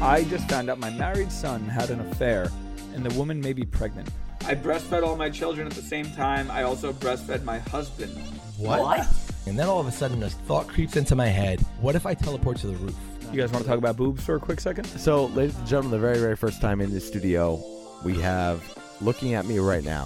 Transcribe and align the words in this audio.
I 0.00 0.24
just 0.30 0.48
found 0.48 0.70
out 0.70 0.78
my 0.78 0.90
married 0.90 1.32
son 1.32 1.64
had 1.64 1.90
an 1.90 1.98
affair, 1.98 2.50
and 2.94 3.04
the 3.04 3.12
woman 3.18 3.40
may 3.40 3.52
be 3.52 3.64
pregnant. 3.64 4.08
I 4.42 4.54
breastfed 4.54 5.04
all 5.04 5.16
my 5.16 5.28
children 5.28 5.66
at 5.66 5.72
the 5.72 5.82
same 5.82 6.10
time. 6.12 6.48
I 6.52 6.62
also 6.62 6.92
breastfed 6.92 7.42
my 7.42 7.58
husband. 7.58 8.12
What? 8.56 9.06
And 9.46 9.58
then 9.58 9.68
all 9.68 9.80
of 9.80 9.88
a 9.88 9.90
sudden, 9.90 10.20
this 10.20 10.34
thought 10.34 10.68
creeps 10.68 10.96
into 10.96 11.16
my 11.16 11.26
head. 11.26 11.60
What 11.80 11.96
if 11.96 12.06
I 12.06 12.14
teleport 12.14 12.58
to 12.58 12.68
the 12.68 12.76
roof? 12.76 12.94
You 13.32 13.40
guys 13.40 13.50
want 13.50 13.64
to 13.64 13.68
talk 13.68 13.78
about 13.78 13.96
boobs 13.96 14.24
for 14.24 14.36
a 14.36 14.40
quick 14.40 14.60
second? 14.60 14.84
So, 14.84 15.26
ladies 15.26 15.56
and 15.58 15.66
gentlemen, 15.66 15.90
the 15.90 15.98
very, 15.98 16.18
very 16.18 16.36
first 16.36 16.60
time 16.60 16.80
in 16.80 16.92
the 16.92 17.00
studio, 17.00 17.60
we 18.04 18.20
have 18.20 18.62
looking 19.00 19.34
at 19.34 19.46
me 19.46 19.58
right 19.58 19.82
now, 19.82 20.04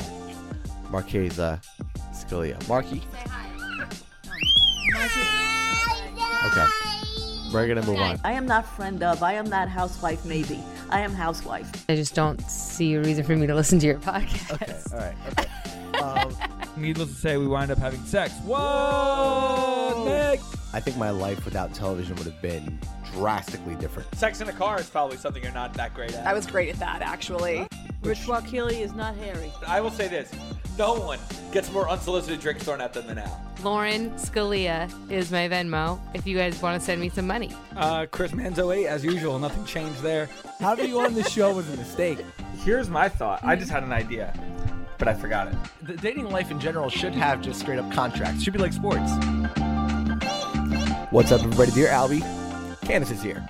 Marquesa 0.90 1.62
Scalia. 2.12 2.66
Marky. 2.66 3.02
Okay. 6.46 6.91
We're 7.52 7.68
gonna 7.68 7.86
move 7.86 7.98
on. 7.98 8.18
I 8.24 8.32
am 8.32 8.46
not 8.46 8.66
friend 8.66 9.02
of. 9.02 9.22
I 9.22 9.34
am 9.34 9.48
not 9.48 9.68
housewife. 9.68 10.24
Maybe 10.24 10.58
I 10.90 11.00
am 11.00 11.12
housewife. 11.12 11.70
I 11.88 11.96
just 11.96 12.14
don't 12.14 12.40
see 12.50 12.94
a 12.94 13.00
reason 13.00 13.24
for 13.24 13.36
me 13.36 13.46
to 13.46 13.54
listen 13.54 13.78
to 13.80 13.86
your 13.86 13.98
podcast. 13.98 14.52
Okay. 14.54 14.80
All 14.92 14.98
right. 14.98 15.16
Okay. 15.38 15.48
Um, 16.02 16.34
Needless 16.76 17.10
to 17.10 17.14
say, 17.14 17.36
we 17.36 17.46
wind 17.46 17.70
up 17.70 17.78
having 17.78 18.02
sex. 18.06 18.32
Whoa, 18.44 20.04
Nick! 20.06 20.40
I 20.72 20.80
think 20.80 20.96
my 20.96 21.10
life 21.10 21.44
without 21.44 21.74
television 21.74 22.16
would 22.16 22.24
have 22.24 22.40
been 22.40 22.80
drastically 23.12 23.74
different. 23.74 24.12
Sex 24.14 24.40
in 24.40 24.48
a 24.48 24.52
car 24.52 24.80
is 24.80 24.88
probably 24.88 25.18
something 25.18 25.42
you're 25.42 25.52
not 25.52 25.74
that 25.74 25.94
great 25.94 26.14
at. 26.14 26.26
I 26.26 26.32
was 26.32 26.46
great 26.46 26.70
at 26.70 26.78
that, 26.78 27.02
actually. 27.02 27.66
Rich 28.02 28.20
Wakile 28.20 28.80
is 28.80 28.94
not 28.94 29.14
hairy. 29.16 29.52
I 29.66 29.80
will 29.82 29.90
say 29.90 30.08
this: 30.08 30.32
no 30.78 30.94
one 30.94 31.18
gets 31.52 31.70
more 31.72 31.88
unsolicited 31.88 32.40
drinks 32.40 32.64
thrown 32.64 32.80
at 32.80 32.92
them 32.92 33.06
than 33.06 33.18
Al. 33.18 33.40
Lauren 33.62 34.10
Scalia 34.12 34.90
is 35.10 35.30
my 35.30 35.48
Venmo 35.48 36.00
if 36.14 36.26
you 36.26 36.36
guys 36.36 36.60
want 36.62 36.80
to 36.80 36.84
send 36.84 37.00
me 37.00 37.08
some 37.08 37.26
money. 37.26 37.50
Uh, 37.76 38.06
Chris 38.10 38.32
Manzo 38.32 38.74
8, 38.74 38.86
as 38.86 39.04
usual, 39.04 39.38
nothing 39.38 39.64
changed 39.64 40.00
there. 40.00 40.26
How 40.60 40.70
Having 40.70 40.88
you 40.90 41.00
on 41.00 41.14
the 41.14 41.24
show 41.24 41.52
was 41.54 41.68
a 41.72 41.76
mistake. 41.76 42.18
Here's 42.64 42.88
my 42.88 43.08
thought. 43.08 43.44
I 43.44 43.54
just 43.56 43.70
had 43.70 43.82
an 43.82 43.92
idea, 43.92 44.32
but 44.98 45.06
I 45.08 45.14
forgot 45.14 45.48
it. 45.48 45.54
The 45.82 45.96
dating 45.96 46.30
life 46.30 46.50
in 46.50 46.58
general 46.58 46.88
should 46.88 47.14
have 47.14 47.40
just 47.42 47.60
straight 47.60 47.78
up 47.78 47.90
contracts. 47.92 48.42
Should 48.42 48.52
be 48.54 48.58
like 48.58 48.72
sports. 48.72 49.10
What's 51.10 51.30
up, 51.30 51.42
everybody? 51.42 51.70
Dear 51.72 51.88
Albie, 51.88 52.22
Candace 52.82 53.10
is 53.10 53.22
here. 53.22 53.46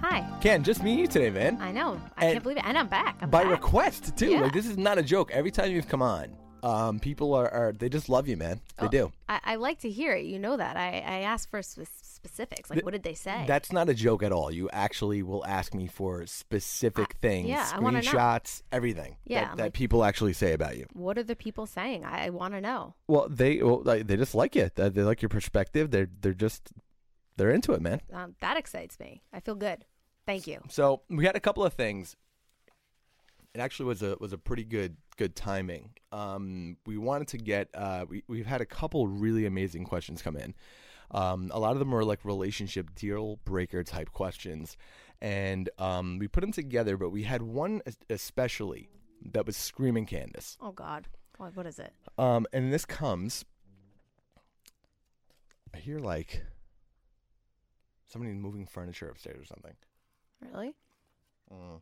Hi. 0.00 0.24
Ken, 0.40 0.62
just 0.62 0.82
me 0.82 0.92
and 0.92 1.00
you 1.00 1.06
today, 1.08 1.28
man. 1.30 1.58
I 1.60 1.72
know. 1.72 2.00
I 2.16 2.24
And 2.26 2.32
can't 2.34 2.42
believe 2.44 2.58
it. 2.58 2.64
And 2.64 2.78
I'm 2.78 2.86
back. 2.86 3.16
I'm 3.20 3.28
By 3.28 3.42
back. 3.42 3.50
request 3.52 4.16
too. 4.16 4.30
Yeah. 4.30 4.42
Like 4.42 4.52
this 4.52 4.66
is 4.66 4.78
not 4.78 4.96
a 4.96 5.02
joke. 5.02 5.30
Every 5.32 5.50
time 5.50 5.70
you've 5.72 5.88
come 5.88 6.00
on, 6.02 6.28
um, 6.62 7.00
people 7.00 7.34
are, 7.34 7.48
are 7.50 7.72
they 7.72 7.88
just 7.88 8.08
love 8.08 8.28
you, 8.28 8.36
man. 8.36 8.60
They 8.78 8.86
Oh, 8.86 8.90
do. 8.90 9.12
I, 9.28 9.40
I 9.44 9.54
like 9.56 9.80
to 9.80 9.90
hear 9.90 10.14
it. 10.14 10.24
You 10.26 10.38
know 10.38 10.56
that. 10.56 10.76
I, 10.76 10.98
I 11.06 11.20
asked 11.22 11.50
for 11.50 11.62
sp- 11.62 11.88
specifics. 12.02 12.68
Like, 12.70 12.76
Th- 12.78 12.84
what 12.84 12.92
did 12.92 13.02
they 13.02 13.14
say? 13.14 13.44
That's 13.46 13.72
not 13.72 13.88
a 13.88 13.94
joke 13.94 14.22
at 14.22 14.30
all. 14.32 14.50
You 14.52 14.68
actually 14.70 15.22
will 15.22 15.44
ask 15.46 15.74
me 15.74 15.86
for 15.86 16.26
specific 16.26 17.16
things, 17.22 17.48
yeah, 17.48 17.70
I 17.72 17.78
wanna 17.80 18.02
know. 18.02 18.10
screenshots, 18.10 18.62
everything 18.70 19.16
Yeah, 19.24 19.44
that, 19.46 19.56
that 19.56 19.62
like- 19.64 19.72
people 19.72 20.04
actually 20.04 20.34
say 20.34 20.52
about 20.52 20.76
you. 20.76 20.86
what 20.92 21.16
are 21.16 21.22
the 21.22 21.36
people 21.36 21.66
saying? 21.66 22.04
I, 22.04 22.26
I 22.26 22.30
want 22.30 22.54
to 22.54 22.60
know. 22.60 22.94
Well, 23.08 23.26
they 23.30 23.62
well, 23.62 23.82
like, 23.84 24.06
they 24.06 24.16
just 24.16 24.34
like 24.34 24.54
it. 24.56 24.76
They, 24.76 24.88
they 24.90 25.02
like 25.02 25.22
your 25.22 25.28
perspective. 25.30 25.90
They're 25.90 26.08
they're 26.20 26.34
just 26.34 26.70
they're 27.36 27.50
into 27.50 27.72
it, 27.72 27.80
man. 27.80 28.00
Um, 28.12 28.34
that 28.40 28.56
excites 28.58 29.00
me. 29.00 29.22
I 29.32 29.40
feel 29.40 29.54
good. 29.54 29.84
Thank 30.26 30.46
you. 30.46 30.60
So 30.68 31.00
we 31.08 31.24
had 31.24 31.36
a 31.36 31.40
couple 31.40 31.64
of 31.64 31.72
things. 31.72 32.16
It 33.54 33.60
actually 33.60 33.86
was 33.86 34.02
a 34.02 34.16
was 34.20 34.32
a 34.32 34.38
pretty 34.38 34.64
good 34.64 34.96
good 35.16 35.34
timing. 35.34 35.90
Um, 36.12 36.76
we 36.86 36.96
wanted 36.96 37.28
to 37.28 37.38
get 37.38 37.68
uh, 37.74 38.04
we 38.08 38.22
we've 38.28 38.46
had 38.46 38.60
a 38.60 38.66
couple 38.66 39.06
really 39.06 39.46
amazing 39.46 39.84
questions 39.84 40.22
come 40.22 40.36
in. 40.36 40.54
Um, 41.12 41.50
a 41.52 41.58
lot 41.58 41.72
of 41.72 41.78
them 41.78 41.90
were 41.90 42.04
like 42.04 42.24
relationship 42.24 42.94
deal 42.94 43.38
breaker 43.44 43.82
type 43.82 44.12
questions, 44.12 44.76
and 45.20 45.68
um, 45.78 46.18
we 46.18 46.28
put 46.28 46.40
them 46.40 46.52
together. 46.52 46.96
But 46.96 47.10
we 47.10 47.24
had 47.24 47.42
one 47.42 47.82
especially 48.08 48.88
that 49.32 49.46
was 49.46 49.56
screaming 49.56 50.06
Candace. 50.06 50.56
Oh, 50.60 50.72
God. 50.72 51.08
What, 51.36 51.56
what 51.56 51.66
is 51.66 51.78
it? 51.78 51.92
Um, 52.18 52.46
and 52.52 52.72
this 52.72 52.84
comes. 52.84 53.44
I 55.74 55.78
hear 55.78 55.98
like 55.98 56.42
somebody 58.08 58.32
moving 58.32 58.66
furniture 58.66 59.08
upstairs 59.08 59.40
or 59.40 59.44
something. 59.44 59.74
Really? 60.40 60.74
Mm. 61.52 61.80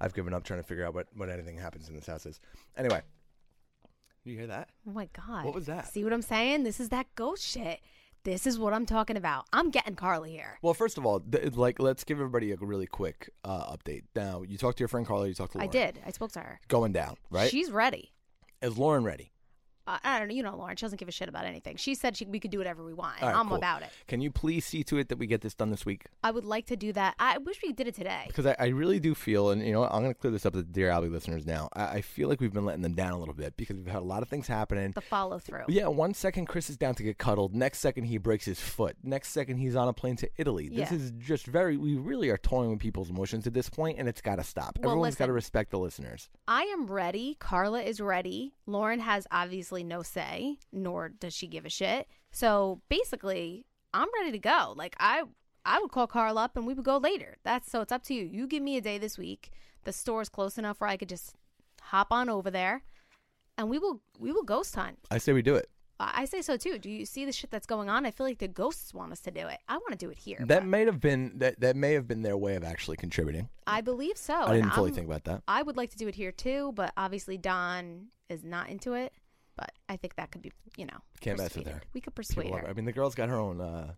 I've 0.00 0.14
given 0.14 0.34
up 0.34 0.44
trying 0.44 0.60
to 0.60 0.66
figure 0.66 0.84
out 0.84 0.94
what, 0.94 1.06
what 1.14 1.30
anything 1.30 1.58
happens 1.58 1.88
in 1.88 1.94
this 1.94 2.06
house 2.06 2.26
is. 2.26 2.40
Anyway, 2.76 3.02
you 4.24 4.36
hear 4.36 4.46
that? 4.48 4.68
Oh, 4.88 4.92
my 4.92 5.08
God. 5.12 5.44
What 5.44 5.54
was 5.54 5.66
that? 5.66 5.88
See 5.88 6.04
what 6.04 6.12
I'm 6.12 6.22
saying? 6.22 6.64
This 6.64 6.80
is 6.80 6.88
that 6.90 7.06
ghost 7.14 7.44
shit. 7.44 7.80
This 8.24 8.44
is 8.44 8.58
what 8.58 8.72
I'm 8.72 8.86
talking 8.86 9.16
about. 9.16 9.44
I'm 9.52 9.70
getting 9.70 9.94
Carly 9.94 10.32
here. 10.32 10.58
Well, 10.60 10.74
first 10.74 10.98
of 10.98 11.06
all, 11.06 11.20
th- 11.20 11.54
like 11.54 11.78
let's 11.78 12.02
give 12.02 12.18
everybody 12.18 12.50
a 12.50 12.56
really 12.56 12.88
quick 12.88 13.30
uh, 13.44 13.72
update. 13.72 14.02
Now, 14.16 14.42
you 14.42 14.58
talked 14.58 14.78
to 14.78 14.82
your 14.82 14.88
friend 14.88 15.06
Carly. 15.06 15.28
You 15.28 15.34
talked 15.34 15.52
to 15.52 15.60
I 15.60 15.68
did. 15.68 16.00
I 16.04 16.10
spoke 16.10 16.32
to 16.32 16.40
her. 16.40 16.60
Going 16.66 16.90
down, 16.90 17.18
right? 17.30 17.48
She's 17.48 17.70
ready. 17.70 18.10
Is 18.60 18.76
Lauren 18.76 19.04
ready? 19.04 19.30
Uh, 19.86 19.98
I 20.02 20.18
don't 20.18 20.28
know. 20.28 20.34
You 20.34 20.42
know, 20.42 20.56
Lauren. 20.56 20.76
She 20.76 20.84
doesn't 20.84 20.98
give 20.98 21.08
a 21.08 21.12
shit 21.12 21.28
about 21.28 21.44
anything. 21.44 21.76
She 21.76 21.94
said 21.94 22.16
she, 22.16 22.24
we 22.24 22.40
could 22.40 22.50
do 22.50 22.58
whatever 22.58 22.84
we 22.84 22.92
want. 22.92 23.22
All 23.22 23.28
right, 23.28 23.36
I'm 23.38 23.48
cool. 23.48 23.56
about 23.56 23.82
it. 23.82 23.88
Can 24.08 24.20
you 24.20 24.30
please 24.30 24.64
see 24.64 24.82
to 24.84 24.98
it 24.98 25.08
that 25.08 25.18
we 25.18 25.26
get 25.26 25.40
this 25.42 25.54
done 25.54 25.70
this 25.70 25.86
week? 25.86 26.06
I 26.24 26.30
would 26.30 26.44
like 26.44 26.66
to 26.66 26.76
do 26.76 26.92
that. 26.94 27.14
I 27.18 27.38
wish 27.38 27.58
we 27.62 27.72
did 27.72 27.86
it 27.86 27.94
today. 27.94 28.24
Because 28.26 28.46
I, 28.46 28.56
I 28.58 28.66
really 28.68 28.98
do 29.00 29.14
feel, 29.14 29.50
and 29.50 29.64
you 29.64 29.72
know, 29.72 29.84
I'm 29.84 30.02
going 30.02 30.12
to 30.12 30.14
clear 30.14 30.30
this 30.32 30.44
up 30.46 30.52
to 30.54 30.58
the 30.58 30.64
dear 30.64 30.88
Albie 30.90 31.10
listeners 31.10 31.46
now. 31.46 31.68
I, 31.74 31.84
I 31.86 32.00
feel 32.00 32.28
like 32.28 32.40
we've 32.40 32.52
been 32.52 32.64
letting 32.64 32.82
them 32.82 32.94
down 32.94 33.12
a 33.12 33.18
little 33.18 33.34
bit 33.34 33.56
because 33.56 33.76
we've 33.76 33.86
had 33.86 34.02
a 34.02 34.04
lot 34.04 34.22
of 34.22 34.28
things 34.28 34.46
happening. 34.46 34.92
The 34.92 35.00
follow 35.00 35.38
through. 35.38 35.64
Yeah, 35.68 35.86
one 35.86 36.14
second 36.14 36.46
Chris 36.46 36.68
is 36.70 36.76
down 36.76 36.94
to 36.96 37.02
get 37.02 37.18
cuddled. 37.18 37.54
Next 37.54 37.78
second 37.78 38.04
he 38.04 38.18
breaks 38.18 38.44
his 38.44 38.60
foot. 38.60 38.96
Next 39.02 39.28
second 39.30 39.58
he's 39.58 39.76
on 39.76 39.88
a 39.88 39.92
plane 39.92 40.16
to 40.16 40.28
Italy. 40.36 40.68
This 40.68 40.90
Yeah. 40.90 40.96
is 40.98 41.12
just 41.18 41.46
very. 41.46 41.76
We 41.76 41.94
really 41.96 42.28
are 42.30 42.38
toying 42.38 42.70
with 42.70 42.80
people's 42.80 43.10
emotions 43.10 43.46
at 43.46 43.54
this 43.54 43.68
point, 43.70 43.98
and 43.98 44.08
it's 44.08 44.20
got 44.20 44.36
to 44.36 44.44
stop. 44.44 44.78
Well, 44.80 44.90
Everyone's 44.90 45.14
got 45.14 45.26
to 45.26 45.32
respect 45.32 45.70
the 45.70 45.78
listeners. 45.78 46.28
I 46.48 46.62
am 46.64 46.86
ready. 46.86 47.36
Carla 47.38 47.82
is 47.82 48.00
ready. 48.00 48.54
Lauren 48.66 49.00
has 49.00 49.26
obviously 49.30 49.75
no 49.82 50.02
say, 50.02 50.58
nor 50.72 51.08
does 51.08 51.34
she 51.34 51.46
give 51.46 51.64
a 51.64 51.70
shit. 51.70 52.08
So 52.30 52.80
basically, 52.88 53.66
I'm 53.94 54.08
ready 54.18 54.32
to 54.32 54.38
go. 54.38 54.74
Like 54.76 54.96
I 55.00 55.22
I 55.64 55.80
would 55.80 55.90
call 55.90 56.06
Carl 56.06 56.38
up 56.38 56.56
and 56.56 56.66
we 56.66 56.74
would 56.74 56.84
go 56.84 56.96
later. 56.98 57.38
That's 57.44 57.70
so 57.70 57.80
it's 57.80 57.92
up 57.92 58.02
to 58.04 58.14
you. 58.14 58.24
You 58.24 58.46
give 58.46 58.62
me 58.62 58.76
a 58.76 58.80
day 58.80 58.98
this 58.98 59.18
week. 59.18 59.50
The 59.84 59.92
store's 59.92 60.28
close 60.28 60.58
enough 60.58 60.80
where 60.80 60.90
I 60.90 60.96
could 60.96 61.08
just 61.08 61.34
hop 61.80 62.08
on 62.12 62.28
over 62.28 62.50
there 62.50 62.82
and 63.58 63.68
we 63.70 63.78
will 63.78 64.00
we 64.18 64.32
will 64.32 64.42
ghost 64.44 64.74
hunt. 64.74 64.98
I 65.10 65.18
say 65.18 65.32
we 65.32 65.42
do 65.42 65.54
it. 65.56 65.68
I 65.98 66.22
I 66.22 66.24
say 66.26 66.42
so 66.42 66.56
too. 66.56 66.78
Do 66.78 66.90
you 66.90 67.06
see 67.06 67.24
the 67.24 67.32
shit 67.32 67.50
that's 67.50 67.66
going 67.66 67.88
on? 67.88 68.04
I 68.06 68.10
feel 68.10 68.26
like 68.26 68.38
the 68.38 68.48
ghosts 68.48 68.92
want 68.92 69.12
us 69.12 69.20
to 69.20 69.30
do 69.30 69.46
it. 69.46 69.58
I 69.68 69.76
want 69.78 69.92
to 69.92 69.96
do 69.96 70.10
it 70.10 70.18
here. 70.18 70.38
That 70.40 70.60
but 70.60 70.66
may 70.66 70.84
have 70.84 71.00
been 71.00 71.32
that 71.38 71.60
that 71.60 71.74
may 71.76 71.94
have 71.94 72.06
been 72.06 72.22
their 72.22 72.36
way 72.36 72.54
of 72.56 72.64
actually 72.64 72.96
contributing. 72.98 73.48
I 73.66 73.80
believe 73.80 74.18
so. 74.18 74.34
I 74.34 74.56
didn't 74.56 74.72
fully 74.72 74.90
I'm- 74.90 74.94
think 74.94 75.06
about 75.06 75.24
that. 75.24 75.42
I 75.48 75.62
would 75.62 75.76
like 75.76 75.90
to 75.90 75.96
do 75.96 76.06
it 76.08 76.14
here 76.14 76.32
too, 76.32 76.72
but 76.74 76.92
obviously 76.96 77.38
Don 77.38 78.08
is 78.28 78.44
not 78.44 78.68
into 78.68 78.92
it. 78.94 79.12
But 79.56 79.72
I 79.88 79.96
think 79.96 80.16
that 80.16 80.30
could 80.30 80.42
be, 80.42 80.52
you 80.76 80.84
know, 80.86 80.98
Can't 81.20 81.38
mess 81.38 81.56
with 81.56 81.66
her. 81.66 81.80
We 81.94 82.00
could 82.00 82.14
persuade 82.14 82.50
love 82.50 82.60
her. 82.60 82.68
I 82.68 82.72
mean, 82.74 82.84
the 82.84 82.92
girl's 82.92 83.14
got 83.14 83.28
her 83.30 83.38
own 83.38 83.60
uh, 83.60 83.92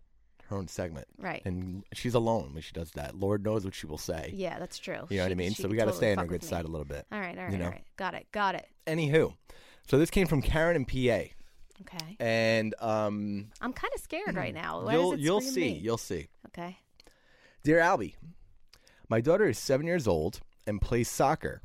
her 0.47 0.55
own 0.57 0.67
segment, 0.67 1.07
Right. 1.17 1.41
And 1.45 1.83
she's 1.93 2.13
alone 2.15 2.53
when 2.53 2.61
she 2.63 2.71
does 2.71 2.91
that. 2.91 3.15
Lord 3.15 3.43
knows 3.43 3.65
what 3.65 3.75
she 3.75 3.85
will 3.85 3.97
say. 3.99 4.31
Yeah, 4.33 4.57
that's 4.57 4.79
true. 4.79 5.05
You 5.09 5.17
know 5.17 5.23
what 5.23 5.31
I 5.31 5.35
mean? 5.35 5.51
So 5.53 5.67
we 5.67 5.75
got 5.75 5.85
to 5.85 5.91
totally 5.91 5.97
stay 5.97 6.11
on 6.13 6.17
fuck 6.17 6.27
good 6.27 6.43
side 6.43 6.65
a 6.65 6.67
little 6.67 6.85
bit. 6.85 7.05
All 7.11 7.19
right, 7.19 7.37
all 7.37 7.43
right, 7.43 7.51
you 7.51 7.57
know? 7.59 7.65
all 7.65 7.71
right. 7.71 7.83
Got 7.97 8.13
it, 8.15 8.27
got 8.31 8.55
it. 8.55 8.67
Anywho, 8.87 9.33
so 9.87 9.97
this 9.99 10.09
came 10.09 10.25
from 10.27 10.41
Karen 10.41 10.75
in 10.75 10.85
PA, 10.85 11.27
Okay. 11.81 12.15
and 12.19 12.73
um, 12.79 13.49
I'm 13.61 13.73
kind 13.73 13.91
of 13.93 14.01
scared 14.01 14.35
right 14.35 14.53
now. 14.53 14.83
Why 14.83 14.93
you'll 14.93 15.15
you'll 15.19 15.41
see, 15.41 15.61
me? 15.73 15.79
you'll 15.83 15.97
see. 15.97 16.27
Okay. 16.47 16.77
Dear 17.63 17.79
Albie, 17.79 18.15
my 19.09 19.21
daughter 19.21 19.47
is 19.47 19.57
seven 19.59 19.85
years 19.85 20.07
old 20.07 20.39
and 20.65 20.81
plays 20.81 21.09
soccer. 21.09 21.61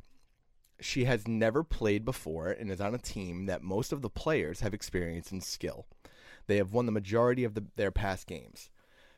She 0.79 1.05
has 1.05 1.27
never 1.27 1.63
played 1.63 2.03
before 2.03 2.49
and 2.49 2.69
is 2.69 2.81
on 2.81 2.93
a 2.93 2.99
team 2.99 3.45
that 3.45 3.63
most 3.63 3.91
of 3.93 4.01
the 4.01 4.09
players 4.09 4.59
have 4.59 4.73
experience 4.73 5.31
and 5.31 5.43
skill. 5.43 5.85
They 6.47 6.57
have 6.57 6.73
won 6.73 6.85
the 6.85 6.91
majority 6.91 7.43
of 7.43 7.53
the, 7.53 7.65
their 7.75 7.91
past 7.91 8.27
games. 8.27 8.69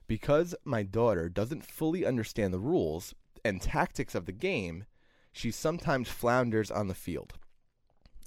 Because 0.07 0.55
my 0.63 0.83
daughter 0.83 1.27
doesn't 1.27 1.65
fully 1.65 2.05
understand 2.05 2.53
the 2.53 2.59
rules 2.59 3.13
and 3.43 3.61
tactics 3.61 4.15
of 4.15 4.25
the 4.25 4.31
game, 4.31 4.85
she 5.31 5.51
sometimes 5.51 6.09
flounders 6.09 6.71
on 6.71 6.87
the 6.87 6.93
field. 6.93 7.33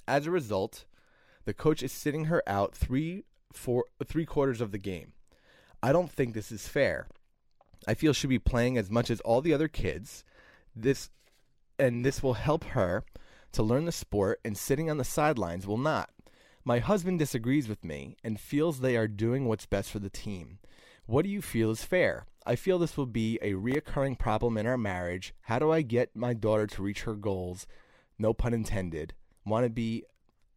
As 0.07 0.27
a 0.27 0.31
result, 0.31 0.85
the 1.45 1.53
coach 1.53 1.81
is 1.81 1.91
sitting 1.91 2.25
her 2.25 2.43
out 2.45 2.75
three, 2.75 3.23
four, 3.51 3.85
three 4.05 4.25
quarters 4.25 4.61
of 4.61 4.71
the 4.71 4.77
game. 4.77 5.13
I 5.81 5.91
don't 5.91 6.11
think 6.11 6.33
this 6.33 6.51
is 6.51 6.67
fair. 6.67 7.07
I 7.87 7.95
feel 7.95 8.13
she'll 8.13 8.29
be 8.29 8.39
playing 8.39 8.77
as 8.77 8.91
much 8.91 9.09
as 9.09 9.19
all 9.21 9.41
the 9.41 9.53
other 9.53 9.67
kids. 9.67 10.23
This 10.75 11.09
and 11.79 12.05
this 12.05 12.21
will 12.21 12.35
help 12.35 12.63
her 12.65 13.03
to 13.53 13.63
learn 13.63 13.85
the 13.85 13.91
sport 13.91 14.39
and 14.45 14.57
sitting 14.57 14.89
on 14.89 14.97
the 14.97 15.03
sidelines 15.03 15.65
will 15.67 15.77
not. 15.77 16.09
My 16.63 16.79
husband 16.79 17.19
disagrees 17.19 17.67
with 17.67 17.83
me 17.83 18.15
and 18.23 18.39
feels 18.39 18.79
they 18.79 18.95
are 18.95 19.07
doing 19.07 19.45
what's 19.47 19.65
best 19.65 19.89
for 19.91 19.99
the 19.99 20.09
team. 20.09 20.59
What 21.05 21.23
do 21.23 21.29
you 21.29 21.41
feel 21.41 21.71
is 21.71 21.83
fair? 21.83 22.25
I 22.45 22.55
feel 22.55 22.79
this 22.79 22.97
will 22.97 23.05
be 23.07 23.37
a 23.41 23.53
reoccurring 23.53 24.17
problem 24.19 24.57
in 24.57 24.65
our 24.67 24.77
marriage. 24.77 25.33
How 25.41 25.59
do 25.59 25.71
I 25.71 25.81
get 25.81 26.15
my 26.15 26.33
daughter 26.33 26.67
to 26.67 26.81
reach 26.83 27.01
her 27.03 27.15
goals? 27.15 27.65
No 28.17 28.33
pun 28.33 28.53
intended. 28.53 29.13
Want 29.45 29.65
to 29.65 29.69
be 29.69 30.03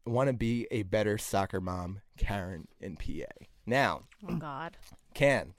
want 0.07 0.29
to 0.29 0.35
be 0.35 0.67
a 0.71 0.83
better 0.83 1.17
soccer 1.17 1.61
mom, 1.63 2.03
Karen 2.19 2.69
in 2.79 2.97
PA. 2.97 3.33
Now, 3.65 4.03
Oh 4.29 4.37
God. 4.37 4.77
can. 5.15 5.55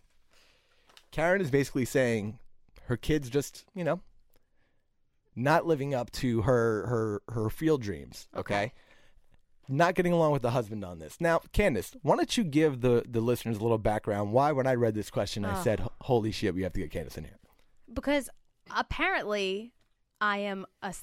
Karen 1.11 1.41
is 1.41 1.49
basically 1.49 1.85
saying 1.85 2.37
her 2.83 2.97
kid's 2.97 3.29
just, 3.29 3.65
you 3.73 3.83
know, 3.83 4.01
not 5.35 5.65
living 5.65 5.93
up 5.93 6.11
to 6.11 6.41
her 6.43 6.85
her 6.87 7.21
her 7.33 7.49
field 7.49 7.81
dreams, 7.81 8.27
okay? 8.35 8.73
Not 9.67 9.95
getting 9.95 10.13
along 10.13 10.31
with 10.31 10.43
the 10.43 10.51
husband 10.51 10.85
on 10.85 10.99
this. 10.99 11.19
Now, 11.19 11.41
Candace, 11.51 11.95
why 12.03 12.15
don't 12.15 12.37
you 12.37 12.43
give 12.43 12.81
the 12.81 13.03
the 13.07 13.19
listeners 13.21 13.57
a 13.57 13.61
little 13.61 13.77
background 13.79 14.31
why 14.31 14.51
when 14.51 14.67
I 14.67 14.75
read 14.75 14.93
this 14.93 15.09
question 15.09 15.43
I 15.43 15.59
Oh. 15.59 15.63
said, 15.63 15.87
"Holy 16.01 16.31
shit, 16.31 16.53
we 16.53 16.61
have 16.63 16.73
to 16.73 16.79
get 16.79 16.91
Candace 16.91 17.17
in 17.17 17.23
here." 17.23 17.39
Because 17.91 18.29
apparently 18.75 19.73
I 20.21 20.37
am 20.39 20.65
a 20.81 20.93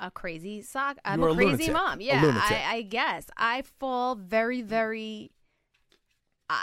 a 0.00 0.10
crazy 0.10 0.62
sock. 0.62 0.98
I'm 1.04 1.20
You're 1.20 1.30
a 1.30 1.32
a 1.32 1.36
crazy 1.36 1.70
mom. 1.70 2.00
Yeah. 2.00 2.20
I, 2.24 2.76
I 2.76 2.82
guess 2.82 3.26
I 3.36 3.62
fall 3.62 4.14
very, 4.14 4.62
very. 4.62 5.32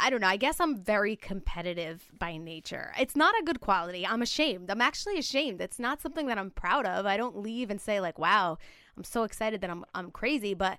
I 0.02 0.10
don't 0.10 0.22
know. 0.22 0.28
I 0.28 0.38
guess 0.38 0.60
I'm 0.60 0.78
very 0.78 1.16
competitive 1.16 2.10
by 2.18 2.38
nature. 2.38 2.92
It's 3.00 3.16
not 3.16 3.34
a 3.40 3.44
good 3.44 3.62
quality. 3.62 4.06
I'm 4.06 4.22
ashamed. 4.22 4.70
I'm 4.70 4.82
actually 4.82 5.18
ashamed. 5.18 5.62
It's 5.62 5.80
not 5.80 6.02
something 6.02 6.28
that 6.28 6.38
I'm 6.38 6.52
proud 6.52 6.86
of. 6.86 7.06
I 7.06 7.18
don't 7.18 7.38
leave 7.38 7.70
and 7.70 7.80
say 7.80 8.00
like, 8.00 8.20
"Wow, 8.20 8.58
I'm 8.98 9.04
so 9.04 9.24
excited 9.24 9.62
that 9.62 9.70
I'm 9.70 9.86
I'm 9.94 10.12
crazy," 10.12 10.54
but 10.54 10.78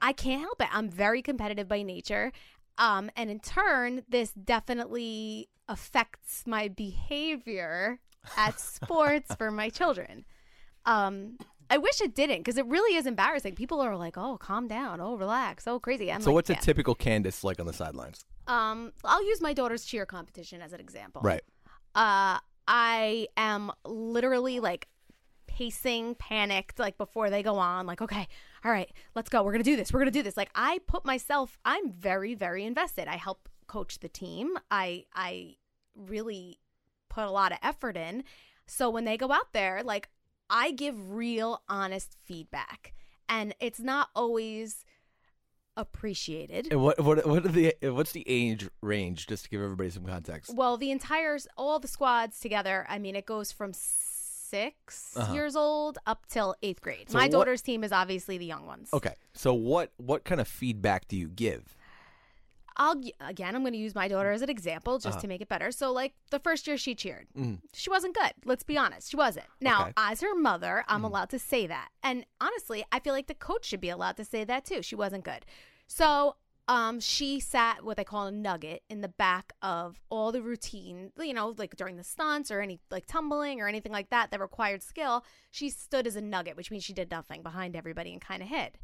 I 0.00 0.12
can't 0.12 0.40
help 0.40 0.60
it. 0.60 0.68
I'm 0.72 0.90
very 0.90 1.22
competitive 1.22 1.68
by 1.68 1.82
nature. 1.82 2.32
Um, 2.78 3.10
and 3.16 3.30
in 3.30 3.40
turn, 3.40 4.02
this 4.08 4.32
definitely 4.32 5.48
affects 5.68 6.44
my 6.46 6.68
behavior 6.68 8.00
at 8.36 8.58
sports 8.60 9.34
for 9.36 9.50
my 9.50 9.68
children. 9.68 10.24
Um, 10.84 11.38
I 11.70 11.78
wish 11.78 12.00
it 12.00 12.14
didn't 12.14 12.38
because 12.38 12.58
it 12.58 12.66
really 12.66 12.96
is 12.96 13.06
embarrassing. 13.06 13.54
People 13.54 13.80
are 13.80 13.96
like, 13.96 14.18
"Oh, 14.18 14.36
calm 14.36 14.68
down. 14.68 15.00
Oh, 15.00 15.16
relax. 15.16 15.66
Oh, 15.66 15.78
crazy." 15.80 16.12
I'm 16.12 16.20
so 16.20 16.30
like, 16.30 16.34
what's 16.34 16.50
yeah. 16.50 16.58
a 16.58 16.60
typical 16.60 16.94
Candace 16.94 17.44
like 17.44 17.60
on 17.60 17.66
the 17.66 17.72
sidelines? 17.72 18.24
Um, 18.46 18.92
I'll 19.04 19.24
use 19.24 19.40
my 19.40 19.52
daughter's 19.52 19.84
cheer 19.84 20.06
competition 20.06 20.60
as 20.60 20.72
an 20.72 20.80
example. 20.80 21.22
Right. 21.22 21.42
Uh, 21.94 22.38
I 22.66 23.28
am 23.36 23.72
literally 23.84 24.60
like 24.60 24.88
pacing, 25.46 26.14
panicked, 26.14 26.78
like 26.78 26.96
before 26.96 27.28
they 27.30 27.42
go 27.42 27.56
on, 27.56 27.86
like, 27.86 28.00
okay, 28.00 28.26
all 28.64 28.72
right, 28.72 28.90
let's 29.14 29.28
go. 29.28 29.42
We're 29.42 29.52
going 29.52 29.64
to 29.64 29.70
do 29.70 29.76
this. 29.76 29.92
We're 29.92 30.00
going 30.00 30.12
to 30.12 30.18
do 30.18 30.22
this. 30.22 30.36
Like, 30.36 30.50
I 30.54 30.80
put 30.86 31.04
myself, 31.04 31.58
I'm 31.64 31.90
very, 31.90 32.34
very 32.34 32.64
invested. 32.64 33.08
I 33.08 33.16
help 33.16 33.48
coach 33.66 34.00
the 34.00 34.08
team. 34.08 34.56
I, 34.70 35.04
I 35.14 35.56
really 35.94 36.58
put 37.10 37.24
a 37.24 37.30
lot 37.30 37.52
of 37.52 37.58
effort 37.62 37.96
in. 37.96 38.24
So 38.66 38.88
when 38.88 39.04
they 39.04 39.16
go 39.16 39.30
out 39.32 39.52
there, 39.52 39.82
like, 39.84 40.08
I 40.48 40.70
give 40.70 41.12
real, 41.12 41.62
honest 41.68 42.16
feedback. 42.24 42.94
And 43.28 43.54
it's 43.60 43.80
not 43.80 44.08
always 44.14 44.84
appreciated. 45.76 46.68
And 46.70 46.82
what 46.82 47.00
what 47.00 47.26
what 47.26 47.44
are 47.46 47.48
the 47.48 47.74
what's 47.82 48.12
the 48.12 48.24
age 48.26 48.68
range 48.80 49.26
just 49.26 49.44
to 49.44 49.50
give 49.50 49.60
everybody 49.62 49.90
some 49.90 50.04
context? 50.04 50.54
Well, 50.54 50.76
the 50.76 50.90
entire 50.90 51.38
all 51.56 51.78
the 51.78 51.88
squads 51.88 52.40
together. 52.40 52.86
I 52.88 52.98
mean, 52.98 53.16
it 53.16 53.26
goes 53.26 53.52
from 53.52 53.72
6 53.72 55.16
Uh-huh. 55.16 55.32
years 55.32 55.56
old 55.56 55.98
up 56.06 56.26
till 56.28 56.54
eighth 56.62 56.80
grade. 56.82 57.08
So 57.10 57.16
My 57.16 57.24
what- 57.24 57.30
daughter's 57.32 57.62
team 57.62 57.84
is 57.84 57.92
obviously 57.92 58.36
the 58.38 58.44
young 58.46 58.66
ones. 58.66 58.90
Okay. 58.92 59.14
So 59.32 59.54
what 59.54 59.92
what 59.96 60.24
kind 60.24 60.40
of 60.40 60.48
feedback 60.48 61.08
do 61.08 61.16
you 61.16 61.28
give? 61.28 61.74
I'll 62.76 63.00
again. 63.20 63.54
I'm 63.54 63.62
going 63.62 63.72
to 63.74 63.78
use 63.78 63.94
my 63.94 64.08
daughter 64.08 64.30
as 64.32 64.42
an 64.42 64.48
example 64.50 64.98
just 64.98 65.14
Uh-huh. 65.16 65.20
to 65.22 65.28
make 65.28 65.40
it 65.40 65.48
better. 65.48 65.70
So, 65.70 65.92
like 65.92 66.14
the 66.30 66.38
first 66.38 66.66
year 66.66 66.76
she 66.76 66.94
cheered, 66.94 67.26
Mm. 67.36 67.60
she 67.72 67.90
wasn't 67.90 68.14
good. 68.14 68.32
Let's 68.44 68.62
be 68.64 68.76
honest, 68.78 69.10
she 69.10 69.16
wasn't. 69.16 69.46
Now, 69.60 69.82
Okay. 69.82 69.92
as 69.96 70.20
her 70.20 70.34
mother, 70.34 70.84
I'm 70.88 71.02
Mhm. 71.02 71.06
allowed 71.06 71.30
to 71.30 71.38
say 71.38 71.66
that, 71.66 71.90
and 72.02 72.24
honestly, 72.40 72.84
I 72.92 72.98
feel 73.00 73.12
like 73.12 73.26
the 73.26 73.34
coach 73.34 73.64
should 73.66 73.80
be 73.80 73.88
allowed 73.90 74.16
to 74.18 74.24
say 74.24 74.44
that 74.44 74.64
too. 74.64 74.82
She 74.82 74.94
wasn't 74.94 75.24
good. 75.24 75.44
So, 75.86 76.36
um, 76.68 77.00
she 77.00 77.40
sat 77.40 77.84
what 77.84 77.96
they 77.96 78.04
call 78.04 78.28
a 78.28 78.30
nugget 78.32 78.84
in 78.88 79.00
the 79.00 79.08
back 79.08 79.52
of 79.62 80.00
all 80.10 80.30
the 80.30 80.40
routine, 80.40 81.12
you 81.18 81.34
know, 81.34 81.48
like 81.58 81.74
during 81.76 81.96
the 81.96 82.04
stunts 82.04 82.50
or 82.52 82.60
any 82.60 82.80
like 82.90 83.04
tumbling 83.06 83.60
or 83.60 83.66
anything 83.66 83.90
like 83.92 84.10
that 84.10 84.30
that 84.30 84.40
required 84.40 84.80
skill. 84.82 85.24
She 85.50 85.68
stood 85.70 86.06
as 86.06 86.14
a 86.14 86.20
nugget, 86.20 86.56
which 86.56 86.70
means 86.70 86.84
she 86.84 86.92
did 86.92 87.10
nothing 87.10 87.42
behind 87.42 87.74
everybody 87.74 88.12
and 88.12 88.20
kind 88.22 88.42
of 88.42 88.48
hid. 88.48 88.78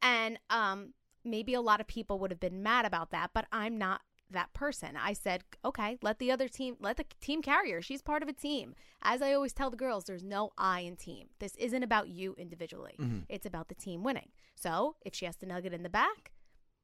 And 0.00 0.38
um, 0.50 0.94
maybe 1.26 1.54
a 1.54 1.60
lot 1.60 1.80
of 1.80 1.86
people 1.86 2.18
would 2.20 2.30
have 2.30 2.40
been 2.40 2.62
mad 2.62 2.84
about 2.86 3.10
that, 3.10 3.30
but 3.34 3.46
I'm 3.52 3.76
not 3.78 4.00
that 4.30 4.52
person. 4.54 4.96
I 4.96 5.12
said, 5.12 5.44
okay, 5.64 5.98
let 6.02 6.18
the 6.18 6.32
other 6.32 6.48
team, 6.48 6.76
let 6.80 6.96
the 6.96 7.04
team 7.20 7.42
carry 7.42 7.70
her. 7.72 7.80
She's 7.82 8.02
part 8.02 8.22
of 8.22 8.28
a 8.28 8.32
team. 8.32 8.74
As 9.02 9.22
I 9.22 9.32
always 9.34 9.52
tell 9.52 9.70
the 9.70 9.76
girls, 9.76 10.04
there's 10.04 10.24
no 10.24 10.50
I 10.58 10.80
in 10.80 10.96
team. 10.96 11.28
This 11.38 11.54
isn't 11.56 11.82
about 11.82 12.08
you 12.08 12.34
individually. 12.36 12.94
Mhm. 12.98 13.26
It's 13.28 13.46
about 13.46 13.68
the 13.68 13.74
team 13.76 14.02
winning. 14.02 14.30
So 14.56 14.96
if 15.04 15.14
she 15.14 15.26
has 15.26 15.36
to 15.36 15.46
nugget 15.46 15.72
in 15.72 15.82
the 15.84 15.88
back, 15.90 16.32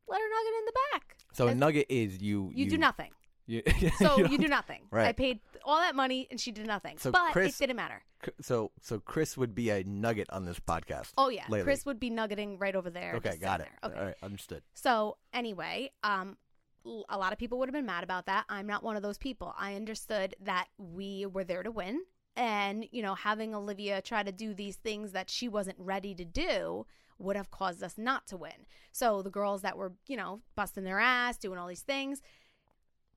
let 0.07 0.21
her 0.21 0.29
nugget 0.29 0.59
in 0.61 0.65
the 0.67 0.73
back. 0.93 1.17
So 1.33 1.49
a 1.49 1.55
nugget 1.55 1.87
is 1.89 2.21
you 2.23 2.53
You, 2.55 2.69
do 2.69 2.79
nothing. 2.79 3.11
You, 3.47 3.61
So 3.99 4.19
you, 4.19 4.29
don't- 4.29 4.41
do 4.41 4.49
nothing. 4.49 4.83
Right. 4.93 5.09
I 5.09 5.13
paid 5.13 5.41
all 5.65 5.79
that 5.81 5.97
money 5.97 6.29
and 6.31 6.41
she 6.41 6.53
did 6.53 6.65
nothing. 6.65 6.97
So 6.99 7.11
but 7.11 7.33
Chris- 7.33 7.57
it 7.61 7.67
didn't 7.67 7.77
matter. 7.77 8.03
So 8.41 8.71
so 8.81 8.99
Chris 9.01 9.37
would 9.37 9.55
be 9.55 9.71
a 9.71 9.83
nugget 9.85 10.29
on 10.31 10.45
this 10.45 10.59
podcast. 10.59 11.13
Oh 11.19 11.29
yeah, 11.29 11.45
lately. 11.49 11.65
Chris 11.65 11.85
would 11.87 12.01
be 12.01 12.11
nuggeting 12.11 12.59
right 12.59 12.75
over 12.75 12.91
there. 12.91 13.15
Okay, 13.17 13.37
got 13.37 13.61
it. 13.61 13.69
there. 13.83 13.91
Okay. 13.91 13.99
All 14.01 14.07
right, 14.07 14.17
understood. 14.23 14.63
So 14.75 15.17
anyway, 15.33 15.91
um, 16.03 16.37
a 17.09 17.19
lot 17.19 17.33
of 17.33 17.39
people 17.39 17.59
would 17.59 17.69
have 17.69 17.75
been 17.75 17.87
mad 17.87 18.05
about 18.05 18.27
that. 18.27 18.45
I'm 18.49 18.67
not 18.67 18.83
one 18.83 18.97
of 18.97 19.03
those 19.03 19.19
people. 19.19 19.55
I 19.59 19.75
understood 19.75 20.35
that 20.41 20.69
we 20.79 21.27
were 21.27 21.45
there 21.45 21.63
to 21.63 21.71
win, 21.71 22.03
and 22.37 22.87
you 22.91 23.03
know, 23.03 23.15
having 23.15 23.55
Olivia 23.55 24.03
try 24.03 24.23
to 24.23 24.33
do 24.33 24.55
these 24.55 24.77
things 24.77 25.13
that 25.13 25.31
she 25.31 25.49
wasn't 25.49 25.77
ready 25.79 26.15
to 26.15 26.25
do 26.25 26.87
would 27.19 27.37
have 27.37 27.51
caused 27.51 27.83
us 27.83 27.97
not 27.97 28.27
to 28.27 28.37
win. 28.37 28.67
So 28.91 29.23
the 29.23 29.31
girls 29.31 29.63
that 29.63 29.77
were, 29.77 29.93
you 30.07 30.17
know, 30.17 30.41
busting 30.57 30.85
their 30.85 30.99
ass, 30.99 31.37
doing 31.37 31.59
all 31.59 31.69
these 31.69 31.83
things, 31.83 32.21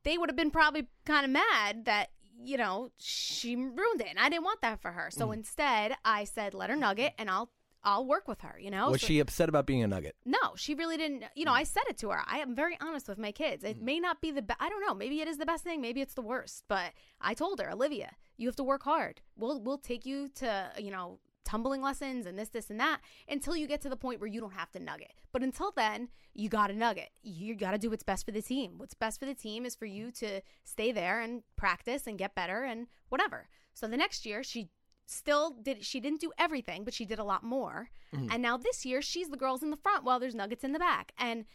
they 0.03 0.17
would 0.17 0.29
have 0.29 0.35
been 0.35 0.51
probably 0.51 0.87
kind 1.05 1.25
of 1.25 1.31
mad 1.31 1.85
that 1.85 2.09
you 2.43 2.57
know 2.57 2.89
she 2.97 3.55
ruined 3.55 4.01
it 4.01 4.07
and 4.09 4.19
i 4.19 4.29
didn't 4.29 4.43
want 4.43 4.61
that 4.61 4.81
for 4.81 4.91
her 4.91 5.09
so 5.11 5.27
Mm. 5.27 5.33
instead 5.35 5.95
i 6.03 6.23
said 6.25 6.53
let 6.53 6.69
her 6.69 6.75
nugget 6.75 7.13
and 7.17 7.29
i'll 7.29 7.49
i'll 7.83 8.05
work 8.05 8.27
with 8.27 8.41
her 8.41 8.57
you 8.59 8.69
know 8.71 8.89
Was 8.91 9.01
So- 9.01 9.07
she 9.07 9.19
upset 9.19 9.47
about 9.49 9.65
being 9.65 9.83
a 9.83 9.87
nugget? 9.87 10.15
no, 10.25 10.55
she 10.55 10.73
really 10.73 10.97
didn't. 10.97 11.23
You 11.35 11.45
know, 11.45 11.51
I 11.53 11.63
said 11.63 11.83
it 11.87 11.97
to 11.99 12.09
her. 12.09 12.21
I 12.25 12.39
am 12.39 12.55
very 12.55 12.75
honest 12.81 13.07
with 13.07 13.19
my 13.19 13.31
kids. 13.31 13.63
It 13.63 13.79
may 13.79 13.99
not 13.99 14.21
be 14.21 14.31
the 14.31 14.41
best. 14.41 14.59
I 14.59 14.69
don't 14.69 14.81
know. 14.81 14.95
Maybe 14.95 15.21
it 15.21 15.27
is 15.27 15.37
the 15.37 15.45
best 15.45 15.63
thing. 15.63 15.81
Maybe 15.81 16.01
it's 16.01 16.15
the 16.15 16.23
worst. 16.23 16.63
But 16.67 16.93
I 17.21 17.35
told 17.35 17.59
her, 17.59 17.69
Olivia, 17.71 18.11
you 18.37 18.47
have 18.47 18.55
to 18.55 18.63
work 18.63 18.81
hard. 18.83 19.21
We'll 19.37 19.61
we'll 19.61 19.77
take 19.77 20.03
you 20.03 20.29
to 20.41 20.71
you 20.79 20.89
know 20.89 21.19
tumbling 21.45 21.81
lessons 21.81 22.25
and 22.25 22.37
this, 22.37 22.49
this, 22.49 22.69
and 22.69 22.79
that 22.79 22.99
until 23.29 23.55
you 23.55 23.67
get 23.67 23.79
to 23.81 23.89
the 23.89 23.95
point 23.95 24.19
where 24.19 24.27
you 24.27 24.41
don't 24.41 24.53
have 24.53 24.71
to 24.71 24.79
nugget. 24.79 25.13
But 25.31 25.43
until 25.43 25.71
then, 25.71 26.09
you 26.33 26.49
got 26.49 26.67
to 26.67 26.73
nugget. 26.73 27.09
You 27.23 27.55
got 27.55 27.71
to 27.71 27.77
do 27.77 27.89
what's 27.89 28.03
best 28.03 28.25
for 28.25 28.31
the 28.31 28.41
team. 28.41 28.73
What's 28.77 28.93
best 28.93 29.19
for 29.19 29.25
the 29.25 29.33
team 29.35 29.65
is 29.65 29.75
for 29.75 29.85
you 29.85 30.11
to 30.13 30.41
stay 30.63 30.91
there 30.91 31.21
and 31.21 31.43
practice 31.55 32.07
and 32.07 32.17
get 32.17 32.35
better 32.35 32.63
and 32.63 32.87
whatever. 33.09 33.47
So 33.73 33.87
the 33.87 33.95
next 33.97 34.25
year, 34.25 34.43
she 34.43 34.69
still 35.07 35.51
did 35.61 35.85
she 35.85 35.99
didn't 35.99 36.19
do 36.19 36.31
everything 36.39 36.83
but 36.83 36.91
she 36.91 37.05
did 37.05 37.19
a 37.19 37.23
lot 37.23 37.43
more 37.43 37.91
Mm-hmm. 38.11 38.27
and 38.31 38.41
now 38.41 38.57
this 38.57 38.85
year 38.87 39.03
she's 39.03 39.29
the 39.29 39.37
girls 39.37 39.61
in 39.61 39.69
the 39.69 39.77
front 39.77 40.03
while 40.03 40.19
there's 40.19 40.33
nuggets 40.33 40.63
in 40.63 40.71
the 40.71 40.79
back 40.79 41.11
and 41.19 41.45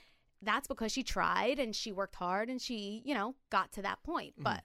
that's 0.41 0.69
because 0.69 0.93
she 0.93 1.03
tried 1.03 1.59
and 1.59 1.75
she 1.75 1.91
worked 1.91 2.15
hard 2.15 2.49
and 2.49 2.61
she 2.63 3.03
you 3.05 3.13
know 3.13 3.35
got 3.51 3.73
to 3.73 3.83
that 3.83 4.01
point 4.05 4.35
Mm-hmm. 4.35 4.45
but 4.45 4.63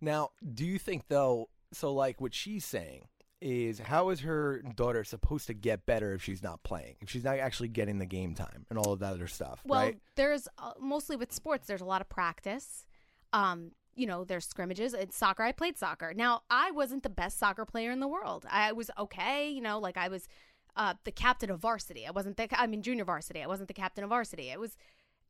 Now, 0.00 0.30
do 0.54 0.64
you 0.64 0.76
think 0.78 1.04
though? 1.08 1.50
So, 1.72 1.92
like 1.92 2.20
what 2.20 2.34
she's 2.34 2.64
saying 2.64 3.04
is, 3.40 3.78
how 3.78 4.10
is 4.10 4.20
her 4.20 4.62
daughter 4.76 5.04
supposed 5.04 5.46
to 5.46 5.54
get 5.54 5.86
better 5.86 6.12
if 6.12 6.22
she's 6.22 6.42
not 6.42 6.62
playing? 6.62 6.96
If 7.00 7.10
she's 7.10 7.24
not 7.24 7.38
actually 7.38 7.68
getting 7.68 7.98
the 7.98 8.06
game 8.06 8.34
time 8.34 8.66
and 8.70 8.78
all 8.78 8.92
of 8.92 9.00
that 9.00 9.14
other 9.14 9.26
stuff, 9.26 9.62
well 9.64 9.80
right? 9.80 9.98
there's 10.16 10.48
uh, 10.58 10.72
mostly 10.80 11.16
with 11.16 11.32
sports 11.32 11.66
there's 11.66 11.80
a 11.80 11.86
lot 11.86 12.00
of 12.00 12.08
practice. 12.08 12.86
Um 13.32 13.72
you 13.94 14.06
know 14.06 14.24
there's 14.24 14.46
scrimmages. 14.46 14.94
In 14.94 15.10
soccer. 15.10 15.42
I 15.42 15.52
played 15.52 15.78
soccer. 15.78 16.12
Now 16.14 16.42
i 16.50 16.70
wasn't 16.70 17.02
the 17.02 17.10
best 17.10 17.38
soccer 17.38 17.64
player 17.64 17.90
in 17.90 18.00
the 18.00 18.08
world. 18.08 18.46
I 18.50 18.72
was 18.72 18.90
okay 18.98 19.50
you 19.50 19.60
know 19.60 19.78
like 19.78 19.96
i 19.96 20.08
was 20.08 20.28
uh, 20.76 20.94
the 21.04 21.12
captain 21.12 21.50
of 21.50 21.58
varsity. 21.58 22.06
I 22.06 22.10
wasn't 22.10 22.36
the 22.36 22.48
i 22.60 22.66
mean 22.66 22.82
junior 22.82 23.04
varsity. 23.04 23.42
I 23.42 23.46
wasn't 23.46 23.68
the 23.68 23.74
captain 23.74 24.04
of 24.04 24.10
varsity. 24.10 24.50
It 24.50 24.60
was 24.60 24.76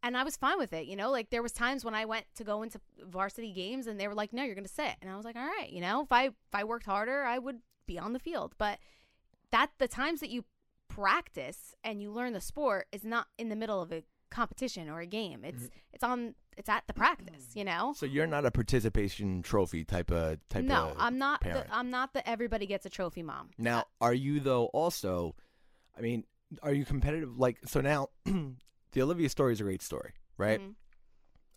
and 0.02 0.16
i 0.16 0.24
was 0.24 0.34
fine 0.36 0.58
with 0.58 0.72
it 0.72 0.86
you 0.86 0.96
know 0.96 1.10
like 1.10 1.28
there 1.28 1.42
was 1.42 1.52
times 1.52 1.84
when 1.84 1.94
i 1.94 2.06
went 2.06 2.24
to 2.34 2.42
go 2.42 2.62
into 2.62 2.80
varsity 3.06 3.52
games 3.52 3.86
and 3.86 4.00
they 4.00 4.08
were 4.08 4.14
like 4.14 4.32
no 4.32 4.42
you're 4.42 4.54
gonna 4.54 4.68
sit. 4.68 4.96
And 5.02 5.10
i 5.10 5.16
was 5.16 5.24
like 5.24 5.36
all 5.36 5.46
right 5.46 5.70
you 5.70 5.80
know 5.80 6.02
if 6.02 6.12
i 6.12 6.24
if 6.26 6.54
i 6.54 6.64
worked 6.64 6.86
harder 6.86 7.22
i 7.22 7.38
would 7.38 7.58
be 7.92 7.98
on 7.98 8.12
the 8.12 8.18
field 8.28 8.50
but 8.58 8.78
that 9.50 9.68
the 9.78 9.88
times 9.88 10.20
that 10.20 10.30
you 10.30 10.44
practice 10.88 11.74
and 11.82 12.02
you 12.02 12.10
learn 12.12 12.32
the 12.32 12.40
sport 12.40 12.86
is 12.92 13.04
not 13.04 13.26
in 13.38 13.48
the 13.48 13.56
middle 13.56 13.80
of 13.80 13.92
a 13.92 14.02
competition 14.30 14.88
or 14.88 15.00
a 15.00 15.06
game. 15.06 15.44
It's 15.44 15.68
it's 15.92 16.04
on 16.04 16.34
it's 16.56 16.68
at 16.68 16.84
the 16.86 16.92
practice, 16.92 17.48
you 17.54 17.64
know? 17.64 17.94
So 17.96 18.06
you're 18.06 18.26
not 18.26 18.44
a 18.44 18.50
participation 18.50 19.42
trophy 19.42 19.84
type 19.84 20.10
of 20.10 20.38
type 20.48 20.64
No, 20.64 20.90
of 20.90 20.96
I'm 20.98 21.18
not 21.18 21.42
the, 21.42 21.64
I'm 21.72 21.90
not 21.90 22.12
the 22.12 22.28
everybody 22.28 22.66
gets 22.66 22.86
a 22.86 22.90
trophy 22.90 23.22
mom. 23.22 23.50
Now, 23.58 23.84
are 24.00 24.14
you 24.14 24.40
though 24.40 24.66
also? 24.66 25.34
I 25.96 26.00
mean, 26.00 26.24
are 26.62 26.72
you 26.72 26.84
competitive? 26.84 27.38
Like, 27.38 27.58
so 27.66 27.80
now, 27.80 28.08
the 28.24 29.02
Olivia 29.02 29.28
story 29.28 29.52
is 29.52 29.60
a 29.60 29.64
great 29.64 29.82
story, 29.82 30.12
right? 30.36 30.60
Mhm. 30.60 30.74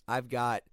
I've 0.07 0.29
got 0.29 0.63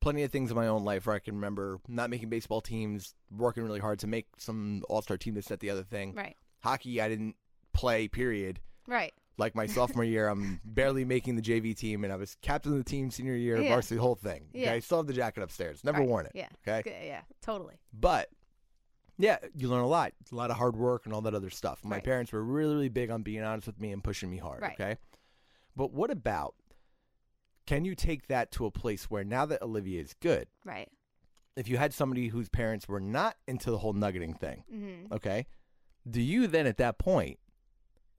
plenty 0.00 0.22
of 0.22 0.30
things 0.32 0.50
in 0.50 0.56
my 0.56 0.66
own 0.68 0.84
life 0.84 1.06
where 1.06 1.16
I 1.16 1.18
can 1.18 1.34
remember 1.34 1.78
not 1.88 2.10
making 2.10 2.28
baseball 2.28 2.60
teams, 2.60 3.14
working 3.36 3.62
really 3.64 3.80
hard 3.80 3.98
to 4.00 4.06
make 4.06 4.26
some 4.38 4.82
All 4.88 5.02
Star 5.02 5.16
team, 5.16 5.34
this, 5.34 5.46
that, 5.46 5.60
the 5.60 5.70
other 5.70 5.82
thing. 5.84 6.14
Right. 6.14 6.36
Hockey, 6.60 7.00
I 7.00 7.08
didn't 7.08 7.36
play. 7.72 8.08
Period. 8.08 8.60
Right. 8.86 9.12
Like 9.36 9.54
my 9.54 9.66
sophomore 9.66 10.02
year, 10.04 10.28
I'm 10.28 10.60
barely 10.64 11.04
making 11.04 11.36
the 11.36 11.42
JV 11.42 11.76
team, 11.76 12.02
and 12.02 12.12
I 12.12 12.16
was 12.16 12.36
captain 12.42 12.72
of 12.72 12.78
the 12.78 12.84
team 12.84 13.10
senior 13.10 13.34
year, 13.36 13.60
Yeah. 13.60 13.68
varsity, 13.68 13.94
the 13.96 14.02
whole 14.02 14.16
thing. 14.16 14.46
Okay, 14.50 14.64
Yeah. 14.64 14.72
I 14.72 14.80
still 14.80 14.98
have 14.98 15.06
the 15.06 15.12
jacket 15.12 15.42
upstairs. 15.42 15.84
Never 15.84 16.00
Right. 16.00 16.08
worn 16.08 16.26
it. 16.26 16.32
Yeah. 16.34 16.48
Okay. 16.66 16.82
Good, 16.82 17.06
Yeah, 17.06 17.20
totally. 17.40 17.74
But 17.92 18.30
yeah, 19.16 19.38
you 19.54 19.68
learn 19.68 19.82
a 19.82 19.86
lot. 19.86 20.12
A 20.32 20.34
lot 20.34 20.50
of 20.50 20.56
hard 20.56 20.74
work 20.76 21.04
and 21.04 21.14
all 21.14 21.20
that 21.22 21.34
other 21.34 21.50
stuff. 21.50 21.84
My 21.84 21.96
Right. 21.96 22.04
parents 22.04 22.32
were 22.32 22.42
really, 22.42 22.74
really 22.74 22.88
big 22.88 23.10
on 23.10 23.22
being 23.22 23.42
honest 23.42 23.66
with 23.68 23.80
me 23.80 23.92
and 23.92 24.02
pushing 24.02 24.28
me 24.30 24.38
hard. 24.38 24.62
Right. 24.62 24.72
Okay. 24.80 24.96
But 25.76 25.92
what 25.92 26.10
about 26.10 26.54
can 27.68 27.84
you 27.84 27.94
take 27.94 28.28
that 28.28 28.50
to 28.52 28.64
a 28.64 28.70
place 28.70 29.10
where 29.10 29.24
now 29.24 29.44
that 29.44 29.60
Olivia 29.62 30.00
is 30.00 30.14
good, 30.20 30.48
Right. 30.64 30.88
if 31.54 31.68
you 31.68 31.76
had 31.76 31.92
somebody 31.92 32.28
whose 32.28 32.48
parents 32.48 32.88
were 32.88 32.98
not 33.00 33.36
into 33.46 33.70
the 33.70 33.76
whole 33.78 33.92
nuggeting 33.92 34.32
thing, 34.34 34.64
Mhm. 34.72 35.12
okay, 35.12 35.46
do 36.08 36.22
you 36.22 36.46
then 36.46 36.66
at 36.66 36.78
that 36.78 36.98
point 36.98 37.38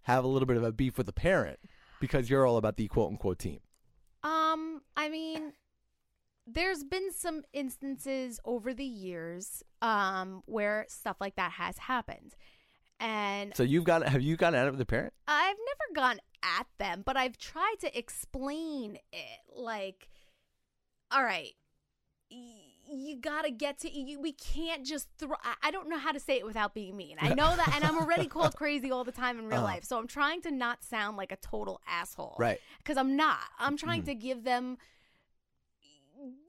have 0.03 0.23
a 0.23 0.27
little 0.27 0.45
bit 0.45 0.57
of 0.57 0.63
a 0.63 0.71
beef 0.71 0.97
with 0.97 1.07
the 1.07 1.13
parent 1.13 1.59
because 1.99 2.29
you're 2.29 2.45
all 2.45 2.57
about 2.57 2.77
the 2.77 2.87
quote 2.87 3.09
unquote 3.11 3.39
team? 3.39 3.61
Um, 4.21 4.83
I 4.95 5.09
mean, 5.09 5.53
there's 6.45 6.83
been 6.83 7.11
some 7.11 7.43
instances 7.51 8.39
over 8.45 8.73
the 8.73 8.85
years 8.85 9.63
um 9.81 10.43
where 10.45 10.85
stuff 10.89 11.17
like 11.19 11.35
that 11.37 11.53
has 11.53 11.77
happened. 11.79 12.35
And 12.99 13.55
So 13.55 13.63
you've 13.63 13.83
got 13.85 14.07
have 14.07 14.21
you 14.21 14.35
gotten 14.35 14.59
at 14.59 14.67
it 14.67 14.71
with 14.71 14.79
the 14.79 14.85
parent? 14.85 15.13
I've 15.27 15.55
never 15.57 15.93
gone 16.07 16.19
at 16.43 16.67
them, 16.77 17.03
but 17.05 17.15
I've 17.17 17.37
tried 17.37 17.75
to 17.81 17.97
explain 17.97 18.97
it. 19.13 19.39
Like, 19.55 20.09
all 21.11 21.23
right, 21.23 21.53
you 22.29 23.17
gotta 23.21 23.51
get 23.51 23.79
to 23.79 23.91
you. 23.91 24.19
We 24.19 24.33
can't 24.33 24.85
just 24.85 25.07
throw. 25.17 25.35
I- 25.63 25.71
don't 25.71 25.89
know 25.89 25.97
how 25.97 26.11
to 26.11 26.19
say 26.19 26.37
it 26.37 26.45
without 26.45 26.73
being 26.73 26.97
mean. 26.97 27.17
I 27.21 27.33
know 27.33 27.55
that, 27.55 27.71
and 27.75 27.83
I'm 27.85 27.97
already 27.97 28.27
called 28.35 28.55
crazy 28.55 28.91
all 28.91 29.03
the 29.03 29.11
time 29.11 29.39
in 29.39 29.45
real 29.47 29.57
Uh-huh. 29.59 29.63
life. 29.65 29.83
So 29.85 29.97
I'm 29.97 30.07
trying 30.07 30.41
to 30.41 30.51
not 30.51 30.83
sound 30.83 31.15
like 31.17 31.31
a 31.31 31.37
total 31.37 31.81
asshole, 31.87 32.35
Right. 32.39 32.59
Because 32.79 32.97
I'm 32.97 33.15
not. 33.15 33.39
I'm 33.59 33.77
trying 33.77 34.01
Mhm. 34.01 34.05
to 34.05 34.15
give 34.15 34.43
them. 34.43 34.77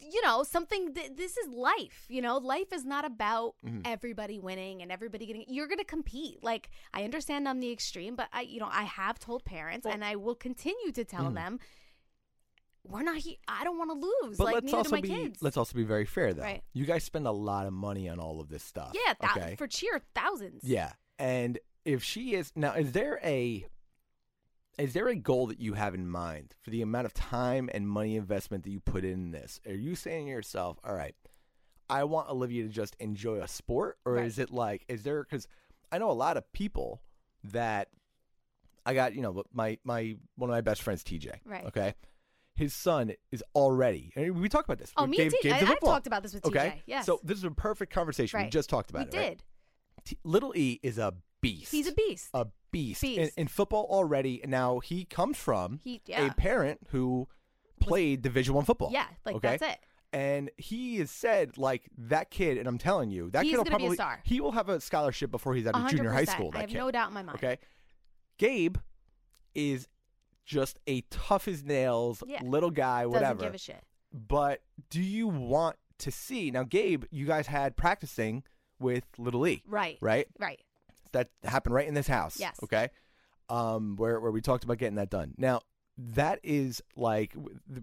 You 0.00 0.22
know, 0.22 0.42
something. 0.42 0.94
Th- 0.94 1.12
this 1.16 1.36
is 1.36 1.48
life. 1.48 2.06
You 2.08 2.20
know, 2.22 2.38
life 2.38 2.72
is 2.72 2.84
not 2.84 3.04
about 3.04 3.54
Mhm. 3.64 3.82
everybody 3.84 4.38
winning 4.40 4.82
and 4.82 4.90
everybody 4.90 5.26
getting. 5.26 5.44
You're 5.48 5.68
going 5.68 5.78
to 5.78 5.84
compete. 5.84 6.42
Like 6.42 6.70
I 6.92 7.04
understand 7.04 7.48
I'm 7.48 7.60
the 7.60 7.70
extreme, 7.70 8.16
but 8.16 8.28
I, 8.32 8.40
you 8.42 8.58
know, 8.60 8.68
I 8.70 8.82
have 8.84 9.18
told 9.18 9.44
parents, 9.44 9.86
and 9.86 10.04
I 10.04 10.16
will 10.16 10.34
continue 10.34 10.90
to 10.92 11.04
tell 11.04 11.26
Mhm. 11.30 11.34
them, 11.34 11.58
we're 12.84 13.02
not 13.02 13.18
here. 13.18 13.36
I 13.46 13.62
don't 13.64 13.78
want 13.78 13.90
to 13.90 14.06
lose. 14.26 14.36
But 14.38 14.44
like 14.44 14.54
let's 14.54 14.72
also 14.72 15.00
be 15.00 15.08
kids. 15.08 15.42
let's 15.42 15.56
also 15.56 15.74
be 15.76 15.84
very 15.84 16.06
fair 16.06 16.32
though. 16.32 16.42
Right. 16.42 16.62
You 16.72 16.86
guys 16.86 17.04
spend 17.04 17.26
a 17.26 17.32
lot 17.32 17.66
of 17.66 17.72
money 17.72 18.08
on 18.08 18.18
all 18.18 18.40
of 18.40 18.48
this 18.48 18.64
stuff. 18.64 18.92
yeah, 18.94 19.14
thou- 19.20 19.30
okay. 19.40 19.54
for 19.56 19.66
cheer 19.68 20.00
thousands. 20.14 20.64
Yeah. 20.64 20.92
And 21.18 21.58
if 21.84 22.02
she 22.02 22.34
is 22.34 22.52
now 22.56 22.72
is 22.74 22.92
there 22.92 23.20
a 23.22 23.66
is 24.78 24.92
there 24.94 25.08
a 25.08 25.14
goal 25.16 25.46
that 25.48 25.60
you 25.60 25.74
have 25.74 25.94
in 25.94 26.08
mind 26.08 26.54
for 26.62 26.70
the 26.70 26.80
amount 26.82 27.04
of 27.06 27.12
time 27.14 27.68
and 27.74 27.88
money 27.88 28.16
investment 28.16 28.64
that 28.64 28.70
you 28.70 28.80
put 28.80 29.04
in 29.04 29.30
this? 29.30 29.60
Are 29.66 29.72
you 29.74 29.94
saying 29.94 30.26
to 30.26 30.30
yourself, 30.30 30.78
all 30.84 30.94
right, 30.94 31.14
I 31.88 32.04
want 32.04 32.30
Olivia 32.30 32.62
to 32.62 32.68
just 32.68 32.96
enjoy 33.00 33.40
a 33.40 33.48
sport 33.48 33.98
or 34.04 34.14
Right. 34.14 34.26
is 34.26 34.38
it 34.38 34.50
like 34.50 34.84
is 34.88 35.02
there 35.02 35.24
cuz 35.24 35.46
I 35.92 35.98
know 35.98 36.10
a 36.10 36.12
lot 36.12 36.36
of 36.36 36.50
people 36.52 37.02
that 37.44 37.88
I 38.86 38.94
got, 38.94 39.14
you 39.14 39.22
know, 39.22 39.42
my 39.52 39.78
my 39.84 40.16
one 40.36 40.48
of 40.50 40.54
my 40.54 40.60
best 40.60 40.82
friends 40.82 41.02
TJ, 41.04 41.40
Right. 41.44 41.64
okay? 41.66 41.94
His 42.54 42.72
son 42.74 43.12
is 43.32 43.42
already. 43.54 44.12
and 44.16 44.40
we 44.40 44.48
talked 44.48 44.68
about 44.68 44.78
this. 44.78 44.92
Oh, 44.96 45.04
We 45.04 45.10
me 45.10 45.16
gave- 45.18 45.32
and 45.32 45.42
gave 45.42 45.52
TJ. 45.54 45.60
the 45.60 45.66
I, 45.66 45.72
I've 45.72 45.80
talked 45.80 46.06
about 46.06 46.22
this 46.22 46.34
with 46.34 46.44
Okay. 46.46 46.58
TJ. 46.76 46.82
Yes. 46.86 47.06
So 47.06 47.20
this 47.22 47.38
is 47.38 47.44
a 47.44 47.50
perfect 47.50 47.92
conversation. 47.92 48.40
We 48.42 48.48
just 48.48 48.68
talked 48.70 48.92
we 48.92 49.00
about 49.00 49.14
it. 49.14 49.16
right? 49.16 49.28
did. 49.38 49.42
T- 50.04 50.18
Little 50.24 50.56
E 50.56 50.78
is 50.82 50.96
a 50.98 51.14
beast. 51.40 51.70
He's 51.72 51.86
a 51.88 51.92
beast. 51.92 52.28
A 52.34 52.46
beast. 52.72 53.02
In, 53.04 53.16
Beast. 53.16 53.32
in 53.38 53.46
football 53.48 53.86
already. 53.90 54.40
Now 54.46 54.78
he 54.80 55.04
comes 55.04 55.36
from 55.38 55.80
He- 55.82 56.02
yeah. 56.06 56.26
a 56.26 56.34
parent 56.34 56.80
who 56.90 57.28
played 57.80 58.22
Division 58.22 58.54
One 58.54 58.64
football. 58.64 58.90
Yeah, 58.92 59.06
like 59.24 59.36
okay? 59.36 59.56
that's 59.56 59.74
it. 59.74 59.78
And 60.12 60.50
he 60.56 60.96
has 60.98 61.10
said 61.10 61.56
like 61.56 61.88
that 61.96 62.30
kid, 62.30 62.58
and 62.58 62.66
I'm 62.66 62.78
telling 62.78 63.10
you, 63.10 63.30
that 63.30 63.44
He's 63.44 63.52
kid 63.52 63.58
will 63.58 63.64
gonna 63.64 63.76
be 63.78 63.84
a 63.84 63.86
probably 63.86 63.96
star. 63.96 64.20
he 64.24 64.40
will 64.40 64.52
have 64.52 64.68
a 64.68 64.80
scholarship 64.80 65.30
before 65.30 65.54
he's 65.54 65.66
out 65.66 65.76
of 65.76 65.88
junior 65.88 66.10
high 66.10 66.24
100%. 66.24 66.28
school. 66.30 66.50
That 66.50 66.58
I 66.58 66.60
have 66.62 66.70
kid. 66.70 66.78
no 66.78 66.90
doubt 66.90 67.08
in 67.08 67.14
my 67.14 67.22
mind. 67.22 67.36
Okay, 67.38 67.58
Gabe 68.38 68.76
is 69.54 69.86
just 70.44 70.78
a 70.88 71.02
tough 71.10 71.46
as 71.46 71.62
nails 71.64 72.22
Yeah. 72.26 72.40
little 72.42 72.70
guy, 72.70 73.06
whatever. 73.06 73.34
Doesn't 73.34 73.46
give 73.48 73.54
a 73.54 73.58
shit. 73.58 73.84
But 74.12 74.62
do 74.90 75.00
you 75.00 75.28
want 75.28 75.76
to 75.98 76.10
see 76.10 76.50
now, 76.50 76.64
Gabe? 76.64 77.04
You 77.12 77.26
guys 77.26 77.46
had 77.46 77.76
practicing 77.76 78.42
with 78.80 79.04
Little 79.18 79.46
E, 79.46 79.62
Right. 79.66 79.96
right? 80.00 80.26
Right. 80.40 80.60
That 81.12 81.30
happened 81.44 81.74
right 81.74 81.86
in 81.88 81.94
this 81.94 82.08
house. 82.08 82.38
Yes. 82.38 82.58
Okay. 82.62 82.88
Um, 83.48 83.96
where 83.96 84.20
where 84.20 84.30
we 84.30 84.40
talked 84.40 84.64
about 84.64 84.78
getting 84.78 84.96
that 84.96 85.10
done. 85.10 85.34
Now 85.36 85.62
that 85.98 86.40
is 86.42 86.82
like 86.96 87.34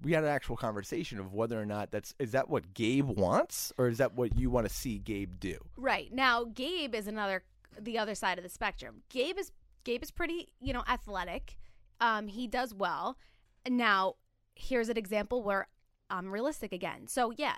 we 0.04 0.14
had 0.14 0.24
an 0.24 0.30
actual 0.30 0.56
conversation 0.58 1.20
of 1.20 1.34
whether 1.34 1.60
or 1.62 1.66
not 1.66 1.92
that's 1.92 2.16
is 2.20 2.32
that 2.32 2.50
what 2.50 2.74
Gabe 2.74 3.06
wants 3.06 3.72
or 3.78 3.88
is 3.88 4.00
that 4.00 4.14
what 4.16 4.38
you 4.38 4.50
want 4.50 4.68
to 4.68 4.74
see 4.74 4.98
Gabe 4.98 5.40
do? 5.40 5.58
Right. 5.76 6.12
Now, 6.12 6.46
Gabe 6.46 6.96
is 6.96 7.08
another 7.08 7.44
the 7.80 7.98
other 8.00 8.16
side 8.16 8.38
of 8.40 8.44
the 8.44 8.50
spectrum. 8.50 9.04
Gabe 9.10 9.38
is 9.38 9.52
Gabe 9.84 10.02
is 10.04 10.12
pretty, 10.12 10.50
you 10.60 10.74
know, 10.74 10.84
athletic. 10.88 11.58
Um, 12.00 12.28
he 12.28 12.48
does 12.48 12.74
well. 12.74 13.18
Now, 13.70 14.16
here's 14.56 14.90
an 14.90 14.98
example 14.98 15.44
where 15.44 15.68
I'm 16.10 16.32
realistic 16.32 16.72
again. 16.72 17.08
So, 17.08 17.32
yeah, 17.36 17.56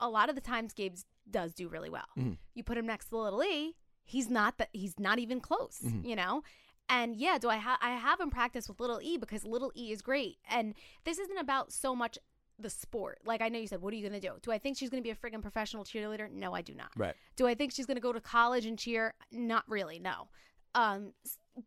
a 0.00 0.08
lot 0.08 0.28
of 0.28 0.34
the 0.34 0.40
times 0.40 0.72
Gabe 0.72 0.96
does 1.30 1.54
do 1.54 1.68
really 1.68 1.90
well. 1.90 2.08
Mhm. 2.18 2.38
You 2.54 2.64
put 2.64 2.76
him 2.76 2.86
next 2.86 3.08
to 3.08 3.16
Little 3.16 3.42
E, 3.42 3.76
he's 4.04 4.28
not 4.30 4.58
that 4.58 4.68
he's 4.72 4.98
not 4.98 5.18
even 5.18 5.40
close, 5.40 5.80
Mhm. 5.84 6.04
you 6.06 6.14
know? 6.16 6.42
And 6.88 7.16
yeah, 7.16 7.38
do 7.38 7.48
I 7.48 7.56
have 7.56 7.78
I 7.80 7.90
have 7.96 8.20
him 8.20 8.30
practice 8.30 8.68
with 8.68 8.78
Little 8.80 9.00
E 9.02 9.16
because 9.16 9.44
Little 9.44 9.72
E 9.74 9.90
is 9.90 10.02
great. 10.02 10.38
And 10.48 10.74
this 11.04 11.18
isn't 11.18 11.38
about 11.38 11.72
so 11.72 11.94
much 11.96 12.18
the 12.58 12.70
sport. 12.70 13.18
Like 13.24 13.40
I 13.40 13.48
know 13.48 13.58
you 13.58 13.66
said, 13.66 13.80
what 13.80 13.92
are 13.92 13.96
you 13.96 14.08
going 14.08 14.20
to 14.20 14.26
do? 14.28 14.34
Do 14.42 14.52
I 14.52 14.58
think 14.58 14.76
she's 14.76 14.90
going 14.90 15.02
to 15.02 15.04
be 15.04 15.10
a 15.10 15.16
friggin' 15.16 15.42
professional 15.42 15.82
cheerleader? 15.84 16.30
No, 16.30 16.54
I 16.54 16.60
do 16.62 16.74
not. 16.74 16.90
Right. 16.96 17.14
Do 17.36 17.46
I 17.46 17.54
think 17.54 17.72
she's 17.72 17.86
going 17.86 17.96
to 17.96 18.00
go 18.02 18.12
to 18.12 18.20
college 18.20 18.64
and 18.66 18.78
cheer? 18.78 19.14
Not 19.32 19.64
really, 19.68 19.98
no. 19.98 20.28
Um, 20.74 21.14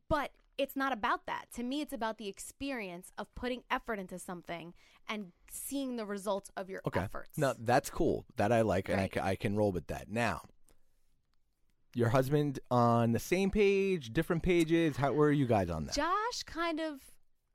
but 0.08 0.32
it's 0.58 0.75
not 0.75 0.94
about 0.94 1.25
that. 1.25 1.48
To 1.56 1.63
me, 1.63 1.82
it's 1.82 1.94
about 1.94 2.17
the 2.20 2.27
experience 2.27 3.12
of 3.17 3.34
putting 3.36 3.63
effort 3.70 4.00
into 4.00 4.17
something 4.20 4.74
and 5.10 5.32
seeing 5.51 5.96
the 5.98 6.06
results 6.06 6.51
of 6.56 6.70
your 6.70 6.82
Okay. 6.88 7.01
efforts. 7.01 7.38
No, 7.38 7.53
that's 7.58 7.89
cool. 7.89 8.25
That 8.38 8.51
I 8.51 8.62
like, 8.62 8.88
and 8.89 9.00
I 9.01 9.10
I, 9.22 9.36
can 9.36 9.56
roll 9.56 9.72
with 9.72 9.88
that. 9.88 10.10
Now, 10.10 10.44
your 11.98 12.10
husband 12.10 12.60
on 12.70 13.12
the 13.12 13.20
same 13.20 13.50
page, 13.50 14.13
different 14.13 14.44
pages? 14.44 14.96
How 14.98 15.12
where 15.13 15.30
are 15.30 15.34
you 15.34 15.48
guys 15.48 15.70
on 15.70 15.86
that? 15.86 15.96
Josh 15.96 16.44
kind 16.46 16.80
of 16.80 17.01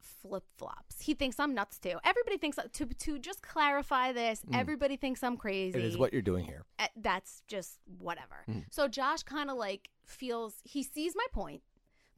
flip 0.01 0.45
flops. 0.57 1.01
He 1.01 1.15
thinks 1.15 1.39
I'm 1.39 1.55
nuts 1.55 1.79
too. 1.79 1.99
Everybody 2.05 2.39
thinks 2.39 2.59
to 2.73 2.87
to 2.87 3.19
just 3.19 3.43
clarify 3.43 4.13
this. 4.13 4.43
Everybody 4.53 4.97
thinks 4.97 5.23
I'm 5.23 5.37
crazy. 5.37 5.79
Mm. 5.79 5.83
It 5.83 5.87
is 5.87 5.97
what 5.97 6.13
you're 6.13 6.23
doing 6.23 6.45
here. 6.45 6.65
Uh, 6.79 6.89
That's 6.97 7.43
just 7.47 7.79
whatever. 7.99 8.45
Mm. 8.49 8.65
So 8.71 8.89
Josh 8.89 9.23
kind 9.23 9.51
of 9.51 9.57
like 9.57 9.91
feels 10.05 10.55
he 10.65 10.83
sees 10.83 11.15
my 11.15 11.27
point, 11.33 11.63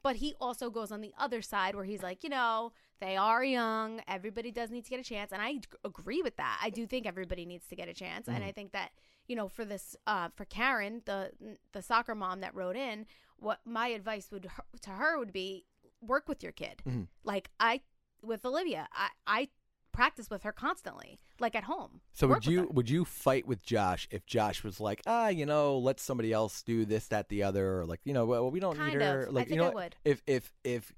but 0.02 0.16
he 0.16 0.34
also 0.40 0.70
goes 0.70 0.90
on 0.92 1.02
the 1.02 1.12
other 1.18 1.42
side 1.42 1.74
where 1.74 1.84
he's 1.84 2.02
like, 2.02 2.24
you 2.24 2.30
know, 2.30 2.72
they 3.00 3.16
are 3.16 3.44
young. 3.44 4.00
Everybody 4.08 4.50
does 4.50 4.70
need 4.70 4.84
to 4.84 4.90
get 4.90 5.00
a 5.00 5.04
chance, 5.04 5.32
and 5.32 5.42
I 5.42 5.60
agree 5.84 6.22
with 6.22 6.36
that. 6.36 6.58
I 6.62 6.70
do 6.70 6.86
think 6.86 7.06
everybody 7.06 7.44
needs 7.44 7.66
to 7.68 7.76
get 7.76 7.88
a 7.88 7.94
chance, 7.94 8.28
and 8.28 8.42
I 8.42 8.52
think 8.52 8.72
that 8.72 8.92
you 9.26 9.36
know, 9.36 9.48
for 9.48 9.64
this, 9.64 9.96
uh, 10.06 10.28
for 10.34 10.44
Karen, 10.44 11.02
the 11.06 11.32
the 11.72 11.82
soccer 11.82 12.14
mom 12.14 12.40
that 12.40 12.54
wrote 12.54 12.76
in, 12.76 13.06
what 13.38 13.60
my 13.64 13.88
advice 13.88 14.30
would 14.30 14.48
to 14.82 14.90
her 14.90 15.18
would 15.18 15.32
be 15.32 15.64
work 16.00 16.28
with 16.28 16.42
your 16.42 16.52
kid. 16.52 16.82
Mm-hmm. 16.86 17.04
Like 17.24 17.50
I 17.60 17.80
with 18.22 18.44
Olivia, 18.44 18.88
I 18.92 19.08
I 19.26 19.48
practice 19.92 20.28
with 20.28 20.42
her 20.42 20.50
constantly, 20.52 21.20
like 21.38 21.54
at 21.54 21.64
home. 21.64 22.00
So 22.14 22.26
would 22.26 22.44
you 22.46 22.68
would 22.72 22.90
you 22.90 23.04
fight 23.04 23.46
with 23.46 23.62
Josh 23.62 24.08
if 24.10 24.26
Josh 24.26 24.64
was 24.64 24.80
like, 24.80 25.00
ah, 25.06 25.28
you 25.28 25.46
know, 25.46 25.78
let 25.78 26.00
somebody 26.00 26.32
else 26.32 26.62
do 26.62 26.84
this, 26.84 27.06
that, 27.08 27.28
the 27.28 27.44
other, 27.44 27.80
or 27.80 27.86
like, 27.86 28.00
you 28.04 28.12
know, 28.12 28.26
well, 28.26 28.50
we 28.50 28.58
don't 28.60 28.76
Kind 28.76 28.94
need 28.94 29.02
her. 29.02 29.22
of. 29.22 29.28
I 29.28 29.30
Like, 29.32 29.48
think 29.48 29.56
you 29.56 29.62
know, 29.62 29.70
I 29.70 29.74
would. 29.74 29.96
if 30.04 30.22
if 30.26 30.52
if 30.64 30.92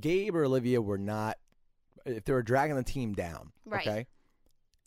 Gabe 0.00 0.34
or 0.36 0.44
Olivia 0.44 0.82
were 0.82 0.98
not, 0.98 1.38
if 2.04 2.24
they 2.24 2.32
were 2.32 2.42
dragging 2.42 2.76
the 2.76 2.82
team 2.82 3.14
down, 3.14 3.52
Right. 3.64 3.86
okay, 3.86 4.06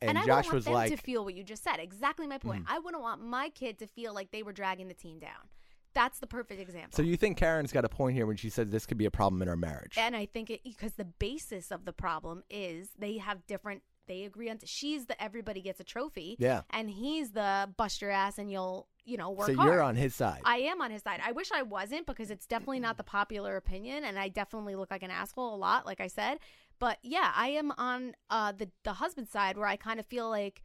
and, 0.02 0.18
I 0.18 0.26
Josh 0.26 0.52
was 0.52 0.66
them 0.66 0.74
like, 0.74 0.92
to 0.92 0.98
feel 0.98 1.26
what 1.26 1.34
you 1.34 1.44
just 1.44 1.64
said. 1.64 1.78
Exactly 1.80 2.28
my 2.28 2.38
point. 2.38 2.66
Hmm. 2.68 2.76
I 2.76 2.80
wouldn't 2.80 3.04
want 3.04 3.22
my 3.22 3.50
kid 3.50 3.80
to 3.80 3.88
feel 3.88 4.14
like 4.14 4.32
they 4.32 4.44
were 4.44 4.54
dragging 4.54 4.88
the 4.88 4.94
team 4.94 5.20
down. 5.20 5.50
That's 5.94 6.20
the 6.20 6.28
perfect 6.28 6.62
example. 6.62 6.96
so 6.96 7.02
you 7.02 7.18
think 7.18 7.38
Karen's 7.38 7.72
got 7.72 7.84
a 7.84 7.90
point 7.90 8.16
here 8.16 8.28
when 8.28 8.38
she 8.38 8.50
says 8.50 8.70
this 8.70 8.86
could 8.86 8.98
be 8.98 9.06
a 9.06 9.12
problem 9.12 9.42
in 9.42 9.50
our 9.50 9.58
marriage? 9.58 9.98
and 9.98 10.16
I 10.16 10.28
think 10.28 10.50
it 10.50 10.62
because 10.64 10.94
the 10.94 11.06
basis 11.06 11.72
of 11.72 11.86
the 11.86 11.94
problem 11.94 12.44
is 12.50 12.90
they 12.98 13.18
have 13.18 13.46
different. 13.48 13.82
They 14.10 14.24
agree 14.24 14.50
on. 14.50 14.58
she's 14.66 15.06
the 15.06 15.22
everybody 15.24 15.62
gets 15.62 15.80
a 15.80 15.84
trophy. 15.84 16.36
Yeah. 16.40 16.64
and 16.72 16.90
he's 16.90 17.32
the 17.32 17.70
bust 17.78 18.02
your 18.02 18.12
ass 18.12 18.40
and 18.40 18.52
you'll 18.52 18.88
you 19.06 19.18
know 19.18 19.30
work 19.30 19.48
so 19.48 19.56
hard. 19.56 19.70
you're 19.70 19.82
on 19.82 19.96
his 19.96 20.14
side. 20.14 20.42
I 20.44 20.58
am 20.58 20.82
on 20.82 20.92
his 20.92 21.04
side. 21.04 21.22
I 21.24 21.32
wish 21.32 21.52
I 21.54 21.62
wasn't 21.62 22.06
because 22.06 22.30
it's 22.32 22.46
definitely 22.46 22.80
not 22.80 22.98
the 22.98 23.04
popular 23.04 23.56
opinion, 23.56 24.04
and 24.04 24.20
I 24.20 24.28
definitely 24.30 24.76
look 24.76 24.92
like 24.92 25.04
an 25.04 25.12
asshole 25.12 25.54
a 25.54 25.58
lot, 25.58 25.86
like 25.86 26.02
I 26.02 26.08
said. 26.08 26.40
But 26.80 26.98
yeah, 27.04 27.32
I 27.36 27.50
am 27.50 27.72
on 27.78 28.16
uh, 28.30 28.52
the 28.52 28.70
the 28.84 28.94
husband 28.94 29.30
side 29.30 29.58
where 29.58 29.68
I 29.68 29.76
kind 29.76 30.00
of 30.00 30.06
feel 30.08 30.30
like 30.30 30.64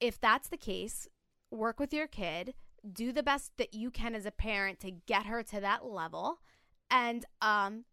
if 0.00 0.20
that's 0.20 0.48
the 0.48 0.56
case, 0.56 1.08
work 1.50 1.78
with 1.78 1.94
your 1.94 2.08
kid, 2.08 2.54
do 2.92 3.12
the 3.12 3.22
best 3.22 3.52
that 3.58 3.74
you 3.74 3.90
can 3.90 4.14
as 4.14 4.26
a 4.26 4.32
parent 4.32 4.80
to 4.80 4.90
get 4.90 5.26
her 5.26 5.42
to 5.44 5.60
that 5.60 5.84
level, 5.84 6.40
and 6.90 7.24
um, 7.40 7.84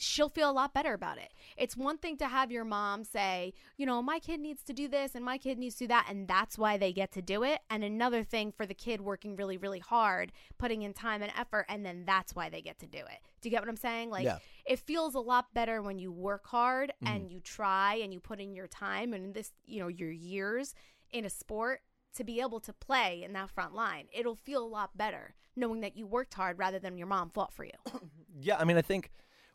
she'll 0.00 0.28
feel 0.28 0.50
a 0.50 0.52
lot 0.52 0.72
better 0.74 0.94
about 0.94 1.18
it. 1.18 1.32
It's 1.56 1.76
one 1.76 1.98
thing 1.98 2.16
to 2.18 2.26
have 2.28 2.50
your 2.50 2.64
mom 2.64 3.04
say, 3.04 3.52
you 3.76 3.86
know, 3.86 4.00
my 4.02 4.18
kid 4.18 4.40
needs 4.40 4.62
to 4.64 4.72
do 4.72 4.88
this 4.88 5.14
and 5.14 5.24
my 5.24 5.38
kid 5.38 5.58
needs 5.58 5.74
to 5.76 5.84
do 5.84 5.88
that, 5.88 6.06
and 6.08 6.26
that's 6.26 6.56
why 6.58 6.76
they 6.78 6.92
get 6.92 7.12
to 7.12 7.22
do 7.22 7.42
it. 7.42 7.60
And 7.68 7.84
another 7.84 8.22
thing 8.24 8.52
for 8.52 8.66
the 8.66 8.74
kid 8.74 9.00
working 9.00 9.36
really, 9.36 9.56
really 9.56 9.78
hard, 9.78 10.32
putting 10.58 10.82
in 10.82 10.92
time 10.94 11.22
and 11.22 11.32
effort, 11.38 11.66
and 11.68 11.84
then 11.84 12.04
that's 12.06 12.34
why 12.34 12.48
they 12.48 12.62
get 12.62 12.78
to 12.80 12.86
do 12.86 12.98
it. 12.98 13.20
Do 13.40 13.48
you 13.48 13.50
get 13.50 13.60
what 13.62 13.68
I'm 13.68 13.76
saying? 13.76 14.10
Like, 14.10 14.24
Yeah. 14.24 14.38
it 14.64 14.78
feels 14.78 15.14
a 15.14 15.20
lot 15.20 15.52
better 15.54 15.82
when 15.82 15.98
you 15.98 16.10
work 16.12 16.46
hard 16.46 16.92
Mm-hmm. 17.02 17.14
and 17.14 17.30
you 17.30 17.40
try 17.40 17.94
and 17.96 18.12
you 18.12 18.20
put 18.20 18.40
in 18.40 18.54
your 18.54 18.66
time 18.68 19.12
and 19.12 19.34
this, 19.34 19.52
you 19.64 19.80
know, 19.80 19.88
your 19.88 20.10
years 20.10 20.74
in 21.10 21.24
a 21.24 21.30
sport 21.30 21.80
to 22.14 22.24
be 22.24 22.40
able 22.40 22.60
to 22.60 22.72
play 22.72 23.22
in 23.22 23.32
that 23.34 23.50
front 23.50 23.74
line. 23.74 24.06
It'll 24.12 24.34
feel 24.34 24.64
a 24.64 24.66
lot 24.66 24.96
better 24.96 25.34
knowing 25.56 25.80
that 25.80 25.96
you 25.96 26.06
worked 26.06 26.34
hard 26.34 26.58
rather 26.58 26.78
than 26.78 26.96
your 26.96 27.06
mom 27.06 27.30
fought 27.30 27.52
for 27.52 27.64
you. 27.64 27.72
Yeah, 28.42 28.56
I 28.58 28.64
mean, 28.64 28.78
I 28.78 28.82
think 28.82 29.10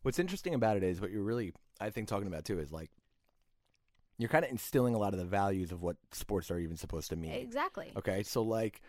what's 0.06 0.20
interesting 0.20 0.54
about 0.54 0.78
it 0.78 0.84
is 0.84 1.02
what 1.02 1.10
you're 1.10 1.24
really, 1.24 1.52
I 1.82 1.90
think, 1.90 2.08
talking 2.08 2.28
about 2.28 2.46
too 2.46 2.60
is 2.60 2.72
like 2.72 2.92
you're 4.20 4.30
kind 4.30 4.46
of 4.46 4.52
instilling 4.52 4.94
a 4.94 4.98
lot 5.00 5.14
of 5.14 5.20
the 5.20 5.26
values 5.26 5.72
of 5.72 5.82
what 5.82 5.98
sports 6.12 6.52
are 6.52 6.60
even 6.60 6.78
supposed 6.78 7.10
to 7.10 7.16
mean. 7.16 7.32
exactly. 7.32 7.92
Okay, 7.98 8.22
so 8.24 8.44
like, 8.44 8.82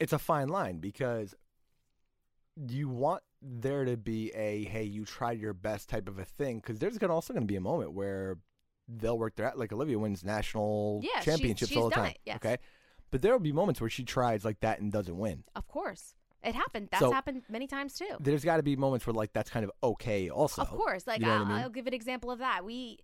it's 0.00 0.12
a 0.12 0.18
fine 0.18 0.48
line 0.48 0.78
because 0.78 1.34
you 2.68 2.88
want 2.88 3.22
there 3.40 3.84
to 3.84 3.96
be 3.96 4.30
a 4.34 4.64
hey, 4.64 4.82
you 4.82 5.04
tried 5.04 5.38
your 5.38 5.52
best 5.54 5.88
type 5.88 6.08
of 6.08 6.18
a 6.18 6.24
thing 6.24 6.58
because 6.58 6.80
there's 6.80 6.98
gonna 6.98 7.14
also 7.14 7.32
going 7.32 7.42
to 7.46 7.50
be 7.52 7.56
a 7.56 7.60
moment 7.60 7.92
where 7.92 8.38
they'll 8.88 9.18
work 9.18 9.36
their 9.36 9.52
like 9.54 9.72
Olivia 9.72 9.98
wins 9.98 10.24
national 10.24 11.02
Yeah, 11.04 11.20
championships 11.20 11.70
she's 11.70 11.76
all 11.78 11.88
the 11.88 11.94
time. 11.94 12.06
it, 12.10 12.18
yes. 12.24 12.36
Okay, 12.36 12.56
but 13.10 13.22
there 13.22 13.32
will 13.32 13.38
be 13.38 13.52
moments 13.52 13.80
where 13.80 13.90
she 13.90 14.02
tries 14.02 14.44
like 14.44 14.60
that 14.60 14.80
and 14.80 14.90
doesn't 14.90 15.16
win. 15.16 15.44
Of 15.54 15.68
course. 15.68 16.14
It 16.42 16.54
happened. 16.54 16.88
That's 16.90 17.00
So- 17.00 17.10
happened 17.12 17.42
many 17.48 17.66
times 17.66 17.94
too. 17.98 18.16
There's 18.20 18.44
got 18.44 18.58
to 18.58 18.62
be 18.62 18.76
moments 18.76 19.06
where 19.06 19.14
like 19.14 19.32
that's 19.32 19.50
kind 19.50 19.64
of 19.64 19.70
okay. 19.82 20.28
Also, 20.30 20.62
Of 20.62 20.68
course. 20.70 21.06
Like 21.06 21.20
you 21.20 21.26
know 21.26 21.32
I'll, 21.32 21.42
I 21.44 21.48
mean? 21.48 21.58
I'll 21.58 21.70
give 21.70 21.86
an 21.86 21.94
example 21.94 22.30
of 22.30 22.38
that. 22.40 22.64
We 22.64 22.98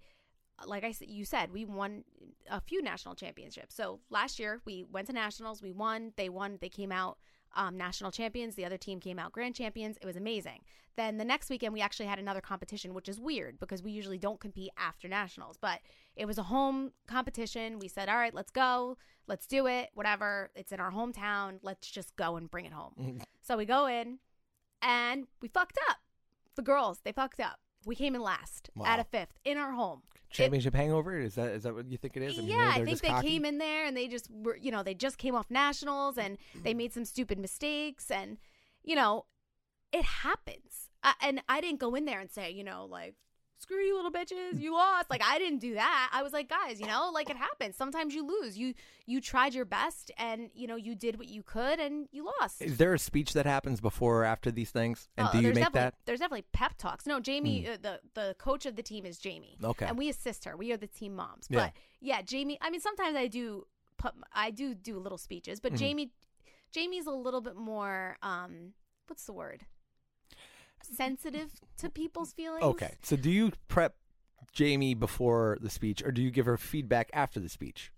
like 0.67 0.85
I 0.85 0.89
s- 0.91 1.03
you 1.03 1.25
said, 1.25 1.51
we 1.53 1.65
won 1.65 2.05
a 2.49 2.61
few 2.61 2.83
national 2.83 3.15
championships. 3.17 3.75
So 3.75 4.01
last 4.11 4.39
year 4.39 4.61
we 4.65 4.85
went 4.85 5.09
to 5.09 5.13
nationals, 5.13 5.61
we 5.63 5.73
won, 5.73 6.13
they 6.17 6.29
won, 6.29 6.59
they 6.61 6.69
came 6.69 6.93
out 6.93 7.19
um, 7.55 7.77
national 7.77 8.11
champions. 8.13 8.55
The 8.55 8.65
other 8.65 8.79
team 8.79 9.01
came 9.01 9.19
out 9.19 9.33
grand 9.33 9.55
champions. 9.57 9.97
It 10.01 10.07
was 10.07 10.17
amazing. 10.17 10.61
Then 10.97 11.17
the 11.17 11.25
next 11.25 11.51
weekend, 11.51 11.73
we 11.73 11.81
actually 11.81 12.07
had 12.07 12.19
another 12.19 12.41
competition, 12.43 12.95
which 12.95 13.09
is 13.09 13.19
weird 13.19 13.59
because 13.59 13.83
we 13.83 13.91
usually 13.93 14.19
don't 14.19 14.39
compete 14.41 14.71
after 14.77 15.09
nationals. 15.09 15.57
But 15.61 15.81
it 16.17 16.27
was 16.27 16.39
a 16.39 16.45
home 16.45 16.93
competition. 17.07 17.79
We 17.79 17.89
said, 17.89 18.09
all 18.09 18.17
right, 18.17 18.35
let's 18.35 18.51
go. 18.51 18.97
Let's 19.27 19.47
do 19.47 19.67
it. 19.67 19.91
Whatever. 19.95 20.51
It's 20.55 20.73
in 20.73 20.81
our 20.81 20.91
hometown. 20.93 21.59
Let's 21.63 21.91
just 21.91 22.15
go 22.17 22.37
and 22.37 22.51
bring 22.51 22.65
it 22.67 22.73
home. 22.73 23.21
so 23.43 23.57
we 23.57 23.65
go 23.65 23.87
in 23.87 24.19
and 24.83 25.27
we 25.41 25.49
fucked 25.49 25.79
up. 25.89 25.99
The 26.57 26.63
girls, 26.63 27.01
they 27.05 27.13
fucked 27.13 27.41
up. 27.41 27.61
We 27.87 27.95
came 27.97 28.15
in 28.15 28.21
last 28.21 28.71
at 28.85 29.01
a 29.01 29.05
fifth 29.05 29.39
in 29.45 29.57
our 29.59 29.73
home. 29.73 30.03
It- 30.31 30.35
championship 30.35 30.75
hangover 30.75 31.19
is 31.19 31.35
that 31.35 31.51
is 31.53 31.65
that 31.65 31.75
what 31.75 31.91
you 31.91 31.99
think 31.99 32.17
it 32.17 32.23
is? 32.23 32.39
mean, 32.39 32.47
yeah, 32.47 32.71
I 32.75 32.85
think 32.85 33.01
they 33.01 33.09
cocky? 33.09 33.29
came 33.29 33.45
in 33.45 33.59
there 33.59 33.85
and 33.87 33.95
they 33.97 34.09
just 34.09 34.31
were, 34.31 34.57
you 34.57 34.71
know, 34.71 34.83
they 34.83 34.95
just 34.95 35.19
came 35.19 35.35
off 35.35 35.51
nationals 35.51 36.17
and 36.17 36.39
Mm. 36.57 36.63
they 36.63 36.75
made 36.75 36.93
some 36.95 37.05
stupid 37.05 37.39
mistakes 37.39 38.11
and, 38.11 38.39
you 38.83 38.95
know, 38.97 39.27
it 39.93 40.05
happens. 40.05 40.89
I, 41.03 41.15
and 41.23 41.43
I 41.49 41.61
didn't 41.61 41.81
go 41.81 41.95
in 41.95 42.05
there 42.07 42.21
and 42.21 42.31
say, 42.31 42.51
you 42.51 42.65
know, 42.65 42.87
like, 42.87 43.15
screw 43.63 43.79
you 43.81 43.95
little 43.97 44.11
bitches, 44.11 44.61
you 44.61 44.73
lost. 44.75 45.09
Like 45.09 45.23
I 45.25 45.39
didn't 45.39 45.61
do 45.61 45.75
that. 45.75 46.11
I 46.13 46.23
was 46.23 46.33
like, 46.33 46.49
guys, 46.49 46.81
you 46.81 46.87
know, 46.87 47.11
like 47.15 47.31
it 47.31 47.37
happens. 47.37 47.77
Sometimes 47.77 48.15
you 48.15 48.27
lose. 48.27 48.59
You 48.59 48.75
you 49.07 49.21
tried 49.21 49.55
your 49.55 49.65
best 49.65 50.11
and, 50.19 50.51
you 50.55 50.67
know, 50.67 50.77
you 50.77 50.95
did 50.95 51.19
what 51.19 51.29
you 51.29 51.43
could 51.43 51.81
and 51.81 52.09
you 52.13 52.25
lost. 52.41 52.61
Is 52.61 52.77
there 52.77 52.93
a 52.95 52.99
speech 52.99 53.33
that 53.33 53.47
happens 53.47 53.81
before 53.81 54.21
or 54.23 54.25
after 54.25 54.51
these 54.51 54.71
things? 54.71 55.09
And 55.17 55.29
Oh, 55.29 55.33
do 55.33 55.41
you 55.41 55.53
make 55.55 55.73
that? 55.73 55.95
There's 56.05 56.21
definitely 56.21 56.45
pep 56.53 56.75
talks. 56.79 57.07
No, 57.07 57.21
Jamie, 57.21 57.67
uh, 57.69 57.77
the 57.81 58.01
the 58.15 58.35
coach 58.39 58.67
of 58.67 58.77
the 58.77 58.83
team 58.83 59.07
is 59.07 59.19
Jamie. 59.19 59.57
Okay. 59.63 59.87
and 59.87 59.97
we 59.97 60.09
assist 60.09 60.45
her. 60.45 60.57
We 60.57 60.73
are 60.73 60.77
the 60.77 60.87
team 60.87 61.15
moms. 61.17 61.47
Yeah. 61.49 61.59
But 61.61 61.73
yeah, 62.01 62.23
Jamie. 62.23 62.59
I 62.61 62.71
mean, 62.71 62.81
sometimes 62.81 63.17
I 63.17 63.27
do 63.29 63.67
put 63.99 64.13
I 64.33 64.51
do 64.51 64.75
do 64.75 64.99
little 64.99 65.19
speeches, 65.19 65.61
Mm-hmm. 65.61 65.69
but 65.75 65.79
Jamie, 65.79 66.11
Jamie's 66.73 67.07
a 67.07 67.11
little 67.13 67.41
bit 67.41 67.57
more. 67.57 68.17
um 68.23 68.73
What's 69.09 69.25
the 69.27 69.33
word? 69.33 69.67
Sensitive 70.85 71.51
to 71.79 71.89
people's 71.91 72.33
feelings. 72.33 72.63
Okay. 72.65 72.97
So 73.03 73.17
do 73.17 73.31
you 73.31 73.53
prep 73.69 73.97
Jamie 74.53 74.95
before 74.95 75.59
the 75.61 75.71
speech, 75.71 76.03
or 76.05 76.13
do 76.13 76.21
you 76.23 76.31
give 76.31 76.47
her 76.47 76.57
feedback 76.57 77.11
after 77.13 77.41
the 77.41 77.49
speech? 77.49 77.93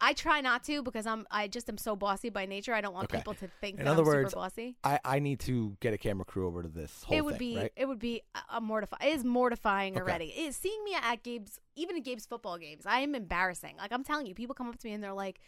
I 0.00 0.12
try 0.12 0.40
not 0.40 0.62
to 0.64 0.84
because 0.84 1.04
I'm 1.04 1.26
I 1.32 1.48
just 1.48 1.68
am 1.68 1.76
so 1.78 1.96
bossy 1.96 2.30
by 2.30 2.46
nature. 2.46 2.72
I 2.72 2.80
don't 2.80 2.94
want 2.94 3.06
Okay. 3.06 3.18
people 3.18 3.34
to 3.34 3.48
think 3.60 3.80
In 3.80 3.86
that 3.86 3.90
other 3.90 4.02
I'm 4.02 4.06
words, 4.06 4.30
super 4.30 4.42
bossy. 4.42 4.76
I, 4.84 5.00
I 5.04 5.18
need 5.18 5.40
to 5.40 5.76
get 5.80 5.92
a 5.92 5.98
camera 5.98 6.24
crew 6.24 6.46
over 6.46 6.62
to 6.62 6.68
this 6.68 7.02
whole 7.02 7.16
it 7.18 7.24
would 7.24 7.38
thing, 7.38 7.54
be 7.54 7.56
right? 7.56 7.72
it 7.74 7.86
would 7.86 7.98
be 7.98 8.22
a- 8.36 8.56
a 8.58 8.60
mortify. 8.60 8.96
It 9.04 9.14
is 9.14 9.24
mortifying 9.24 9.94
Okay. 9.94 10.00
already. 10.00 10.26
It, 10.26 10.54
seeing 10.54 10.82
me 10.84 10.94
at 10.94 11.24
Gabe's, 11.24 11.58
even 11.74 11.96
at 11.96 12.04
Gabe's 12.04 12.24
football 12.24 12.56
games, 12.56 12.86
I 12.86 13.00
am 13.00 13.16
embarrassing. 13.16 13.74
Like 13.78 13.90
I'm 13.92 14.04
telling 14.04 14.26
you, 14.26 14.34
people 14.34 14.54
come 14.54 14.68
up 14.68 14.78
to 14.78 14.86
me 14.86 14.94
and 14.94 15.02
they're 15.02 15.12
like, 15.12 15.40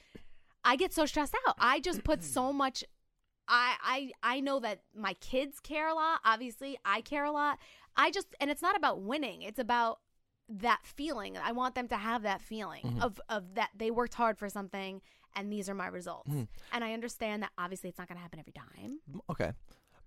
I 0.64 0.74
get 0.74 0.92
so 0.92 1.06
stressed 1.06 1.36
out. 1.46 1.54
I 1.60 1.78
just 1.78 2.02
put 2.02 2.24
so 2.24 2.52
much. 2.52 2.82
I 3.50 3.74
I 4.22 4.36
I 4.36 4.40
know 4.40 4.60
that 4.60 4.80
my 4.96 5.14
kids 5.14 5.60
care 5.60 5.88
a 5.88 5.94
lot. 5.94 6.20
Obviously, 6.24 6.78
I 6.84 7.00
care 7.02 7.24
a 7.24 7.32
lot. 7.32 7.58
I 7.96 8.10
just 8.10 8.28
and 8.40 8.50
it's 8.50 8.62
not 8.62 8.76
about 8.76 9.02
winning. 9.02 9.42
It's 9.42 9.58
about 9.58 9.98
that 10.48 10.80
feeling. 10.84 11.36
I 11.36 11.52
want 11.52 11.74
them 11.74 11.88
to 11.88 11.96
have 11.96 12.22
that 12.22 12.40
feeling 12.40 12.82
Mm-hmm. 12.84 13.02
of 13.02 13.20
of 13.28 13.54
that 13.56 13.70
they 13.76 13.90
worked 13.90 14.14
hard 14.14 14.38
for 14.38 14.48
something 14.48 15.02
and 15.36 15.52
these 15.52 15.68
are 15.68 15.74
my 15.74 15.86
results. 15.88 16.30
Mm-hmm. 16.30 16.44
And 16.72 16.84
I 16.84 16.92
understand 16.92 17.42
that 17.42 17.50
obviously 17.58 17.88
it's 17.88 17.98
not 17.98 18.08
going 18.08 18.16
to 18.16 18.22
happen 18.22 18.38
every 18.40 18.52
time. 18.52 19.00
Okay. 19.30 19.52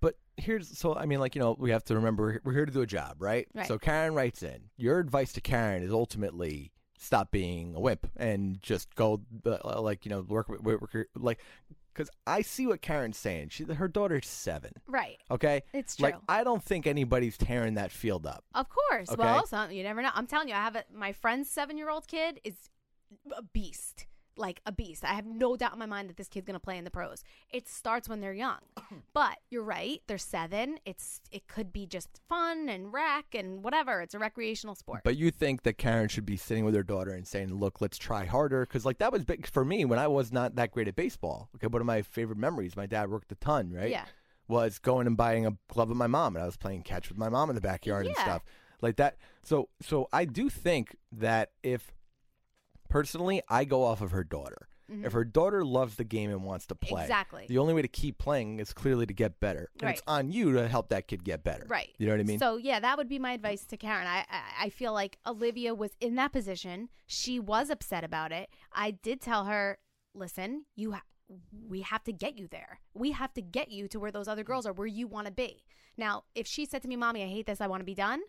But 0.01 0.15
here's 0.35 0.77
so 0.77 0.95
I 0.95 1.05
mean, 1.05 1.19
like 1.19 1.35
you 1.35 1.41
know, 1.41 1.55
we 1.57 1.71
have 1.71 1.83
to 1.85 1.95
remember 1.95 2.41
we're 2.43 2.53
here 2.53 2.65
to 2.65 2.71
do 2.73 2.81
a 2.81 2.85
job, 2.87 3.17
right? 3.19 3.47
Right. 3.53 3.67
So 3.67 3.77
Karen 3.77 4.15
writes 4.15 4.43
in. 4.43 4.69
Your 4.77 4.99
advice 4.99 5.31
to 5.33 5.41
Karen 5.41 5.83
is 5.83 5.91
ultimately 5.93 6.71
stop 6.97 7.31
being 7.31 7.75
a 7.75 7.79
wimp 7.79 8.07
and 8.15 8.61
just 8.61 8.93
go 8.95 9.21
uh, 9.45 9.81
like 9.81 10.05
you 10.05 10.09
know 10.09 10.21
work 10.21 10.49
work, 10.49 10.61
work 10.81 11.07
like 11.15 11.39
because 11.93 12.09
I 12.25 12.41
see 12.41 12.67
what 12.67 12.81
Karen's 12.81 13.17
saying. 13.17 13.49
She 13.49 13.63
her 13.65 13.87
daughter's 13.87 14.27
seven. 14.27 14.71
Right. 14.87 15.17
Okay, 15.29 15.63
It's 15.73 15.99
Like 15.99 16.15
true. 16.15 16.23
I 16.27 16.43
don't 16.43 16.63
think 16.63 16.87
anybody's 16.87 17.37
tearing 17.37 17.75
that 17.75 17.91
field 17.91 18.25
up. 18.25 18.43
Of 18.53 18.67
course. 18.69 19.09
Okay. 19.09 19.21
Well, 19.21 19.45
some, 19.45 19.71
you 19.71 19.83
never 19.83 20.01
know. 20.01 20.09
I'm 20.13 20.27
telling 20.27 20.47
you, 20.47 20.55
I 20.55 20.61
have 20.61 20.75
a, 20.75 20.83
my 20.93 21.11
friend's 21.11 21.49
seven 21.49 21.77
year 21.77 21.89
old 21.89 22.07
kid 22.07 22.39
is 22.43 22.55
a 23.35 23.41
beast. 23.41 24.07
Like 24.37 24.61
a 24.65 24.71
beast. 24.71 25.03
I 25.03 25.13
have 25.13 25.25
no 25.25 25.55
doubt 25.55 25.73
in 25.73 25.79
my 25.79 25.85
mind 25.85 26.09
that 26.09 26.17
this 26.17 26.27
kid's 26.27 26.45
going 26.45 26.55
to 26.55 26.59
play 26.59 26.77
in 26.77 26.83
the 26.83 26.91
pros. 26.91 27.23
It 27.51 27.67
starts 27.67 28.09
when 28.09 28.21
they're 28.21 28.33
young. 28.33 28.59
but 29.13 29.37
you're 29.49 29.63
right, 29.63 30.01
they're 30.07 30.17
7. 30.17 30.79
It's 30.85 31.21
it 31.31 31.47
could 31.47 31.71
be 31.71 31.85
just 31.85 32.09
fun 32.27 32.69
and 32.69 32.91
rec 32.93 33.25
and 33.33 33.63
whatever. 33.63 34.01
It's 34.01 34.13
a 34.13 34.19
recreational 34.19 34.75
sport. 34.75 35.01
But 35.03 35.17
you 35.17 35.31
think 35.31 35.63
that 35.63 35.77
Karen 35.77 36.07
should 36.07 36.25
be 36.25 36.37
sitting 36.37 36.65
with 36.65 36.75
her 36.75 36.83
daughter 36.83 37.11
and 37.11 37.27
saying, 37.27 37.53
"Look, 37.53 37.81
let's 37.81 37.97
try 37.97 38.25
harder," 38.25 38.65
because 38.65 38.85
like 38.85 38.97
that 38.99 39.11
was 39.11 39.23
big 39.23 39.47
for 39.47 39.63
me 39.63 39.85
when 39.85 39.99
I 39.99 40.07
was 40.07 40.31
not 40.31 40.55
that 40.55 40.71
great 40.71 40.87
at 40.87 40.95
baseball. 40.95 41.49
Okay, 41.55 41.67
one 41.67 41.81
of 41.81 41.87
my 41.87 42.01
favorite 42.01 42.37
memories. 42.37 42.75
My 42.75 42.85
dad 42.85 43.09
worked 43.09 43.31
a 43.31 43.35
ton, 43.35 43.71
right? 43.71 43.89
Yeah. 43.89 44.05
Was 44.47 44.77
going 44.77 45.07
and 45.07 45.15
buying 45.15 45.45
a 45.45 45.55
glove 45.69 45.89
with 45.89 45.97
my 45.97 46.07
mom, 46.07 46.35
and 46.35 46.43
I 46.43 46.45
was 46.45 46.57
playing 46.57 46.83
catch 46.83 47.09
with 47.09 47.17
my 47.17 47.29
mom 47.29 47.49
in 47.49 47.55
the 47.55 47.61
backyard 47.61 48.05
and 48.05 48.15
stuff 48.15 48.43
like 48.83 48.97
that. 48.97 49.15
So, 49.41 49.69
so 49.81 50.07
I 50.13 50.25
do 50.25 50.49
think 50.49 50.95
that 51.13 51.51
if 51.63 51.91
personally, 52.93 53.41
I 53.49 53.65
go 53.65 53.83
off 53.83 54.01
of 54.01 54.11
her 54.11 54.23
daughter. 54.23 54.67
If 55.03 55.13
her 55.13 55.23
daughter 55.23 55.65
loves 55.65 55.95
the 55.95 56.03
game 56.03 56.29
and 56.29 56.43
wants 56.43 56.67
to 56.67 56.75
play, 56.75 56.91
Mm-hmm. 57.01 57.11
Exactly. 57.11 57.45
the 57.47 57.57
only 57.57 57.73
way 57.73 57.81
to 57.81 57.87
keep 57.87 58.19
playing 58.19 58.59
is 58.59 58.73
clearly 58.73 59.07
to 59.07 59.13
get 59.13 59.39
better. 59.39 59.69
And 59.81 59.89
it's 59.89 60.03
on 60.05 60.29
you 60.31 60.53
to 60.53 60.67
help 60.67 60.89
that 60.89 61.07
kid 61.07 61.23
get 61.23 61.43
better. 61.43 61.65
Right. 61.67 61.89
You 61.97 62.05
know 62.05 62.13
what 62.13 62.19
I 62.19 62.23
mean? 62.25 62.37
So 62.37 62.57
yeah, 62.57 62.79
that 62.79 62.95
would 62.97 63.09
be 63.09 63.17
my 63.17 63.31
advice 63.31 63.65
to 63.71 63.77
Karen. 63.77 64.05
I, 64.05 64.19
I 64.29 64.65
I 64.65 64.69
feel 64.69 64.93
like 64.93 65.17
Olivia 65.25 65.73
was 65.73 65.91
in 65.99 66.13
that 66.15 66.31
position. 66.31 66.89
She 67.07 67.39
was 67.39 67.71
upset 67.71 68.03
about 68.03 68.31
it. 68.31 68.49
I 68.71 68.91
did 68.91 69.19
tell 69.19 69.45
her, 69.45 69.79
listen, 70.13 70.65
you 70.75 70.91
ha- 70.91 71.01
we 71.67 71.81
have 71.81 72.03
to 72.03 72.13
get 72.13 72.37
you 72.37 72.47
there. 72.47 72.79
We 72.93 73.13
have 73.13 73.33
to 73.33 73.41
get 73.41 73.71
you 73.71 73.87
to 73.87 73.99
where 73.99 74.11
those 74.11 74.27
other 74.27 74.43
girls 74.43 74.67
are, 74.67 74.73
where 74.73 74.85
you 74.99 75.07
want 75.07 75.25
to 75.25 75.33
be. 75.33 75.63
Now, 75.97 76.25
if 76.35 76.45
she 76.45 76.65
said 76.67 76.83
to 76.83 76.87
me, 76.87 76.97
"Mommy, 76.97 77.23
I 77.23 77.27
hate 77.27 77.47
this. 77.47 77.61
I 77.61 77.67
want 77.67 77.81
to 77.81 77.85
be 77.85 77.95
done," 77.95 78.21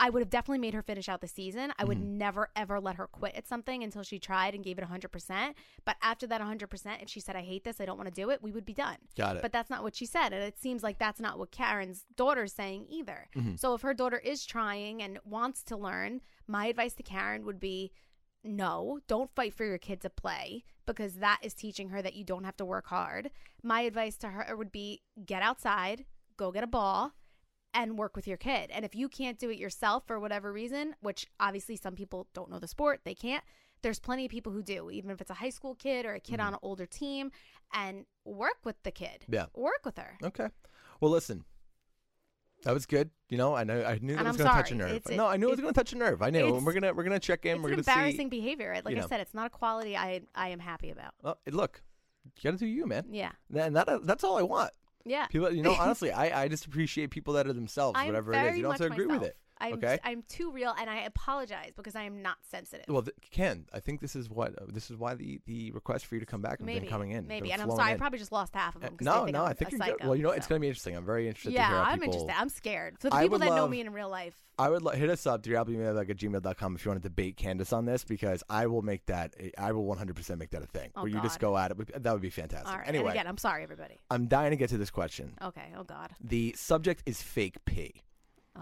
I 0.00 0.10
would 0.10 0.20
have 0.20 0.30
definitely 0.30 0.58
made 0.58 0.74
her 0.74 0.82
finish 0.82 1.08
out 1.08 1.20
the 1.20 1.28
season. 1.28 1.72
I 1.78 1.84
would 1.84 1.98
Mm-hmm. 1.98 2.18
never 2.18 2.50
ever 2.56 2.80
let 2.80 2.96
her 2.96 3.06
quit 3.06 3.34
at 3.36 3.46
something 3.46 3.82
until 3.82 4.02
she 4.02 4.18
tried 4.18 4.54
and 4.54 4.64
gave 4.64 4.78
it 4.78 4.84
100%. 4.84 5.54
But 5.84 5.96
after 6.02 6.26
that 6.26 6.40
100%, 6.40 7.02
if 7.02 7.08
she 7.08 7.20
said, 7.20 7.36
I 7.36 7.42
hate 7.42 7.62
this, 7.64 7.80
I 7.80 7.84
don't 7.84 7.96
want 7.96 8.08
to 8.08 8.20
do 8.20 8.30
it, 8.30 8.42
we 8.42 8.50
would 8.50 8.64
be 8.64 8.74
done. 8.74 8.96
Got 9.16 9.36
it. 9.36 9.42
But 9.42 9.52
that's 9.52 9.70
not 9.70 9.82
what 9.84 9.94
she 9.94 10.06
said. 10.06 10.32
And 10.32 10.42
it 10.42 10.58
seems 10.58 10.82
like 10.82 10.98
that's 10.98 11.20
not 11.20 11.38
what 11.38 11.52
Karen's 11.52 12.04
daughter's 12.16 12.52
saying 12.52 12.86
either. 12.88 13.28
Mm-hmm. 13.36 13.54
So 13.56 13.74
if 13.74 13.82
her 13.82 13.94
daughter 13.94 14.18
is 14.18 14.44
trying 14.44 15.00
and 15.02 15.18
wants 15.24 15.62
to 15.64 15.76
learn, 15.76 16.20
my 16.48 16.66
advice 16.66 16.94
to 16.94 17.02
Karen 17.04 17.44
would 17.46 17.60
be 17.60 17.92
no, 18.42 18.98
don't 19.06 19.34
fight 19.34 19.54
for 19.54 19.64
your 19.64 19.78
kid 19.78 20.00
to 20.02 20.10
play 20.10 20.64
because 20.86 21.14
that 21.14 21.38
is 21.42 21.54
teaching 21.54 21.88
her 21.88 22.02
that 22.02 22.14
you 22.14 22.24
don't 22.24 22.44
have 22.44 22.56
to 22.58 22.64
work 22.64 22.88
hard. 22.88 23.30
My 23.62 23.80
advice 23.82 24.16
to 24.18 24.28
her 24.28 24.54
would 24.56 24.70
be 24.70 25.00
get 25.24 25.40
outside, 25.40 26.04
go 26.36 26.52
get 26.52 26.62
a 26.64 26.66
ball, 26.66 27.14
and 27.74 27.98
work 27.98 28.16
with 28.16 28.26
your 28.26 28.36
kid. 28.36 28.70
And 28.70 28.84
if 28.84 28.94
you 28.94 29.08
can't 29.08 29.38
do 29.38 29.50
it 29.50 29.58
yourself 29.58 30.04
for 30.06 30.18
whatever 30.20 30.52
reason, 30.52 30.94
which 31.00 31.26
obviously 31.40 31.76
some 31.76 31.94
people 31.94 32.28
don't 32.32 32.50
know 32.50 32.58
the 32.60 32.68
sport, 32.68 33.00
they 33.04 33.14
can't. 33.14 33.42
There's 33.82 33.98
plenty 33.98 34.24
of 34.24 34.30
people 34.30 34.52
who 34.52 34.62
do, 34.62 34.90
even 34.90 35.10
if 35.10 35.20
it's 35.20 35.30
a 35.30 35.34
high 35.34 35.50
school 35.50 35.74
kid 35.74 36.06
or 36.06 36.14
a 36.14 36.20
kid 36.20 36.40
on 36.40 36.54
an 36.54 36.58
older 36.62 36.86
team, 36.86 37.30
and 37.74 38.06
work 38.24 38.58
with 38.64 38.82
the 38.82 38.90
kid. 38.90 39.24
Mm-hmm. 39.24 39.34
Yeah. 39.34 39.46
Work 39.54 39.82
with 39.84 39.98
her. 39.98 40.16
Okay. 40.22 40.48
Well, 41.00 41.10
listen. 41.10 41.44
That 42.62 42.72
was 42.72 42.86
good. 42.86 43.10
You 43.28 43.36
know, 43.36 43.54
I 43.54 43.64
know 43.64 43.84
I 43.84 43.98
knew 44.00 44.16
that 44.16 44.24
was 44.24 44.38
going 44.38 44.48
to 44.48 44.56
touch 44.56 44.70
a 44.70 44.74
nerve. 44.74 44.92
It's- 44.92 45.14
no, 45.14 45.26
I 45.26 45.36
knew 45.36 45.48
it 45.48 45.50
was 45.50 45.60
going 45.60 45.74
to 45.74 45.78
touch 45.78 45.92
a 45.92 45.98
nerve. 45.98 46.22
I 46.22 46.30
knew. 46.30 46.56
And 46.56 46.64
we're 46.64 46.72
gonna 46.72 46.94
we're 46.94 47.02
gonna 47.02 47.18
check 47.18 47.44
in. 47.44 47.56
It's 47.56 47.62
we're 47.62 47.70
gonna 47.70 47.80
embarrassing 47.80 48.30
see. 48.30 48.40
behavior. 48.40 48.80
Like 48.82 48.96
you 48.96 49.02
I 49.02 49.06
said, 49.06 49.20
it's 49.20 49.34
not 49.34 49.46
a 49.46 49.50
quality 49.50 49.98
I 49.98 50.22
I 50.34 50.48
am 50.48 50.60
happy 50.60 50.90
about. 50.90 51.12
Well, 51.22 51.38
look, 51.50 51.82
you 52.24 52.50
got 52.50 52.58
to 52.58 52.64
do 52.64 52.66
you, 52.66 52.86
man. 52.86 53.04
Yeah. 53.10 53.32
And 53.54 53.76
that 53.76 53.86
that's 54.04 54.24
all 54.24 54.38
I 54.38 54.42
want. 54.42 54.70
Yeah. 55.04 55.26
People, 55.26 55.50
you 55.52 55.62
know, 55.62 55.72
honestly, 55.78 56.12
I, 56.12 56.44
I 56.44 56.48
just 56.48 56.66
appreciate 56.66 57.10
people 57.10 57.34
that 57.34 57.46
are 57.46 57.52
themselves, 57.52 57.98
I'm 57.98 58.06
whatever 58.06 58.32
it 58.32 58.46
is. 58.46 58.56
You 58.56 58.62
don't 58.62 58.72
have 58.72 58.80
to 58.80 58.86
agree 58.92 59.06
with 59.06 59.22
it. 59.22 59.36
I'm, 59.68 59.72
okay. 59.74 59.98
I'm 60.04 60.22
too 60.28 60.50
real, 60.52 60.74
and 60.78 60.88
I 60.88 61.00
apologize 61.00 61.72
because 61.76 61.94
I 61.96 62.02
am 62.04 62.22
not 62.22 62.36
sensitive. 62.50 62.86
well, 62.88 63.02
th- 63.02 63.14
Ken, 63.30 63.66
I 63.72 63.80
think 63.80 64.00
this 64.00 64.14
is 64.16 64.28
what 64.30 64.50
uh, 64.60 64.66
this 64.68 64.90
is 64.90 64.96
why 64.96 65.14
the, 65.14 65.40
the 65.46 65.70
request 65.72 66.06
for 66.06 66.14
you 66.14 66.20
to 66.20 66.26
come 66.26 66.42
back 66.42 66.58
has 66.58 66.66
maybe 66.66 66.80
been 66.80 66.88
coming 66.88 67.10
in. 67.12 67.26
Maybe, 67.26 67.52
and 67.52 67.60
I'm 67.62 67.70
sorry. 67.70 67.92
I 67.92 67.96
probably 67.96 68.18
just 68.18 68.32
lost 68.32 68.54
half 68.54 68.76
of 68.76 68.82
Uh, 68.82 68.86
them. 68.88 68.96
no, 69.00 69.24
no, 69.26 69.42
I'm 69.44 69.50
I 69.50 69.52
think 69.54 69.70
you're 69.72 69.78
good. 69.80 69.86
psycho, 69.98 70.06
Well, 70.08 70.16
you 70.16 70.22
know, 70.22 70.28
what? 70.30 70.38
it's 70.38 70.46
going 70.46 70.58
to 70.58 70.60
be 70.60 70.68
interesting. 70.68 70.96
I'm 70.96 71.04
very 71.06 71.26
interested 71.28 71.52
Yeah, 71.52 71.62
to 71.62 71.68
hear 71.74 71.76
how 71.84 71.90
I'm 71.90 71.98
people. 72.00 72.14
interested. 72.14 72.40
I'm 72.40 72.48
scared. 72.48 72.96
So 73.00 73.08
the 73.10 73.16
people 73.18 73.38
that 73.38 73.46
know 73.54 73.68
me 73.68 73.80
in 73.80 73.92
real 73.92 74.08
life, 74.08 74.34
I 74.58 74.68
would 74.70 74.82
lo- 74.82 74.92
hit 74.92 75.10
us 75.10 75.26
up, 75.26 75.42
dearlbmail 75.42 76.00
at 76.00 76.06
gmail.com 76.16 76.74
if 76.76 76.84
you 76.84 76.90
want 76.90 77.02
to 77.02 77.08
debate 77.08 77.36
Candace 77.36 77.72
on 77.72 77.86
this 77.86 78.04
because 78.04 78.42
I 78.48 78.66
will 78.66 78.82
make 78.82 79.04
that, 79.06 79.34
a- 79.40 79.52
I 79.60 79.72
will 79.72 79.84
100% 79.84 80.38
make 80.38 80.50
that 80.50 80.62
a 80.62 80.66
thing 80.66 80.90
Oh, 80.94 81.02
where 81.02 81.10
you 81.10 81.20
just 81.22 81.40
go 81.40 81.56
at 81.58 81.72
it. 81.72 82.02
That 82.02 82.12
would 82.12 82.22
be 82.22 82.30
fantastic. 82.30 82.68
all 82.70 82.78
right. 82.78 82.86
Anyway, 82.88 83.06
and 83.06 83.14
again, 83.14 83.26
I'm 83.26 83.38
sorry, 83.38 83.62
everybody. 83.64 84.00
I'm 84.10 84.26
dying 84.28 84.50
to 84.50 84.56
get 84.56 84.68
to 84.70 84.78
this 84.78 84.90
question. 84.90 85.34
Okay. 85.42 85.72
Oh 85.76 85.82
God. 85.84 86.10
The 86.22 86.54
subject 86.56 87.02
is 87.06 87.20
fake 87.22 87.56
pee. 87.64 88.02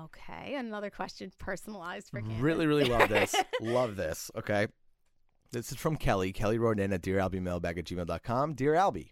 Okay. 0.00 0.54
Another 0.54 0.90
question 0.90 1.32
personalized 1.38 2.10
for 2.10 2.20
Candace. 2.20 2.40
Really, 2.40 2.66
really 2.66 2.84
love 2.84 3.08
this. 3.08 3.34
love 3.60 3.96
this. 3.96 4.30
Okay. 4.36 4.66
This 5.50 5.70
is 5.70 5.78
from 5.78 5.96
Kelly. 5.96 6.32
Kelly 6.32 6.58
wrote 6.58 6.80
in 6.80 6.92
at 6.92 7.02
dearalbiemailbag 7.02 7.78
at 7.78 7.84
gmail.com. 7.84 8.54
Dear 8.54 8.72
Albie, 8.72 9.10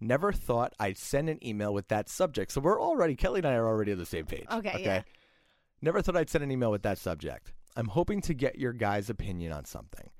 never 0.00 0.32
thought 0.32 0.74
I'd 0.80 0.98
send 0.98 1.28
an 1.28 1.44
email 1.46 1.72
with 1.72 1.88
that 1.88 2.08
subject. 2.08 2.50
So 2.50 2.60
we're 2.60 2.80
already, 2.80 3.14
Kelly 3.14 3.38
and 3.38 3.46
I 3.46 3.54
are 3.54 3.68
already 3.68 3.92
on 3.92 3.98
the 3.98 4.06
same 4.06 4.26
page. 4.26 4.46
Okay, 4.50 4.82
yeah. 4.82 5.02
Never 5.80 6.02
thought 6.02 6.16
I'd 6.16 6.30
send 6.30 6.42
an 6.42 6.50
email 6.50 6.72
with 6.72 6.82
that 6.82 6.98
subject. 6.98 7.52
I'm 7.76 7.88
hoping 7.88 8.20
to 8.22 8.34
get 8.34 8.58
your 8.58 8.72
guys' 8.72 9.08
opinion 9.08 9.52
on 9.52 9.64
something. 9.64 10.10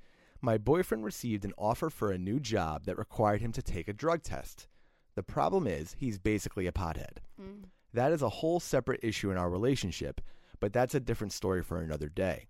My 0.41 0.57
boyfriend 0.57 1.05
received 1.05 1.45
an 1.45 1.53
offer 1.57 1.89
for 1.89 2.11
a 2.11 2.17
new 2.17 2.39
job 2.39 2.85
that 2.85 2.97
required 2.97 3.41
him 3.41 3.51
to 3.53 3.61
take 3.61 3.87
a 3.87 3.93
drug 3.93 4.23
test. 4.23 4.67
The 5.15 5.23
problem 5.23 5.67
is, 5.67 5.95
he's 5.97 6.19
basically 6.19 6.67
a 6.67 6.71
pothead. 6.71 7.19
Mm. 7.39 7.65
That 7.93 8.11
is 8.11 8.21
a 8.21 8.29
whole 8.29 8.59
separate 8.59 9.03
issue 9.03 9.31
in 9.31 9.37
our 9.37 9.49
relationship, 9.49 10.21
but 10.59 10.73
that's 10.73 10.95
a 10.95 10.99
different 10.99 11.33
story 11.33 11.61
for 11.61 11.81
another 11.81 12.09
day. 12.09 12.47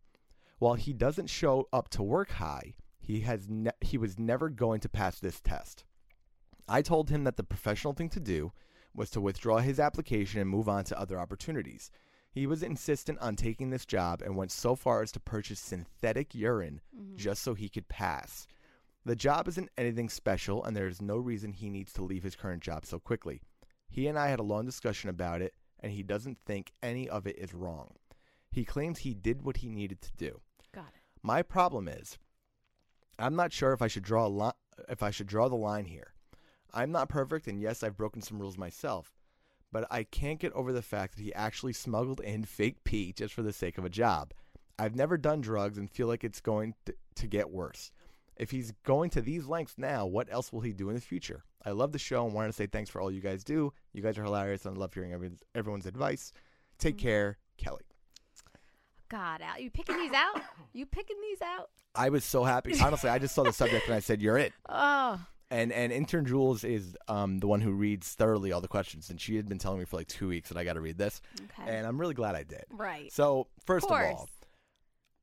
While 0.60 0.76
he 0.76 0.94
doesn't 0.94 1.30
show 1.30 1.68
up 1.74 1.90
to 1.90 2.04
work 2.04 2.32
high, 2.32 2.76
he 3.00 3.22
has 3.22 3.50
ne- 3.50 3.72
he 3.82 3.98
was 3.98 4.18
never 4.18 4.50
going 4.50 4.80
to 4.82 4.90
pass 4.90 5.20
this 5.20 5.42
test. 5.42 5.84
I 6.68 6.82
told 6.82 7.10
him 7.10 7.26
that 7.26 7.36
the 7.36 7.44
professional 7.44 7.94
thing 7.94 8.10
to 8.10 8.20
do 8.22 8.54
was 8.96 9.10
to 9.12 9.22
withdraw 9.22 9.58
his 9.58 9.80
application 9.80 10.40
and 10.40 10.50
move 10.50 10.70
on 10.70 10.86
to 10.86 11.00
other 11.00 11.20
opportunities. 11.20 11.92
He 12.32 12.48
was 12.48 12.64
insistent 12.64 13.20
on 13.20 13.36
taking 13.36 13.70
this 13.70 13.86
job 13.86 14.22
and 14.22 14.38
went 14.38 14.52
so 14.52 14.76
far 14.76 15.02
as 15.02 15.12
to 15.12 15.20
purchase 15.20 15.60
synthetic 15.60 16.34
urine 16.34 16.82
mm-hmm. 16.96 17.16
just 17.18 17.44
so 17.44 17.54
he 17.54 17.70
could 17.70 17.90
pass. 17.90 18.48
The 19.06 19.16
job 19.16 19.48
isn't 19.50 19.70
anything 19.78 20.08
special, 20.08 20.64
and 20.64 20.76
there 20.76 20.88
is 20.88 21.02
no 21.02 21.18
reason 21.18 21.52
he 21.52 21.70
needs 21.70 21.92
to 21.94 22.04
leave 22.04 22.24
his 22.24 22.38
current 22.38 22.64
job 22.64 22.86
so 22.86 23.00
quickly. 23.00 23.42
He 23.94 24.08
and 24.08 24.18
I 24.18 24.30
had 24.30 24.40
a 24.40 24.44
long 24.44 24.66
discussion 24.66 25.12
about 25.12 25.44
it, 25.44 25.54
and 25.80 25.92
he 25.92 26.02
doesn't 26.02 26.40
think 26.48 26.72
any 26.82 27.08
of 27.08 27.28
it 27.28 27.38
is 27.38 27.54
wrong. 27.54 27.92
He 28.50 28.66
claims 28.66 28.98
he 28.98 29.14
did 29.14 29.44
what 29.44 29.58
he 29.58 29.70
needed 29.70 30.02
to 30.02 30.12
do. 30.18 30.42
Got 30.74 30.88
it. 30.96 31.02
My 31.22 31.44
problem 31.44 31.88
is, 31.88 32.18
I'm 33.20 33.36
not 33.36 33.54
sure 33.54 33.72
if 33.72 33.84
I 33.84 33.88
should 33.88 34.02
draw 34.02 34.26
a 34.26 34.30
li- 34.30 34.84
if 34.90 35.04
I 35.04 35.12
should 35.12 35.28
draw 35.28 35.48
the 35.48 35.56
line 35.56 35.86
here. 35.86 36.16
I'm 36.74 36.92
not 36.92 37.08
perfect, 37.08 37.46
and 37.46 37.62
yes, 37.62 37.84
I've 37.84 37.96
broken 37.96 38.24
some 38.24 38.40
rules 38.40 38.58
myself, 38.58 39.14
but 39.72 39.86
I 39.92 40.06
can't 40.06 40.40
get 40.40 40.54
over 40.54 40.74
the 40.74 40.82
fact 40.82 41.16
that 41.16 41.22
he 41.22 41.32
actually 41.36 41.74
smuggled 41.74 42.20
in 42.20 42.46
fake 42.46 42.84
pee 42.84 43.14
just 43.14 43.36
for 43.36 43.44
the 43.44 43.54
sake 43.54 43.78
of 43.78 43.86
a 43.86 43.92
job. 43.92 44.34
I've 44.80 44.96
never 44.96 45.18
done 45.18 45.42
drugs 45.42 45.78
and 45.78 45.88
feel 45.88 46.08
like 46.08 46.24
it's 46.24 46.42
going 46.42 46.74
to, 46.88 46.96
to 47.14 47.28
get 47.28 47.52
worse. 47.52 47.92
If 48.38 48.52
he's 48.52 48.72
going 48.84 49.10
to 49.12 49.22
these 49.22 49.46
lengths 49.46 49.76
now, 49.78 50.06
what 50.06 50.28
else 50.32 50.52
will 50.52 50.62
he 50.62 50.74
do 50.74 50.90
in 50.90 50.96
the 50.96 51.02
future? 51.02 51.44
I 51.66 51.72
love 51.72 51.92
the 51.92 52.00
show 52.00 52.26
and 52.26 52.34
wanted 52.34 52.48
to 52.48 52.54
say 52.54 52.66
thanks 52.68 52.90
for 52.90 53.00
all 53.00 53.12
you 53.12 53.22
guys 53.22 53.44
do. 53.44 53.72
You 53.94 54.02
guys 54.02 54.18
are 54.18 54.24
hilarious, 54.24 54.66
and 54.66 54.76
I 54.76 54.80
love 54.80 54.94
hearing 54.94 55.14
everyone's, 55.14 55.42
everyone's 55.56 55.86
advice. 55.86 56.34
Take 56.80 56.98
care, 56.98 57.38
Kelly. 57.58 57.84
God, 59.10 59.42
Al, 59.42 59.60
you 59.60 59.70
picking 59.70 59.98
these 59.98 60.14
out? 60.14 60.42
You 60.76 60.88
picking 60.88 61.18
these 61.22 61.40
out? 61.44 61.70
I 61.94 62.10
was 62.10 62.24
so 62.26 62.44
happy. 62.44 62.74
Honestly, 62.82 63.08
I 63.08 63.20
just 63.20 63.36
saw 63.36 63.44
the 63.44 63.54
subject 63.54 63.86
and 63.86 63.94
I 63.94 64.00
said, 64.00 64.24
"You're 64.24 64.40
it." 64.40 64.54
Oh, 64.70 65.24
And 65.52 65.72
and 65.72 65.92
intern 65.94 66.26
Jules 66.26 66.64
is 66.64 66.98
um, 67.08 67.38
the 67.38 67.46
one 67.46 67.62
who 67.62 67.74
reads 67.74 68.14
thoroughly 68.16 68.52
all 68.52 68.60
the 68.62 68.68
questions, 68.68 69.12
and 69.12 69.22
she 69.22 69.36
had 69.36 69.48
been 69.48 69.60
telling 69.60 69.78
me 69.78 69.86
for 69.86 69.98
like 69.98 70.08
two 70.08 70.28
weeks 70.30 70.50
that 70.50 70.58
I 70.58 70.64
got 70.64 70.74
to 70.74 70.82
read 70.82 70.98
this, 70.98 71.22
okay. 71.40 71.70
and 71.70 71.86
I'm 71.86 72.02
really 72.02 72.16
glad 72.16 72.34
I 72.34 72.42
did. 72.42 72.64
right. 72.72 73.14
So 73.14 73.46
first 73.68 73.84
of, 73.86 73.90
course. 73.90 74.16
all, 74.18 74.30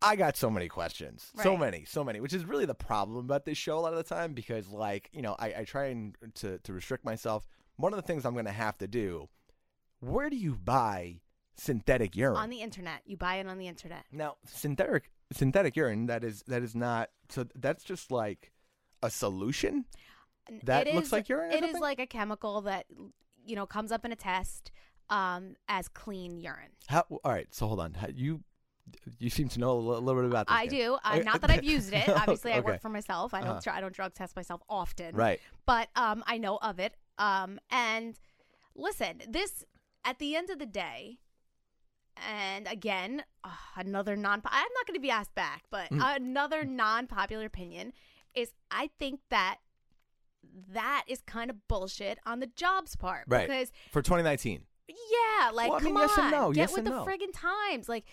I 0.03 0.17
got 0.17 0.37
so 0.37 0.49
many 0.51 0.69
questions, 0.69 1.31
so 1.43 1.57
many, 1.57 1.85
so 1.85 2.03
many, 2.03 2.21
which 2.21 2.33
is 2.33 2.45
really 2.45 2.65
the 2.65 2.75
problem 2.75 3.19
about 3.19 3.45
this 3.45 3.59
show 3.59 3.79
a 3.79 3.81
lot 3.81 3.93
of 3.93 3.99
the 3.99 4.15
time 4.15 4.33
because 4.33 4.69
like 4.69 5.11
you 5.13 5.23
know 5.23 5.37
I, 5.39 5.55
I 5.59 5.65
try 5.65 5.87
and 5.87 6.17
to 6.37 6.59
to 6.59 6.73
restrict 6.73 7.05
myself. 7.05 7.47
One 7.77 7.93
of 7.93 7.97
the 7.97 8.07
things 8.07 8.25
I'm 8.25 8.35
going 8.35 8.47
to 8.47 8.53
have 8.53 8.79
to 8.79 8.89
do. 8.89 9.29
Where 10.01 10.31
do 10.31 10.37
you 10.37 10.55
buy 10.55 11.21
synthetic 11.55 12.17
urine? 12.17 12.37
on 12.39 12.51
the 12.51 12.63
internet, 12.63 13.03
you 13.05 13.17
buy 13.17 13.37
it 13.37 13.47
on 13.47 13.59
the 13.59 13.69
internet. 13.69 14.05
Now, 14.11 14.37
synthetic 14.47 15.11
synthetic 15.33 15.77
urine 15.77 16.07
that 16.07 16.25
is 16.25 16.43
that 16.47 16.63
is 16.63 16.75
not 16.75 17.11
so 17.29 17.47
that's 17.55 17.85
just 17.85 18.11
like 18.11 18.53
a 19.03 19.11
solution. 19.11 19.85
That 20.65 20.87
it 20.87 20.95
looks 20.95 21.09
is- 21.09 21.13
like 21.13 21.29
urine 21.29 21.53
It 21.53 21.63
is 21.63 21.79
like 21.79 22.01
a 22.01 22.07
chemical 22.07 22.63
that 22.63 22.87
you 23.45 23.57
know 23.57 23.67
comes 23.67 23.93
up 23.93 24.05
in 24.05 24.13
a 24.13 24.17
test 24.17 24.71
um, 25.11 25.57
as 25.69 25.89
clean 25.89 26.39
urine. 26.39 26.71
How 26.89 27.05
all 27.11 27.33
right, 27.33 27.49
so 27.51 27.67
hold 27.67 27.81
on. 27.81 27.95
How, 27.95 28.09
you 28.15 28.41
you 29.19 29.31
seem 29.31 29.49
to 29.51 29.61
know 29.61 29.73
a 29.73 29.81
li- 29.81 30.01
little 30.01 30.23
bit 30.23 30.31
about 30.31 30.47
this. 30.49 30.55
I 30.57 30.67
Ken. 30.67 30.79
do. 30.79 30.99
Uh, 31.05 31.17
not 31.25 31.41
that 31.43 31.51
I've 31.51 31.65
used 31.77 31.93
it. 31.93 32.09
Obviously, 32.09 32.53
I 32.53 32.61
work 32.61 32.81
for 32.81 32.89
myself. 32.89 33.35
I 33.35 33.41
don't. 33.41 33.51
Uh-huh. 33.57 33.71
I 33.73 33.81
don't 33.81 33.93
drug 33.95 34.15
test 34.15 34.37
myself 34.37 34.61
often. 34.69 35.15
Right. 35.15 35.41
But 35.67 35.89
um, 35.97 36.23
I 36.27 36.39
know 36.39 36.59
of 36.63 36.79
it. 36.79 36.95
Um, 37.19 37.59
and 37.71 38.19
listen, 38.75 39.21
this 39.29 39.65
at 40.05 40.19
the 40.19 40.35
end 40.37 40.51
of 40.51 40.59
the 40.59 40.67
day, 40.67 41.19
and 42.29 42.67
again, 42.67 43.23
uh, 43.45 43.49
another 43.77 44.17
non. 44.17 44.43
I'm 44.45 44.73
not 44.75 44.87
going 44.87 44.95
to 44.95 45.01
be 45.01 45.11
asked 45.11 45.35
back, 45.35 45.65
but 45.71 45.91
Mm. 45.91 46.17
another 46.17 46.65
non-popular 46.65 47.45
opinion. 47.47 47.93
is 48.35 48.53
I 48.71 48.91
think 48.99 49.21
that 49.31 49.57
that 50.73 51.05
is 51.09 51.21
kind 51.27 51.51
of 51.51 51.57
bullshit 51.69 52.19
on 52.25 52.41
the 52.41 52.47
jobs 52.47 52.95
part 52.97 53.25
Right. 53.29 53.49
because 53.49 53.73
For 53.91 54.03
2019. 54.03 54.63
yeah, 54.89 55.51
like 55.53 55.69
Well, 55.71 55.81
I 55.81 55.83
mean, 55.85 55.95
come 55.95 56.03
yes 56.03 56.19
on, 56.19 56.31
no, 56.31 56.53
get 56.53 56.61
yes 56.61 56.73
with 56.77 56.85
the 56.85 56.91
no. 56.91 57.05
friggin' 57.05 57.33
times. 57.33 57.89
Like 57.89 58.05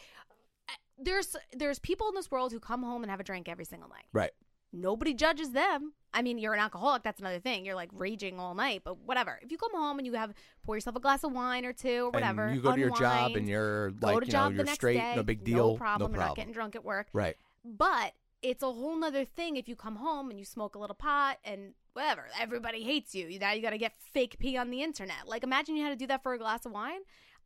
there's 0.97 1.35
there's 1.53 1.79
people 1.79 2.07
in 2.09 2.15
this 2.15 2.31
world 2.31 2.51
who 2.51 2.59
come 2.59 2.83
home 2.83 3.03
and 3.03 3.11
have 3.11 3.19
a 3.19 3.23
drink 3.23 3.47
every 3.47 3.65
single 3.65 3.89
night. 3.89 4.05
Right. 4.13 4.31
Nobody 4.73 5.13
judges 5.13 5.51
them. 5.51 5.93
I 6.13 6.21
mean, 6.21 6.37
you're 6.37 6.53
an 6.53 6.59
alcoholic. 6.59 7.03
That's 7.03 7.19
another 7.19 7.39
thing. 7.39 7.65
You're 7.65 7.75
like 7.75 7.89
raging 7.93 8.39
all 8.39 8.53
night, 8.53 8.81
but 8.83 8.97
whatever. 8.99 9.39
If 9.41 9.51
you 9.51 9.57
come 9.57 9.73
home 9.73 9.97
and 9.97 10.05
you 10.05 10.13
have 10.13 10.33
pour 10.65 10.75
yourself 10.75 10.95
a 10.95 10.99
glass 10.99 11.23
of 11.23 11.31
wine 11.31 11.65
or 11.65 11.73
two 11.73 12.07
or 12.07 12.09
whatever, 12.09 12.47
And 12.47 12.55
you 12.55 12.61
go 12.61 12.73
to 12.73 12.79
your 12.79 12.91
job 12.91 13.35
and 13.35 13.47
you're 13.47 13.93
like, 14.01 14.25
you 14.25 14.31
job 14.31 14.53
know, 14.53 14.63
you're 14.63 14.73
straight, 14.73 14.97
day, 14.97 15.13
no 15.15 15.23
big 15.23 15.43
deal, 15.43 15.69
no 15.69 15.77
problem. 15.77 16.11
no 16.11 16.17
We're 16.17 16.25
not 16.25 16.35
getting 16.35 16.53
drunk 16.53 16.75
at 16.75 16.83
work. 16.83 17.07
Right. 17.13 17.37
But 17.63 18.13
it's 18.41 18.61
a 18.61 18.71
whole 18.71 18.97
nother 18.97 19.25
thing 19.25 19.55
if 19.57 19.67
you 19.67 19.75
come 19.75 19.95
home 19.95 20.29
and 20.29 20.37
you 20.37 20.45
smoke 20.45 20.75
a 20.75 20.79
little 20.79 20.95
pot 20.95 21.37
and 21.43 21.73
whatever. 21.93 22.25
Everybody 22.39 22.83
hates 22.83 23.15
you. 23.15 23.39
Now 23.39 23.53
you 23.53 23.61
got 23.61 23.71
to 23.71 23.77
get 23.77 23.93
fake 23.99 24.37
pee 24.39 24.57
on 24.57 24.69
the 24.69 24.83
internet. 24.83 25.27
Like, 25.27 25.43
imagine 25.43 25.75
you 25.75 25.83
had 25.83 25.89
to 25.89 25.95
do 25.95 26.07
that 26.07 26.23
for 26.23 26.33
a 26.33 26.37
glass 26.37 26.65
of 26.65 26.71
wine. 26.71 27.01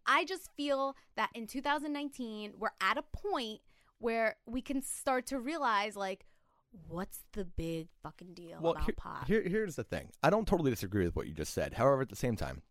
I 0.06 0.26
just 0.26 0.50
feel 0.56 0.96
that 1.16 1.30
in 1.34 1.48
2019, 1.48 2.54
we're 2.58 2.70
at 2.82 2.98
a 2.98 3.04
point 3.04 3.62
where 4.00 4.36
we 4.46 4.62
can 4.62 4.82
start 4.82 5.28
to 5.28 5.40
realize, 5.40 5.96
like, 5.96 6.26
what's 6.88 7.20
the 7.34 7.46
big 7.46 7.88
fucking 8.02 8.34
deal 8.34 8.58
Well, 8.62 8.72
about 8.74 8.86
here- 8.86 8.96
pot? 8.98 9.28
here, 9.28 9.42
here's 9.44 9.76
the 9.76 9.84
thing. 9.84 10.12
I 10.24 10.30
don't 10.30 10.48
totally 10.48 10.72
disagree 10.72 11.06
with 11.06 11.16
what 11.16 11.28
you 11.28 11.34
just 11.34 11.54
said. 11.54 11.74
However, 11.74 12.02
at 12.02 12.10
the 12.10 12.16
same 12.16 12.36
time, 12.36 12.62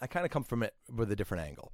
I 0.00 0.06
kind 0.06 0.24
of 0.24 0.30
come 0.30 0.44
from 0.44 0.62
it 0.62 0.74
with 0.88 1.10
a 1.10 1.16
different 1.16 1.44
angle. 1.46 1.72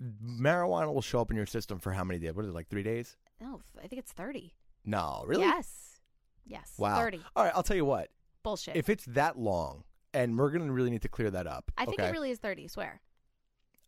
Marijuana 0.00 0.92
will 0.92 1.02
show 1.02 1.20
up 1.20 1.30
in 1.30 1.36
your 1.36 1.46
system 1.46 1.78
for 1.78 1.92
how 1.92 2.04
many 2.04 2.18
days? 2.18 2.32
What 2.34 2.44
is 2.44 2.50
it, 2.50 2.54
like 2.54 2.68
three 2.68 2.82
days? 2.82 3.16
no, 3.40 3.60
I 3.82 3.88
think 3.88 3.98
it's 3.98 4.12
30. 4.12 4.54
No, 4.84 5.24
really? 5.26 5.42
Yes. 5.42 6.00
Yes. 6.46 6.74
Wow. 6.78 6.96
30. 6.96 7.20
All 7.36 7.44
right, 7.44 7.52
I'll 7.54 7.62
tell 7.64 7.76
you 7.76 7.84
what. 7.84 8.08
Bullshit. 8.44 8.76
If 8.76 8.88
it's 8.88 9.04
that 9.06 9.36
long, 9.38 9.84
and 10.14 10.38
we're 10.38 10.50
gonna 10.50 10.72
really 10.72 10.90
need 10.90 11.02
to 11.02 11.08
clear 11.08 11.30
that 11.30 11.46
up. 11.46 11.70
I 11.76 11.84
think 11.84 12.00
okay? 12.00 12.08
it 12.08 12.12
really 12.12 12.30
is 12.30 12.38
30, 12.38 12.68
swear. 12.68 13.00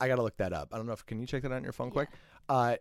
I 0.00 0.08
gotta 0.08 0.22
look 0.22 0.36
that 0.38 0.52
up. 0.52 0.68
I 0.72 0.76
don't 0.76 0.86
know 0.86 0.92
if 0.92 1.06
can 1.06 1.20
you 1.20 1.26
check 1.26 1.42
that 1.42 1.52
out 1.52 1.56
on 1.56 1.62
your 1.62 1.72
phone 1.72 1.90
quick. 1.90 2.08
Uh, 2.48 2.76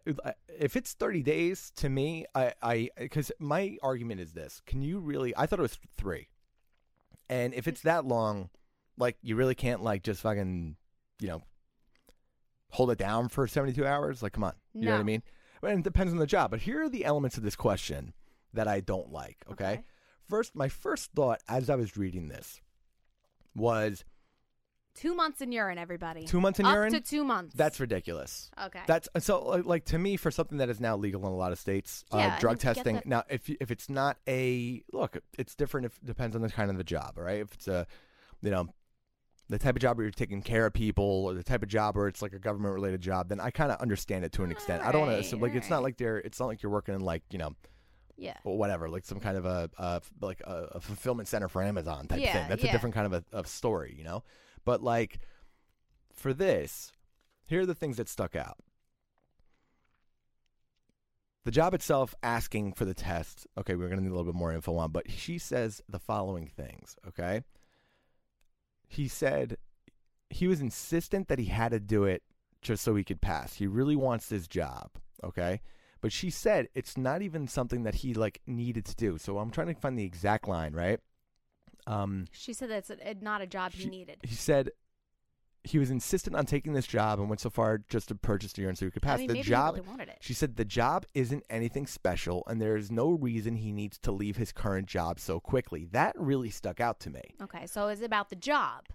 if 0.59 0.75
it's 0.75 0.93
thirty 0.93 1.21
days, 1.23 1.71
to 1.77 1.87
me, 1.87 2.25
I, 2.35 2.53
I, 2.61 2.89
because 2.97 3.31
my 3.39 3.77
argument 3.81 4.19
is 4.19 4.33
this: 4.33 4.61
Can 4.65 4.81
you 4.81 4.99
really? 4.99 5.33
I 5.37 5.45
thought 5.45 5.59
it 5.59 5.61
was 5.61 5.77
three, 5.95 6.27
and 7.29 7.53
if 7.53 7.67
it's 7.67 7.81
that 7.81 8.03
long, 8.05 8.49
like 8.97 9.17
you 9.21 9.35
really 9.35 9.55
can't 9.55 9.81
like 9.81 10.03
just 10.03 10.21
fucking, 10.21 10.75
you 11.21 11.27
know, 11.27 11.41
hold 12.71 12.91
it 12.91 12.97
down 12.97 13.29
for 13.29 13.47
seventy-two 13.47 13.85
hours. 13.85 14.21
Like, 14.21 14.33
come 14.33 14.43
on, 14.43 14.53
you 14.73 14.85
know 14.85 14.93
what 14.93 14.99
I 14.99 15.03
mean? 15.03 15.23
And 15.61 15.79
it 15.79 15.83
depends 15.83 16.11
on 16.11 16.19
the 16.19 16.27
job. 16.27 16.51
But 16.51 16.61
here 16.61 16.81
are 16.83 16.89
the 16.89 17.05
elements 17.05 17.37
of 17.37 17.43
this 17.43 17.55
question 17.55 18.13
that 18.53 18.67
I 18.67 18.81
don't 18.81 19.13
like. 19.13 19.45
Okay, 19.49 19.63
Okay. 19.63 19.83
first, 20.27 20.55
my 20.55 20.67
first 20.67 21.11
thought 21.13 21.39
as 21.47 21.69
I 21.69 21.75
was 21.75 21.95
reading 21.95 22.27
this 22.27 22.59
was 23.55 24.03
Two 24.95 25.15
months 25.15 25.41
in 25.41 25.51
urine, 25.51 25.79
everybody. 25.79 26.23
two 26.25 26.39
months 26.39 26.59
in 26.59 26.67
Up 26.67 26.75
urine. 26.75 26.93
to 26.93 27.01
two 27.01 27.23
months. 27.23 27.55
That's 27.55 27.79
ridiculous. 27.79 28.51
Okay. 28.65 28.81
That's 28.85 29.09
so 29.19 29.43
like, 29.43 29.65
like 29.65 29.85
to 29.85 29.97
me 29.97 30.17
for 30.17 30.29
something 30.29 30.59
that 30.59 30.69
is 30.69 30.79
now 30.79 30.95
legal 30.95 31.21
in 31.25 31.33
a 31.33 31.35
lot 31.35 31.51
of 31.51 31.57
states, 31.57 32.05
Yeah, 32.13 32.35
uh, 32.35 32.39
drug 32.39 32.59
get 32.59 32.75
testing. 32.75 32.95
that. 32.97 33.07
Now, 33.07 33.23
if 33.27 33.49
if 33.49 33.71
it's 33.71 33.89
not 33.89 34.17
a 34.27 34.83
look, 34.93 35.17
it's 35.37 35.55
different. 35.55 35.87
If 35.87 35.99
depends 36.05 36.35
on 36.35 36.43
the 36.43 36.49
kind 36.49 36.69
of 36.69 36.77
the 36.77 36.83
job, 36.83 37.13
right? 37.17 37.39
If 37.39 37.53
it's 37.55 37.67
a, 37.67 37.87
you 38.43 38.51
know, 38.51 38.67
the 39.49 39.57
type 39.57 39.75
of 39.75 39.81
job 39.81 39.97
where 39.97 40.03
you're 40.05 40.11
taking 40.11 40.43
care 40.43 40.67
of 40.67 40.73
people, 40.73 41.03
or 41.25 41.33
the 41.33 41.41
type 41.43 41.63
of 41.63 41.69
job 41.69 41.95
where 41.95 42.07
it's 42.07 42.21
like 42.21 42.33
a 42.33 42.39
government 42.39 42.75
related 42.75 43.01
job, 43.01 43.29
then 43.29 43.39
I 43.39 43.49
kind 43.49 43.71
of 43.71 43.81
understand 43.81 44.25
it 44.25 44.31
to 44.33 44.43
an 44.43 44.51
extent. 44.51 44.83
I 44.83 44.91
don't 44.91 45.01
want 45.01 45.09
to 45.09 45.15
Alright, 45.15 45.25
assume 45.25 45.41
like 45.41 45.55
it's 45.55 45.71
not 45.71 45.77
alright. 45.77 45.85
like 45.93 45.97
they're 45.97 46.17
it's 46.19 46.39
not 46.39 46.45
like 46.45 46.61
you're 46.61 46.71
working 46.71 46.93
in 46.93 47.01
like 47.01 47.23
you 47.31 47.39
know 47.39 47.55
yeah. 48.17 48.37
or 48.43 48.57
whatever, 48.57 48.89
like 48.89 49.05
some 49.05 49.19
kind 49.19 49.37
of 49.37 49.45
a, 49.45 49.69
a 49.77 50.01
like 50.21 50.41
a, 50.41 50.69
a 50.73 50.79
fulfillment 50.79 51.27
center 51.27 51.47
for 51.47 51.61
Amazon 51.61 52.07
type 52.07 52.19
Yeah, 52.19 52.33
thing. 52.33 52.49
That's 52.49 52.63
a 52.63 52.71
different 52.71 52.95
kind 52.95 53.13
of 53.13 53.13
a 53.13 53.23
of 53.35 53.47
story, 53.47 53.95
you 53.97 54.03
know. 54.03 54.23
But 54.65 54.81
like 54.83 55.19
for 56.13 56.33
this, 56.33 56.91
here 57.45 57.61
are 57.61 57.65
the 57.65 57.75
things 57.75 57.97
that 57.97 58.09
stuck 58.09 58.35
out. 58.35 58.57
The 61.45 61.51
job 61.51 61.73
itself 61.73 62.15
asking 62.23 62.73
for 62.73 62.85
the 62.85 62.93
test. 62.93 63.47
Okay, 63.57 63.75
we're 63.75 63.89
going 63.89 63.97
to 63.97 64.03
need 64.03 64.11
a 64.11 64.15
little 64.15 64.31
bit 64.31 64.37
more 64.37 64.53
info 64.53 64.77
on, 64.77 64.91
but 64.91 65.11
she 65.11 65.37
says 65.37 65.81
the 65.89 65.99
following 65.99 66.47
things, 66.47 66.95
okay? 67.05 67.43
He 68.87 69.09
said 69.09 69.57
he 70.29 70.47
was 70.47 70.61
insistent 70.61 71.27
that 71.27 71.39
he 71.39 71.45
had 71.45 71.71
to 71.71 71.79
do 71.81 72.05
it 72.05 72.23
just 72.61 72.83
so 72.83 72.95
he 72.95 73.03
could 73.03 73.19
pass. 73.19 73.55
He 73.55 73.67
really 73.67 73.97
wants 73.97 74.27
this 74.27 74.47
job, 74.47 74.91
okay? 75.21 75.59
But 76.03 76.11
she 76.11 76.29
said 76.29 76.67
it's 76.75 76.97
not 76.97 77.21
even 77.21 77.47
something 77.47 77.83
that 77.83 77.95
he 77.95 78.13
like 78.13 78.41
needed 78.45 78.83
to 78.85 78.95
do. 78.95 79.17
So 79.17 79.39
I'm 79.39 79.49
trying 79.51 79.73
to 79.73 79.73
find 79.73 79.97
the 79.97 80.03
exact 80.03 80.49
line, 80.49 80.73
right? 80.73 80.99
Um 81.87 82.25
She 82.33 82.51
said 82.51 82.69
that's 82.69 82.89
a, 82.89 82.97
not 83.21 83.41
a 83.41 83.47
job 83.47 83.71
he 83.71 83.89
needed. 83.89 84.17
He 84.21 84.35
said 84.35 84.71
he 85.63 85.79
was 85.79 85.89
insistent 85.89 86.35
on 86.35 86.45
taking 86.45 86.73
this 86.73 86.85
job 86.85 87.21
and 87.21 87.29
went 87.29 87.39
so 87.39 87.49
far 87.49 87.77
just 87.87 88.09
to 88.09 88.15
purchase 88.15 88.51
the 88.51 88.63
urine 88.63 88.75
so 88.75 88.83
he 88.83 88.91
could 88.91 89.01
pass 89.01 89.19
I 89.19 89.27
mean, 89.27 89.29
the 89.29 89.43
job. 89.43 89.75
really. 89.75 90.11
She 90.19 90.33
said 90.33 90.57
the 90.57 90.65
job 90.65 91.05
isn't 91.13 91.45
anything 91.49 91.87
special 91.87 92.43
and 92.47 92.61
there 92.61 92.75
is 92.75 92.91
no 92.91 93.11
reason 93.11 93.55
he 93.55 93.71
needs 93.71 93.97
to 93.99 94.11
leave 94.11 94.35
his 94.35 94.51
current 94.51 94.87
job 94.87 95.21
so 95.21 95.39
quickly. 95.39 95.85
That 95.85 96.19
really 96.19 96.49
stuck 96.49 96.81
out 96.81 96.99
to 96.99 97.11
me. 97.11 97.21
Okay, 97.41 97.65
so 97.65 97.87
it's 97.87 98.01
about 98.01 98.29
the 98.29 98.35
job, 98.35 98.87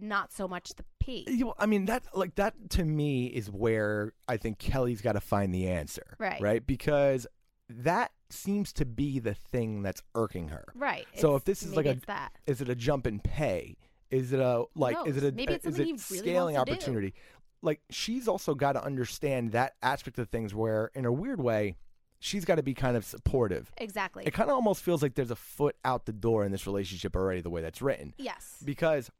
not 0.00 0.32
so 0.32 0.48
much 0.48 0.70
the. 0.70 0.84
You 1.06 1.46
know, 1.46 1.54
I 1.58 1.66
mean 1.66 1.86
that 1.86 2.04
like 2.14 2.36
that 2.36 2.54
to 2.70 2.84
me 2.84 3.26
is 3.26 3.50
where 3.50 4.12
I 4.28 4.36
think 4.36 4.58
Kelly's 4.58 5.00
got 5.00 5.12
to 5.12 5.20
find 5.20 5.52
the 5.52 5.66
answer. 5.66 6.16
Right. 6.18 6.40
Right? 6.40 6.66
Because 6.66 7.26
that 7.68 8.12
seems 8.30 8.72
to 8.74 8.84
be 8.84 9.18
the 9.18 9.34
thing 9.34 9.82
that's 9.82 10.02
irking 10.14 10.48
her. 10.48 10.64
Right. 10.74 11.06
So 11.16 11.34
if 11.34 11.44
this 11.44 11.62
is 11.62 11.74
like 11.74 11.86
a 11.86 11.98
that. 12.06 12.32
is 12.46 12.60
it 12.60 12.68
a 12.68 12.74
jump 12.74 13.06
in 13.06 13.20
pay? 13.20 13.78
Is 14.10 14.32
it 14.32 14.40
a 14.40 14.64
like 14.74 14.96
is 15.06 15.16
it 15.16 15.24
a 15.24 15.32
Maybe 15.32 15.54
it's 15.54 15.66
is 15.66 15.78
it 15.78 15.84
really 15.84 15.98
scaling 15.98 16.54
to 16.54 16.64
do. 16.64 16.72
opportunity? 16.72 17.14
Like 17.62 17.80
she's 17.90 18.28
also 18.28 18.54
got 18.54 18.72
to 18.72 18.84
understand 18.84 19.52
that 19.52 19.74
aspect 19.82 20.18
of 20.18 20.28
things 20.28 20.54
where 20.54 20.90
in 20.94 21.04
a 21.04 21.12
weird 21.12 21.40
way 21.40 21.76
she's 22.20 22.44
got 22.44 22.54
to 22.54 22.62
be 22.62 22.74
kind 22.74 22.96
of 22.96 23.04
supportive. 23.04 23.72
Exactly. 23.78 24.24
It 24.24 24.32
kind 24.32 24.48
of 24.48 24.54
almost 24.54 24.82
feels 24.82 25.02
like 25.02 25.14
there's 25.14 25.32
a 25.32 25.36
foot 25.36 25.74
out 25.84 26.06
the 26.06 26.12
door 26.12 26.44
in 26.44 26.52
this 26.52 26.66
relationship 26.66 27.16
already 27.16 27.40
the 27.40 27.50
way 27.50 27.62
that's 27.62 27.82
written 27.82 28.14
yes. 28.16 28.62
because 28.64 29.10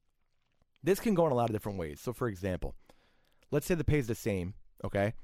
this 0.83 1.01
can 1.01 1.15
go 1.15 1.27
in 1.27 1.33
a 1.33 1.35
lot 1.35 1.49
of 1.51 1.55
different 1.55 1.79
ways. 1.79 2.01
So, 2.01 2.13
for 2.13 2.29
example, 2.29 2.75
let's 3.51 3.67
say 3.67 3.75
the 3.75 3.85
pay's 3.85 4.07
the 4.07 4.15
same, 4.15 4.55
okay, 4.85 5.15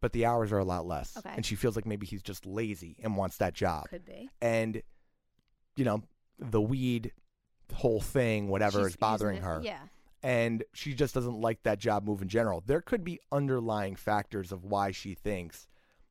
but 0.00 0.12
the 0.12 0.24
hours 0.26 0.52
are 0.52 0.58
a 0.58 0.64
lot 0.64 0.86
less, 0.86 1.16
Okay. 1.16 1.32
and 1.34 1.44
she 1.44 1.56
feels 1.56 1.76
like 1.76 1.86
maybe 1.86 2.06
he's 2.06 2.22
just 2.22 2.46
lazy 2.46 2.96
and 3.02 3.16
wants 3.16 3.36
that 3.38 3.54
job, 3.54 3.88
Could 3.88 4.04
be. 4.04 4.30
and 4.40 4.82
you 5.76 5.84
know 5.84 6.02
the 6.38 6.60
weed 6.60 7.12
whole 7.74 8.00
thing, 8.00 8.48
whatever, 8.48 8.80
She's 8.80 8.88
is 8.92 8.96
bothering 8.96 9.38
it- 9.38 9.42
her, 9.44 9.60
Yeah. 9.62 9.80
and 10.22 10.64
she 10.72 10.94
just 10.94 11.14
doesn't 11.14 11.40
like 11.40 11.62
that 11.64 11.78
job 11.78 12.04
move 12.04 12.22
in 12.22 12.28
general. 12.28 12.62
There 12.64 12.80
could 12.80 13.04
be 13.04 13.20
underlying 13.30 13.94
factors 13.96 14.52
of 14.52 14.64
why 14.64 14.90
she 14.90 15.14
thinks 15.14 15.66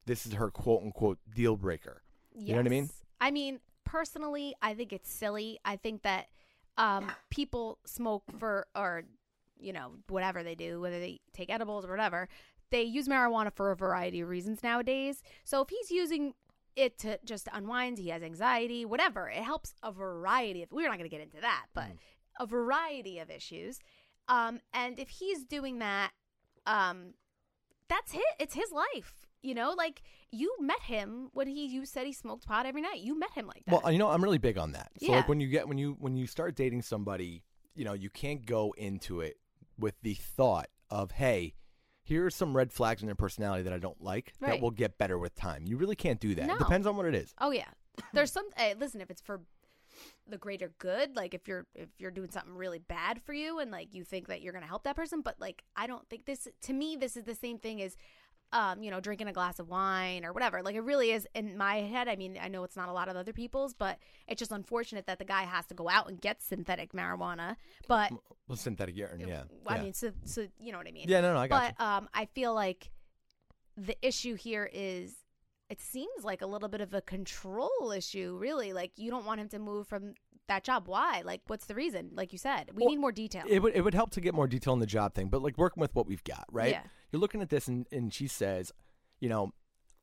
this 0.05 0.25
is 0.25 0.33
her 0.33 0.49
quote 0.51 0.83
unquote 0.83 1.19
deal 1.33 1.55
breaker. 1.57 2.03
You 2.33 2.53
know 2.53 2.59
what 2.59 2.65
I 2.67 2.69
mean? 2.69 2.89
I 3.19 3.31
mean, 3.31 3.59
personally, 3.83 4.55
I 4.61 4.73
think 4.75 4.93
it's 4.93 5.11
silly. 5.11 5.59
I 5.65 5.75
think 5.75 6.03
that 6.03 6.27
um, 6.79 7.11
people 7.29 7.77
smoke 7.85 8.23
for, 8.39 8.65
or, 8.75 9.03
you 9.59 9.71
know, 9.73 9.91
whatever 10.07 10.41
they 10.43 10.55
do, 10.55 10.81
whether 10.81 10.99
they 10.99 11.19
take 11.33 11.51
edibles 11.51 11.85
or 11.85 11.89
whatever, 11.91 12.27
they 12.71 12.81
use 12.83 13.07
marijuana 13.07 13.51
for 13.53 13.69
a 13.71 13.75
variety 13.75 14.21
of 14.21 14.29
reasons 14.29 14.63
nowadays. 14.63 15.21
So 15.43 15.61
if 15.61 15.69
he's 15.69 15.91
using 15.91 16.33
it 16.75 16.97
to 16.99 17.19
just 17.25 17.47
unwind, 17.51 17.97
he 17.97 18.09
has 18.09 18.23
anxiety, 18.23 18.85
whatever, 18.85 19.29
it 19.29 19.43
helps 19.43 19.73
a 19.83 19.91
variety 19.91 20.63
of, 20.63 20.71
we're 20.71 20.87
not 20.87 20.97
going 20.97 21.09
to 21.09 21.15
get 21.15 21.21
into 21.21 21.41
that, 21.41 21.65
but 21.73 21.89
Mm. 21.89 21.97
a 22.39 22.45
variety 22.45 23.19
of 23.19 23.29
issues. 23.29 23.79
Um, 24.27 24.61
and 24.73 24.97
if 24.99 25.09
he's 25.09 25.43
doing 25.43 25.79
that, 25.79 26.11
um, 26.65 27.15
that's 27.89 28.11
his, 28.13 28.23
it's 28.39 28.53
his 28.53 28.71
life. 28.71 29.27
You 29.41 29.55
know, 29.55 29.73
like 29.77 30.01
you 30.31 30.53
met 30.59 30.81
him 30.81 31.29
when 31.33 31.47
he 31.47 31.65
you 31.67 31.85
said 31.85 32.05
he 32.05 32.13
smoked 32.13 32.45
pot 32.45 32.65
every 32.65 32.81
night. 32.81 32.99
You 32.99 33.17
met 33.17 33.31
him 33.33 33.47
like 33.47 33.63
that. 33.65 33.83
Well, 33.83 33.91
you 33.91 33.97
know, 33.97 34.09
I'm 34.09 34.23
really 34.23 34.37
big 34.37 34.57
on 34.57 34.73
that. 34.73 34.91
So 34.99 35.07
Yeah. 35.07 35.17
like 35.17 35.29
when 35.29 35.39
you 35.39 35.47
get 35.47 35.67
when 35.67 35.77
you 35.77 35.95
when 35.99 36.17
you 36.17 36.27
start 36.27 36.55
dating 36.55 36.81
somebody, 36.81 37.43
you 37.75 37.85
know, 37.85 37.93
you 37.93 38.09
can't 38.09 38.45
go 38.45 38.73
into 38.77 39.21
it 39.21 39.37
with 39.77 39.95
the 40.01 40.13
thought 40.15 40.67
of, 40.89 41.11
hey, 41.11 41.53
here 42.01 42.25
are 42.25 42.29
some 42.29 42.55
red 42.57 42.73
flags 42.73 43.01
in 43.01 43.05
their 43.05 43.15
personality 43.15 43.63
that 43.63 43.71
I 43.71 43.77
don't 43.77 44.01
like 44.03 44.33
that 44.41 44.59
will 44.59 44.71
get 44.71 44.97
better 44.97 45.17
with 45.17 45.35
time. 45.35 45.63
You 45.65 45.77
really 45.77 45.95
can't 45.95 46.19
do 46.19 46.35
that. 46.35 46.45
No. 46.47 46.55
It 46.55 46.59
depends 46.59 46.85
on 46.85 46.97
what 46.97 47.05
it 47.05 47.15
is. 47.15 47.33
oh 47.39 47.51
yeah, 47.51 47.69
there's 48.13 48.31
some. 48.33 48.45
Hey, 48.57 48.73
listen, 48.77 48.99
if 48.99 49.09
it's 49.09 49.21
for 49.21 49.41
the 50.27 50.37
greater 50.37 50.71
good, 50.79 51.15
like 51.15 51.33
if 51.33 51.47
you're 51.47 51.65
if 51.75 51.89
you're 51.97 52.11
doing 52.11 52.29
something 52.29 52.53
really 52.55 52.79
bad 52.79 53.21
for 53.21 53.33
you 53.33 53.59
and 53.59 53.71
like 53.71 53.93
you 53.93 54.03
think 54.03 54.27
that 54.27 54.41
you're 54.41 54.53
gonna 54.53 54.65
help 54.67 54.83
that 54.83 54.95
person, 54.97 55.21
but 55.21 55.35
like 55.39 55.63
I 55.77 55.87
don't 55.87 56.07
think 56.09 56.25
this. 56.25 56.47
To 56.63 56.73
me, 56.73 56.97
this 56.97 57.15
is 57.15 57.23
the 57.23 57.35
same 57.35 57.57
thing 57.57 57.81
as. 57.81 57.95
Um, 58.51 58.81
you 58.81 58.89
know, 58.89 58.99
drinking 58.99 59.27
a 59.27 59.31
glass 59.31 59.59
of 59.59 59.69
wine 59.69 60.25
or 60.25 60.33
whatever. 60.33 60.63
Like 60.63 60.73
it 60.73 60.81
really 60.81 61.11
is 61.11 61.27
in 61.35 61.55
my 61.55 61.81
head. 61.81 62.07
I 62.07 62.15
mean, 62.15 62.35
I 62.41 62.47
know 62.47 62.63
it's 62.63 62.75
not 62.75 62.89
a 62.89 62.91
lot 62.91 63.07
of 63.07 63.15
other 63.15 63.31
people's, 63.31 63.75
but 63.75 63.99
it's 64.27 64.39
just 64.39 64.51
unfortunate 64.51 65.05
that 65.05 65.19
the 65.19 65.25
guy 65.25 65.43
has 65.43 65.67
to 65.67 65.75
go 65.75 65.87
out 65.87 66.09
and 66.09 66.19
get 66.19 66.41
synthetic 66.41 66.91
marijuana. 66.93 67.57
But 67.87 68.11
Well, 68.47 68.57
synthetic 68.57 68.97
urine, 68.97 69.19
yeah. 69.19 69.43
I 69.67 69.75
yeah. 69.75 69.83
mean, 69.83 69.93
so, 69.93 70.11
so 70.25 70.47
you 70.59 70.71
know 70.71 70.79
what 70.79 70.87
I 70.87 70.91
mean. 70.91 71.05
Yeah, 71.07 71.21
no, 71.21 71.33
no, 71.33 71.39
I 71.39 71.47
got 71.47 71.75
But 71.77 71.83
um, 71.85 72.09
I 72.11 72.25
feel 72.25 72.55
like 72.55 72.89
the 73.77 73.95
issue 74.01 74.33
here 74.33 74.67
is 74.73 75.13
it 75.69 75.79
seems 75.79 76.23
like 76.23 76.41
a 76.41 76.47
little 76.47 76.67
bit 76.69 76.81
of 76.81 76.93
a 76.93 77.01
control 77.01 77.93
issue, 77.95 78.35
really. 78.39 78.73
Like 78.73 78.93
you 78.95 79.11
don't 79.11 79.25
want 79.25 79.39
him 79.39 79.49
to 79.49 79.59
move 79.59 79.87
from 79.87 80.15
that 80.49 80.63
job. 80.63 80.87
Why? 80.87 81.21
Like, 81.25 81.41
what's 81.47 81.65
the 81.65 81.73
reason? 81.75 82.11
Like 82.13 82.31
you 82.33 82.37
said, 82.37 82.71
we 82.75 82.83
Well, 82.83 82.89
need 82.91 82.99
more 82.99 83.11
detail. 83.13 83.43
It 83.47 83.61
would 83.63 83.73
it 83.75 83.81
would 83.81 83.93
help 83.95 84.11
to 84.11 84.21
get 84.21 84.33
more 84.35 84.47
detail 84.47 84.73
on 84.73 84.79
the 84.79 84.85
job 84.85 85.13
thing, 85.15 85.29
but 85.29 85.41
like 85.41 85.57
working 85.57 85.81
with 85.81 85.95
what 85.95 86.05
we've 86.05 86.23
got, 86.23 86.45
right? 86.51 86.71
Yeah. 86.71 86.81
You're 87.11 87.21
looking 87.21 87.41
at 87.41 87.49
this 87.49 87.67
and, 87.67 87.87
and 87.91 88.13
she 88.13 88.27
says, 88.27 88.71
you 89.19 89.29
know, 89.29 89.51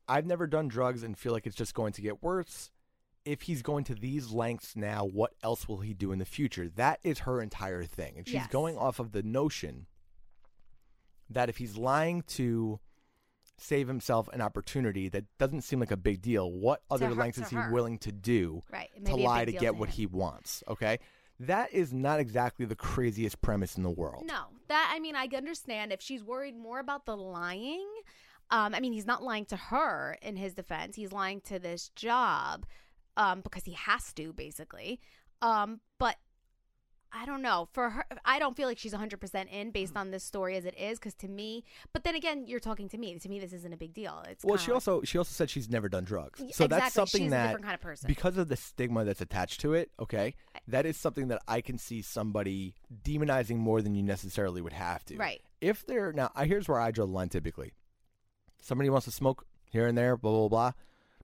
I've 0.09 0.27
never 0.27 0.47
done 0.47 0.69
drugs 0.69 1.03
and 1.03 1.17
feel 1.17 1.33
like 1.33 1.47
it's 1.47 1.57
just 1.57 1.75
going 1.75 1.93
to 1.93 2.01
get 2.03 2.23
worse. 2.23 2.71
If 3.25 3.43
he's 3.43 3.61
going 3.63 3.85
to 3.85 3.95
these 3.95 4.31
lengths 4.31 4.75
now, 4.77 5.05
what 5.05 5.33
else 5.43 5.69
will 5.69 5.81
he 5.81 5.93
do 5.95 6.13
in 6.13 6.19
the 6.19 6.25
future? 6.25 6.69
That 6.69 7.01
is 7.03 7.21
her 7.21 7.43
entire 7.43 7.85
thing. 7.85 8.15
And 8.17 8.27
she's 8.27 8.35
Yes. 8.35 8.47
going 8.49 8.77
off 8.79 8.99
of 9.01 9.13
the 9.13 9.23
notion 9.23 9.87
that 11.29 11.49
if 11.49 11.57
he's 11.57 11.77
lying 11.77 12.23
to 12.23 12.79
save 13.59 13.89
himself 13.89 14.29
an 14.33 14.41
opportunity 14.41 15.09
that 15.09 15.25
doesn't 15.39 15.63
seem 15.63 15.81
like 15.81 15.91
a 15.91 15.97
big 15.97 16.21
deal, 16.23 16.51
what 16.53 16.83
other 16.91 17.07
her- 17.09 17.15
lengths 17.15 17.39
is 17.39 17.49
he 17.49 17.57
her. 17.57 17.71
willing 17.73 17.99
to 17.99 18.13
do 18.13 18.63
Right. 18.71 18.91
To 19.07 19.17
lie 19.17 19.45
to 19.45 19.53
get 19.53 19.61
to 19.61 19.73
what 19.73 19.89
him. 19.89 19.95
he 19.95 20.07
wants? 20.07 20.63
Okay. 20.69 20.99
That 21.41 21.73
is 21.73 21.93
not 21.93 22.19
exactly 22.21 22.65
the 22.67 22.77
craziest 22.77 23.41
premise 23.43 23.77
in 23.77 23.83
the 23.83 23.91
world. 23.91 24.25
No, 24.27 24.45
that 24.69 24.91
I 24.95 25.01
mean, 25.01 25.15
I 25.17 25.29
understand 25.37 25.93
if 25.93 26.01
she's 26.01 26.25
worried 26.25 26.57
more 26.57 26.79
about 26.79 27.05
the 27.07 27.17
lying. 27.17 27.87
Um, 28.51 28.75
I 28.75 28.81
mean, 28.81 28.93
he's 28.93 29.07
not 29.07 29.23
lying 29.23 29.45
to 29.47 29.57
her 29.57 30.17
in 30.23 30.37
his 30.37 30.55
defense. 30.55 30.97
He's 30.97 31.13
lying 31.13 31.41
to 31.43 31.59
this 31.59 31.89
job 31.97 32.65
um, 33.17 33.41
because 33.41 33.65
he 33.65 33.73
has 33.73 34.13
to, 34.15 34.33
basically. 34.33 35.01
Um, 35.43 35.81
but 35.99 36.17
I 37.17 37.25
don't 37.25 37.41
know. 37.41 37.69
For 37.73 37.91
her, 37.91 38.05
I 38.25 38.39
don't 38.39 38.57
feel 38.57 38.69
like 38.69 38.79
she's 38.79 38.93
100% 38.93 39.51
in 39.51 39.71
based 39.71 39.93
mm-hmm. 39.93 39.99
on 39.99 40.11
this 40.11 40.23
story 40.23 40.57
as 40.57 40.65
it 40.65 40.77
is. 40.79 40.99
Because 40.99 41.15
to 41.15 41.29
me, 41.29 41.65
but 41.93 42.05
then 42.05 42.15
again, 42.15 42.45
you're 42.47 42.61
talking 42.61 42.89
to 42.91 42.99
me. 42.99 43.19
To 43.19 43.29
me, 43.29 43.41
this 43.41 43.53
isn't 43.53 43.73
a 43.73 43.77
big 43.77 43.95
deal. 43.95 44.23
It's 44.29 44.45
Well, 44.45 44.59
she 44.59 44.71
also 44.71 45.03
she 45.03 45.17
also 45.17 45.33
said 45.33 45.49
she's 45.49 45.71
never 45.71 45.89
done 45.89 46.05
drugs, 46.05 46.43
so 46.53 46.67
that's 46.67 46.95
something 46.95 47.23
She's 47.23 47.29
a 47.29 47.31
that 47.31 47.47
different 47.47 47.65
kind 47.65 47.75
of 47.75 47.81
person. 47.81 48.09
because 48.09 48.37
of 48.37 48.49
the 48.49 48.57
stigma 48.57 49.05
that's 49.05 49.21
attached 49.21 49.61
to 49.63 49.73
it. 49.73 49.91
Okay, 49.99 50.35
that 50.69 50.85
is 50.85 50.97
something 50.97 51.29
that 51.29 51.41
I 51.49 51.61
can 51.61 51.79
see 51.79 52.03
somebody 52.03 52.75
demonizing 53.03 53.57
more 53.57 53.81
than 53.81 53.95
you 53.95 54.03
necessarily 54.03 54.61
would 54.61 54.75
have 54.75 55.05
to. 55.07 55.17
Right. 55.17 55.41
If 55.61 55.87
they're 55.87 56.13
now, 56.13 56.31
I- 56.35 56.47
here's 56.47 56.69
where 56.69 56.81
I 56.81 56.91
draw 56.91 57.07
the 57.07 57.13
line. 57.13 57.31
Typically, 57.31 57.73
somebody 58.61 58.91
wants 58.91 59.07
to 59.07 59.11
smoke 59.11 59.47
here 59.71 59.87
and 59.87 59.97
there, 59.97 60.17
blah 60.17 60.33
blah 60.33 60.49
blah, 60.49 60.73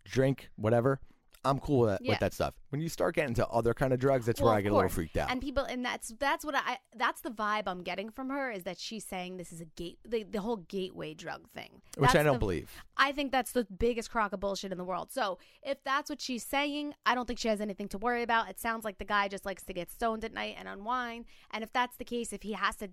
drink 0.04 0.48
whatever. 0.56 1.00
I'm 1.44 1.58
cool 1.58 1.80
with 1.80 1.90
that, 1.90 2.04
Yeah. 2.04 2.12
with 2.12 2.20
that 2.20 2.34
stuff. 2.34 2.54
When 2.70 2.80
you 2.80 2.88
start 2.88 3.14
getting 3.16 3.30
into 3.30 3.46
other 3.48 3.74
kind 3.74 3.92
of 3.92 3.98
drugs, 3.98 4.26
that's 4.26 4.40
Well, 4.40 4.50
where 4.50 4.58
I 4.58 4.60
get 4.60 4.70
a 4.72 4.74
little 4.74 4.88
freaked 4.88 5.16
out. 5.16 5.30
And 5.30 5.40
people, 5.40 5.64
and 5.64 5.84
that's 5.84 6.12
that's 6.18 6.44
what 6.44 6.54
I 6.54 6.78
that's 6.94 7.20
the 7.20 7.30
vibe 7.30 7.64
I'm 7.66 7.82
getting 7.82 8.10
from 8.10 8.30
her 8.30 8.50
is 8.50 8.62
that 8.62 8.78
she's 8.78 9.04
saying 9.04 9.36
this 9.38 9.52
is 9.52 9.60
a 9.60 9.64
gate 9.64 9.98
the, 10.06 10.22
the 10.22 10.40
whole 10.40 10.56
gateway 10.58 11.14
drug 11.14 11.48
thing, 11.50 11.82
Which 11.98 12.14
I 12.14 12.22
don't 12.22 12.34
the- 12.34 12.38
believe. 12.38 12.70
I 12.96 13.12
think 13.12 13.32
that's 13.32 13.52
the 13.52 13.64
biggest 13.64 14.10
crock 14.10 14.32
of 14.32 14.40
bullshit 14.40 14.70
in 14.72 14.78
the 14.78 14.84
world. 14.84 15.10
So 15.10 15.38
if 15.62 15.82
that's 15.84 16.08
what 16.08 16.20
she's 16.20 16.44
saying, 16.44 16.94
I 17.04 17.14
don't 17.14 17.26
think 17.26 17.38
she 17.40 17.48
has 17.48 17.60
anything 17.60 17.88
to 17.88 17.98
worry 17.98 18.22
about. 18.22 18.48
It 18.48 18.60
sounds 18.60 18.84
like 18.84 18.98
the 18.98 19.04
guy 19.04 19.28
just 19.28 19.44
likes 19.44 19.64
to 19.64 19.72
get 19.72 19.90
stoned 19.90 20.24
at 20.24 20.32
night 20.32 20.54
and 20.58 20.68
unwind. 20.68 21.24
And 21.50 21.64
if 21.64 21.72
that's 21.72 21.96
the 21.96 22.04
case, 22.04 22.32
if 22.32 22.42
he 22.42 22.52
has 22.52 22.76
to 22.76 22.90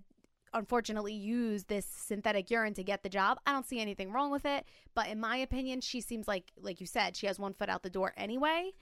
unfortunately 0.52 1.12
use 1.14 1.64
this 1.64 1.86
synthetic 1.86 2.50
urine 2.50 2.74
to 2.74 2.82
get 2.84 3.02
the 3.02 3.08
job, 3.08 3.38
I 3.46 3.52
don't 3.52 3.66
see 3.66 3.80
anything 3.80 4.12
wrong 4.12 4.30
with 4.30 4.44
it. 4.44 4.64
But 4.94 5.08
in 5.08 5.20
my 5.20 5.36
opinion, 5.36 5.80
she 5.80 6.00
seems 6.00 6.26
like 6.28 6.50
like 6.60 6.80
you 6.80 6.86
said, 6.86 7.16
she 7.16 7.26
has 7.26 7.38
one 7.38 7.54
foot 7.54 7.68
out 7.68 7.82
the 7.82 7.90
door 7.90 8.12
anyway. 8.16 8.72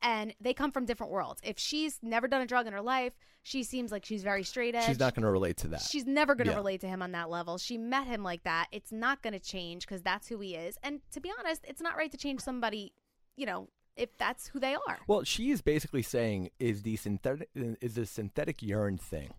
And 0.00 0.32
they 0.40 0.54
come 0.54 0.70
from 0.70 0.84
different 0.84 1.12
worlds. 1.12 1.40
If 1.42 1.58
she's 1.58 1.98
never 2.02 2.28
done 2.28 2.40
a 2.40 2.46
drug 2.46 2.68
in 2.68 2.72
her 2.72 2.80
life, 2.80 3.14
she 3.42 3.64
seems 3.64 3.90
like 3.90 4.04
she's 4.04 4.22
very 4.22 4.44
straight 4.44 4.76
edge. 4.76 4.84
She's 4.86 5.00
not 5.00 5.16
going 5.16 5.24
to 5.24 5.30
relate 5.30 5.56
to 5.56 5.68
that. 5.68 5.80
She's 5.80 6.06
never 6.06 6.36
going 6.36 6.46
to 6.46 6.52
Yeah. 6.52 6.58
relate 6.58 6.80
to 6.82 6.86
him 6.86 7.02
on 7.02 7.10
that 7.12 7.28
level. 7.28 7.58
She 7.58 7.76
met 7.78 8.06
him 8.06 8.22
like 8.22 8.44
that. 8.44 8.68
It's 8.70 8.92
not 8.92 9.22
going 9.22 9.32
to 9.32 9.40
change 9.40 9.86
because 9.86 10.02
that's 10.02 10.28
who 10.28 10.38
he 10.38 10.54
is. 10.54 10.78
And 10.84 11.00
to 11.10 11.20
be 11.20 11.32
honest, 11.36 11.64
it's 11.66 11.80
not 11.80 11.96
right 11.96 12.12
to 12.12 12.16
change 12.16 12.42
somebody, 12.42 12.92
you 13.36 13.44
know, 13.44 13.70
if 13.96 14.16
that's 14.18 14.46
who 14.46 14.60
they 14.60 14.76
are. 14.76 14.98
Well, 15.08 15.24
she 15.24 15.50
is 15.50 15.62
basically 15.62 16.02
saying 16.02 16.50
is 16.60 16.82
the 16.82 16.94
synthetic 16.94 17.48
is 17.56 17.96
the 17.96 18.06
synthetic 18.06 18.62
urine 18.62 18.98
thing 18.98 19.34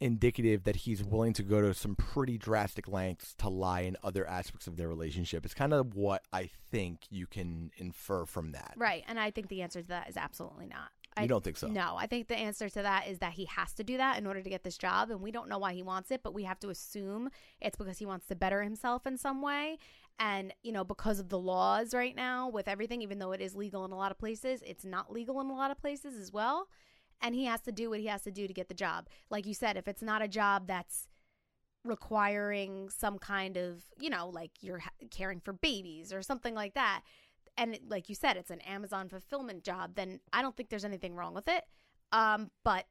indicative 0.00 0.64
that 0.64 0.76
he's 0.76 1.04
willing 1.04 1.34
to 1.34 1.42
go 1.42 1.60
to 1.60 1.74
some 1.74 1.94
pretty 1.94 2.38
drastic 2.38 2.88
lengths 2.88 3.34
to 3.34 3.48
lie 3.48 3.80
in 3.80 3.96
other 4.02 4.26
aspects 4.26 4.66
of 4.66 4.76
their 4.76 4.88
relationship. 4.88 5.44
It's 5.44 5.54
kind 5.54 5.74
of 5.74 5.94
what 5.94 6.22
I 6.32 6.48
think 6.70 7.00
you 7.10 7.26
can 7.26 7.70
infer 7.76 8.24
from 8.24 8.52
that. 8.52 8.74
Right. 8.76 9.04
And 9.06 9.20
I 9.20 9.30
think 9.30 9.48
the 9.48 9.62
answer 9.62 9.82
to 9.82 9.88
that 9.88 10.08
is 10.08 10.16
absolutely 10.16 10.66
not. 10.66 10.88
You 11.18 11.24
I 11.24 11.26
don't 11.26 11.42
think 11.42 11.56
so? 11.56 11.66
No, 11.66 11.96
I 11.98 12.06
think 12.06 12.28
the 12.28 12.36
answer 12.36 12.68
to 12.68 12.82
that 12.82 13.08
is 13.08 13.18
that 13.18 13.32
he 13.32 13.44
has 13.46 13.72
to 13.74 13.84
do 13.84 13.96
that 13.96 14.16
in 14.16 14.26
order 14.26 14.42
to 14.42 14.48
get 14.48 14.62
this 14.62 14.78
job. 14.78 15.10
And 15.10 15.20
we 15.20 15.32
don't 15.32 15.48
know 15.48 15.58
why 15.58 15.74
he 15.74 15.82
wants 15.82 16.10
it, 16.10 16.22
but 16.22 16.32
we 16.32 16.44
have 16.44 16.60
to 16.60 16.70
assume 16.70 17.30
it's 17.60 17.76
because 17.76 17.98
he 17.98 18.06
wants 18.06 18.26
to 18.28 18.36
better 18.36 18.62
himself 18.62 19.06
in 19.06 19.18
some 19.18 19.42
way. 19.42 19.78
And, 20.18 20.54
you 20.62 20.70
know, 20.70 20.84
because 20.84 21.18
of 21.18 21.28
the 21.28 21.38
laws 21.38 21.94
right 21.94 22.14
now 22.14 22.48
with 22.48 22.68
everything, 22.68 23.02
even 23.02 23.18
though 23.18 23.32
it 23.32 23.40
is 23.40 23.56
legal 23.56 23.84
in 23.84 23.90
a 23.90 23.96
lot 23.96 24.12
of 24.12 24.18
places, 24.18 24.62
it's 24.64 24.84
not 24.84 25.12
legal 25.12 25.40
in 25.40 25.48
a 25.48 25.54
lot 25.54 25.70
of 25.70 25.78
places 25.78 26.14
as 26.16 26.32
well. 26.32 26.68
And 27.22 27.34
he 27.34 27.44
has 27.44 27.60
to 27.62 27.72
do 27.72 27.90
what 27.90 28.00
he 28.00 28.06
has 28.06 28.22
to 28.22 28.30
do 28.30 28.46
to 28.46 28.54
get 28.54 28.68
the 28.68 28.74
job. 28.74 29.08
Like 29.28 29.46
you 29.46 29.54
said, 29.54 29.76
if 29.76 29.86
it's 29.86 30.02
not 30.02 30.22
a 30.22 30.28
job 30.28 30.66
that's 30.66 31.06
requiring 31.84 32.88
some 32.90 33.18
kind 33.18 33.56
of, 33.56 33.84
you 33.98 34.10
know, 34.10 34.28
like 34.28 34.50
you're 34.60 34.82
caring 35.10 35.40
for 35.40 35.52
babies 35.52 36.12
or 36.12 36.22
something 36.22 36.54
like 36.54 36.74
that, 36.74 37.02
and 37.56 37.74
it- 37.74 37.88
like 37.88 38.08
you 38.08 38.14
said, 38.14 38.36
it's 38.36 38.50
an 38.50 38.60
Amazon 38.62 39.08
fulfillment 39.08 39.64
job, 39.64 39.94
then 39.94 40.20
I 40.32 40.42
don't 40.42 40.56
think 40.56 40.68
there's 40.68 40.84
anything 40.84 41.14
wrong 41.14 41.34
with 41.34 41.48
it. 41.48 41.64
Um, 42.12 42.50
but 42.64 42.86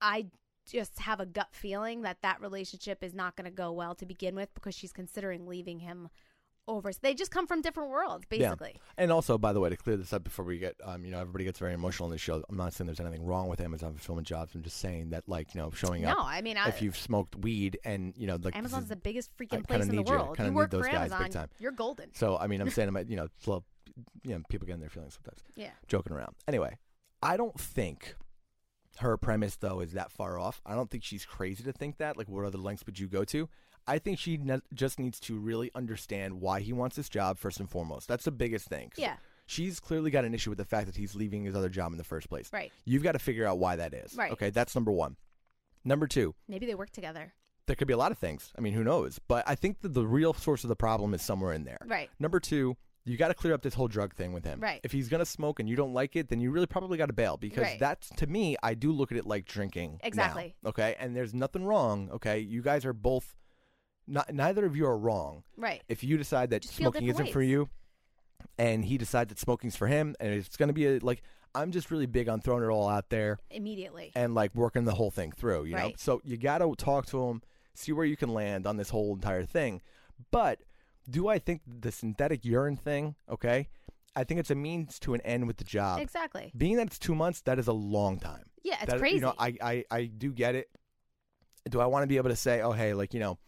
I 0.00 0.30
just 0.66 1.00
have 1.00 1.20
a 1.20 1.26
gut 1.26 1.54
feeling 1.54 2.02
that 2.02 2.22
that 2.22 2.40
relationship 2.40 3.02
is 3.02 3.14
not 3.14 3.36
going 3.36 3.44
to 3.44 3.50
go 3.50 3.72
well 3.72 3.94
to 3.96 4.06
begin 4.06 4.34
with 4.34 4.52
because 4.54 4.74
she's 4.74 4.92
considering 4.92 5.46
leaving 5.46 5.80
him 5.80 6.08
over. 6.68 6.92
So 6.92 6.98
they 7.02 7.14
just 7.14 7.30
come 7.30 7.46
from 7.46 7.60
different 7.60 7.90
worlds, 7.90 8.24
basically. 8.28 8.72
Yeah. 8.74 8.80
And 8.98 9.12
also, 9.12 9.38
by 9.38 9.52
the 9.52 9.60
way, 9.60 9.68
to 9.70 9.76
clear 9.76 9.96
this 9.96 10.12
up 10.12 10.24
before 10.24 10.44
we 10.44 10.58
get, 10.58 10.76
um, 10.84 11.04
you 11.04 11.10
know, 11.10 11.20
everybody 11.20 11.44
gets 11.44 11.58
very 11.58 11.72
emotional 11.74 12.06
on 12.06 12.10
the 12.12 12.18
show. 12.18 12.42
I'm 12.48 12.56
not 12.56 12.72
saying 12.72 12.86
there's 12.86 13.00
anything 13.00 13.24
wrong 13.24 13.48
with 13.48 13.60
Amazon 13.60 13.92
fulfillment 13.94 14.26
jobs. 14.26 14.54
I'm 14.54 14.62
just 14.62 14.78
saying 14.78 15.10
that, 15.10 15.28
like, 15.28 15.54
you 15.54 15.60
know, 15.60 15.70
showing 15.72 16.04
up. 16.04 16.16
No, 16.16 16.24
I 16.24 16.40
mean, 16.42 16.56
I- 16.56 16.68
if 16.68 16.80
you've 16.82 16.96
smoked 16.96 17.36
weed 17.36 17.78
and 17.84 18.14
you 18.16 18.26
know, 18.26 18.38
like, 18.40 18.56
Amazon's 18.56 18.84
is- 18.84 18.88
the 18.90 18.96
biggest 18.96 19.36
freaking 19.36 19.66
place 19.66 19.82
in 19.82 19.88
the 19.88 19.96
you. 19.96 20.02
world. 20.02 20.38
You 20.38 20.44
need 20.46 20.54
work 20.54 20.70
those 20.70 20.84
for 20.86 20.92
guys 20.92 21.10
Amazon, 21.10 21.22
big 21.22 21.32
time. 21.32 21.48
you're 21.58 21.72
golden. 21.72 22.14
So 22.14 22.36
I 22.36 22.46
mean, 22.46 22.60
I'm 22.60 22.70
saying, 22.70 22.94
you 23.08 23.16
know, 23.16 23.28
you 24.22 24.34
know, 24.34 24.42
people 24.48 24.66
get 24.66 24.74
in 24.74 24.80
their 24.80 24.88
feelings 24.90 25.14
sometimes. 25.14 25.42
Yeah. 25.56 25.70
Joking 25.88 26.12
around. 26.12 26.34
Anyway, 26.48 26.78
I 27.22 27.36
don't 27.36 27.58
think 27.58 28.16
her 28.98 29.16
premise 29.16 29.56
though 29.56 29.80
is 29.80 29.92
that 29.92 30.12
far 30.12 30.38
off. 30.38 30.60
I 30.66 30.74
don't 30.74 30.90
think 30.90 31.02
she's 31.02 31.24
crazy 31.24 31.64
to 31.64 31.72
think 31.72 31.96
that. 31.98 32.16
Like, 32.16 32.28
what 32.28 32.44
other 32.44 32.58
lengths 32.58 32.84
would 32.86 32.98
you 32.98 33.08
go 33.08 33.24
to? 33.24 33.48
I 33.86 33.98
think 33.98 34.18
she 34.18 34.36
ne- 34.36 34.60
just 34.74 34.98
needs 34.98 35.18
to 35.20 35.38
really 35.38 35.70
understand 35.74 36.40
why 36.40 36.60
he 36.60 36.72
wants 36.72 36.96
this 36.96 37.08
job 37.08 37.38
first 37.38 37.58
and 37.60 37.68
foremost. 37.68 38.08
That's 38.08 38.24
the 38.24 38.30
biggest 38.30 38.68
thing. 38.68 38.92
Yeah. 38.96 39.16
She's 39.46 39.80
clearly 39.80 40.10
got 40.10 40.24
an 40.24 40.34
issue 40.34 40.50
with 40.50 40.58
the 40.58 40.64
fact 40.64 40.86
that 40.86 40.96
he's 40.96 41.14
leaving 41.16 41.44
his 41.44 41.56
other 41.56 41.68
job 41.68 41.90
in 41.92 41.98
the 41.98 42.04
first 42.04 42.28
place. 42.28 42.48
Right. 42.52 42.72
You've 42.84 43.02
got 43.02 43.12
to 43.12 43.18
figure 43.18 43.44
out 43.46 43.58
why 43.58 43.76
that 43.76 43.92
is. 43.92 44.14
Right. 44.16 44.30
Okay, 44.32 44.50
that's 44.50 44.74
number 44.74 44.92
one. 44.92 45.16
Number 45.84 46.06
two, 46.06 46.34
Maybe 46.48 46.64
they 46.66 46.76
work 46.76 46.90
together. 46.90 47.32
there 47.66 47.74
could 47.76 47.88
be 47.88 47.94
a 47.94 47.98
lot 47.98 48.12
of 48.12 48.18
things. 48.18 48.52
I 48.56 48.60
mean, 48.60 48.72
who 48.72 48.84
knows? 48.84 49.18
But 49.26 49.44
I 49.48 49.56
think 49.56 49.80
that 49.80 49.94
the 49.94 50.06
real 50.06 50.32
source 50.32 50.62
of 50.64 50.68
the 50.68 50.76
problem 50.76 51.12
is 51.12 51.22
somewhere 51.22 51.52
in 51.52 51.64
there. 51.64 51.78
Right. 51.84 52.08
Number 52.20 52.38
two, 52.38 52.76
you 53.04 53.16
got 53.16 53.28
to 53.28 53.34
clear 53.34 53.52
up 53.52 53.62
this 53.62 53.74
whole 53.74 53.88
drug 53.88 54.14
thing 54.14 54.32
with 54.32 54.44
him. 54.44 54.60
Right. 54.60 54.80
If 54.84 54.92
he's 54.92 55.08
gonna 55.08 55.26
smoke 55.26 55.58
and 55.58 55.68
you 55.68 55.74
don't 55.74 55.92
like 55.92 56.14
it, 56.14 56.28
then 56.28 56.38
you 56.38 56.52
really 56.52 56.68
probably 56.68 56.96
got 56.98 57.06
to 57.06 57.12
bail 57.12 57.36
because 57.36 57.64
Right. 57.64 57.80
that's 57.80 58.08
to 58.10 58.28
me, 58.28 58.56
I 58.62 58.74
do 58.74 58.92
look 58.92 59.10
at 59.10 59.18
it 59.18 59.26
like 59.26 59.44
drinking. 59.44 59.98
now, 60.02 60.06
Exactly. 60.06 60.54
okay. 60.64 60.94
And 61.00 61.16
there's 61.16 61.34
nothing 61.34 61.64
wrong. 61.64 62.10
Okay. 62.12 62.38
You 62.38 62.62
guys 62.62 62.84
are 62.86 62.92
both. 62.92 63.34
Not, 64.06 64.32
neither 64.34 64.64
of 64.66 64.76
you 64.76 64.86
are 64.86 64.96
wrong. 64.98 65.44
Right. 65.56 65.82
If 65.88 66.02
you 66.04 66.16
decide 66.18 66.50
that 66.50 66.62
Just 66.62 66.74
feel 66.74 66.84
smoking 66.90 67.06
different 67.06 67.28
isn't 67.28 67.32
for 67.32 67.38
ways. 67.40 67.50
you, 67.50 67.68
and 68.58 68.84
he 68.84 68.98
decides 68.98 69.28
that 69.30 69.38
smoking's 69.38 69.76
for 69.76 69.86
him, 69.86 70.14
and 70.20 70.32
it's 70.32 70.56
gonna 70.56 70.72
be 70.72 70.86
a, 70.86 70.98
like, 70.98 71.22
I'm 71.54 71.70
just 71.70 71.90
really 71.90 72.06
big 72.06 72.28
on 72.28 72.40
throwing 72.40 72.62
it 72.64 72.68
all 72.68 72.88
out 72.88 73.10
there 73.10 73.38
Immediately. 73.50 74.12
and 74.14 74.34
like 74.34 74.54
working 74.54 74.84
the 74.84 74.94
whole 74.94 75.10
thing 75.10 75.32
through, 75.32 75.64
you 75.64 75.72
know? 75.76 75.82
Right. 75.82 76.00
So 76.00 76.20
you 76.24 76.36
got 76.38 76.58
to 76.58 76.74
talk 76.76 77.04
to 77.06 77.28
him, 77.28 77.42
see 77.74 77.92
where 77.92 78.06
you 78.06 78.16
can 78.16 78.30
land 78.30 78.66
on 78.66 78.78
this 78.78 78.88
whole 78.88 79.14
entire 79.14 79.44
thing. 79.44 79.82
But 80.30 80.60
do 81.10 81.28
I 81.28 81.38
think 81.38 81.60
the 81.66 81.92
synthetic 81.92 82.44
urine 82.46 82.76
thing, 82.78 83.16
okay? 83.28 83.68
I 84.16 84.24
think 84.24 84.40
it's 84.40 84.50
a 84.50 84.54
means 84.54 84.98
to 85.00 85.12
an 85.12 85.20
end 85.22 85.46
with 85.46 85.58
the 85.58 85.64
job. 85.64 86.00
Exactly. 86.00 86.52
Being 86.56 86.76
that 86.76 86.86
it's 86.86 86.98
two 86.98 87.14
months, 87.14 87.42
that 87.42 87.58
is 87.58 87.68
a 87.68 87.72
long 87.74 88.18
time. 88.18 88.44
Yeah, 88.62 88.76
it's 88.80 88.90
That- 88.90 88.98
crazy. 88.98 89.16
You 89.16 89.20
know, 89.20 89.34
I, 89.38 89.54
I, 89.62 89.84
I 89.90 90.04
do 90.06 90.32
get 90.32 90.54
it. 90.54 90.70
Do 91.68 91.80
I 91.80 91.86
want 91.86 92.02
to 92.04 92.06
be 92.06 92.16
able 92.16 92.30
to 92.30 92.36
say, 92.36 92.62
oh, 92.62 92.72
hey, 92.72 92.94
like, 92.94 93.12
you 93.12 93.20
know, 93.20 93.38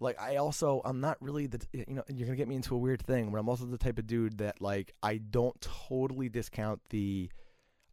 like 0.00 0.20
I 0.20 0.36
also, 0.36 0.82
I'm 0.84 1.00
not 1.00 1.16
really 1.20 1.46
the, 1.46 1.60
you 1.72 1.84
know, 1.88 2.02
you're 2.08 2.26
going 2.26 2.30
to 2.30 2.36
get 2.36 2.48
me 2.48 2.56
into 2.56 2.74
a 2.74 2.78
weird 2.78 3.02
thing, 3.02 3.30
but 3.30 3.38
I'm 3.38 3.48
also 3.48 3.64
the 3.64 3.78
type 3.78 3.98
of 3.98 4.06
dude 4.06 4.38
that, 4.38 4.60
like, 4.60 4.92
I 5.02 5.16
don't 5.18 5.58
totally 5.60 6.28
discount 6.28 6.80
the, 6.90 7.30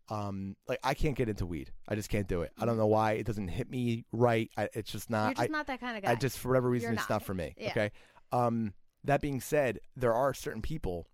um, 0.10 0.56
like, 0.68 0.80
I 0.84 0.94
can't 0.94 1.16
get 1.16 1.30
into 1.30 1.46
weed. 1.46 1.72
I 1.88 1.96
just 1.96 2.10
can't 2.10 2.28
do 2.28 2.42
it. 2.42 2.52
I 2.60 2.66
don't 2.66 2.78
know 2.78 2.88
why. 2.88 3.14
It 3.14 3.26
doesn't 3.26 3.48
hit 3.48 3.70
me 3.70 4.06
right. 4.12 4.50
I, 4.58 4.70
it's 4.74 4.92
just 4.92 5.10
not. 5.10 5.28
You're 5.28 5.46
just 5.46 5.50
I, 5.50 5.52
not 5.52 5.68
that 5.68 5.80
kind 5.80 5.96
of 5.96 6.04
guy. 6.04 6.12
I 6.12 6.16
just, 6.16 6.40
for 6.40 6.50
whatever 6.50 6.70
reason, 6.70 6.88
You're 6.90 7.00
it's 7.00 7.10
not. 7.10 7.22
not 7.22 7.24
for 7.24 7.34
me. 7.34 7.56
Yeah. 7.58 7.70
Okay. 7.70 7.92
Um, 8.32 8.74
that 9.06 9.22
being 9.22 9.40
said, 9.40 9.80
there 9.96 10.14
are 10.14 10.34
certain 10.34 10.62
people 10.62 11.08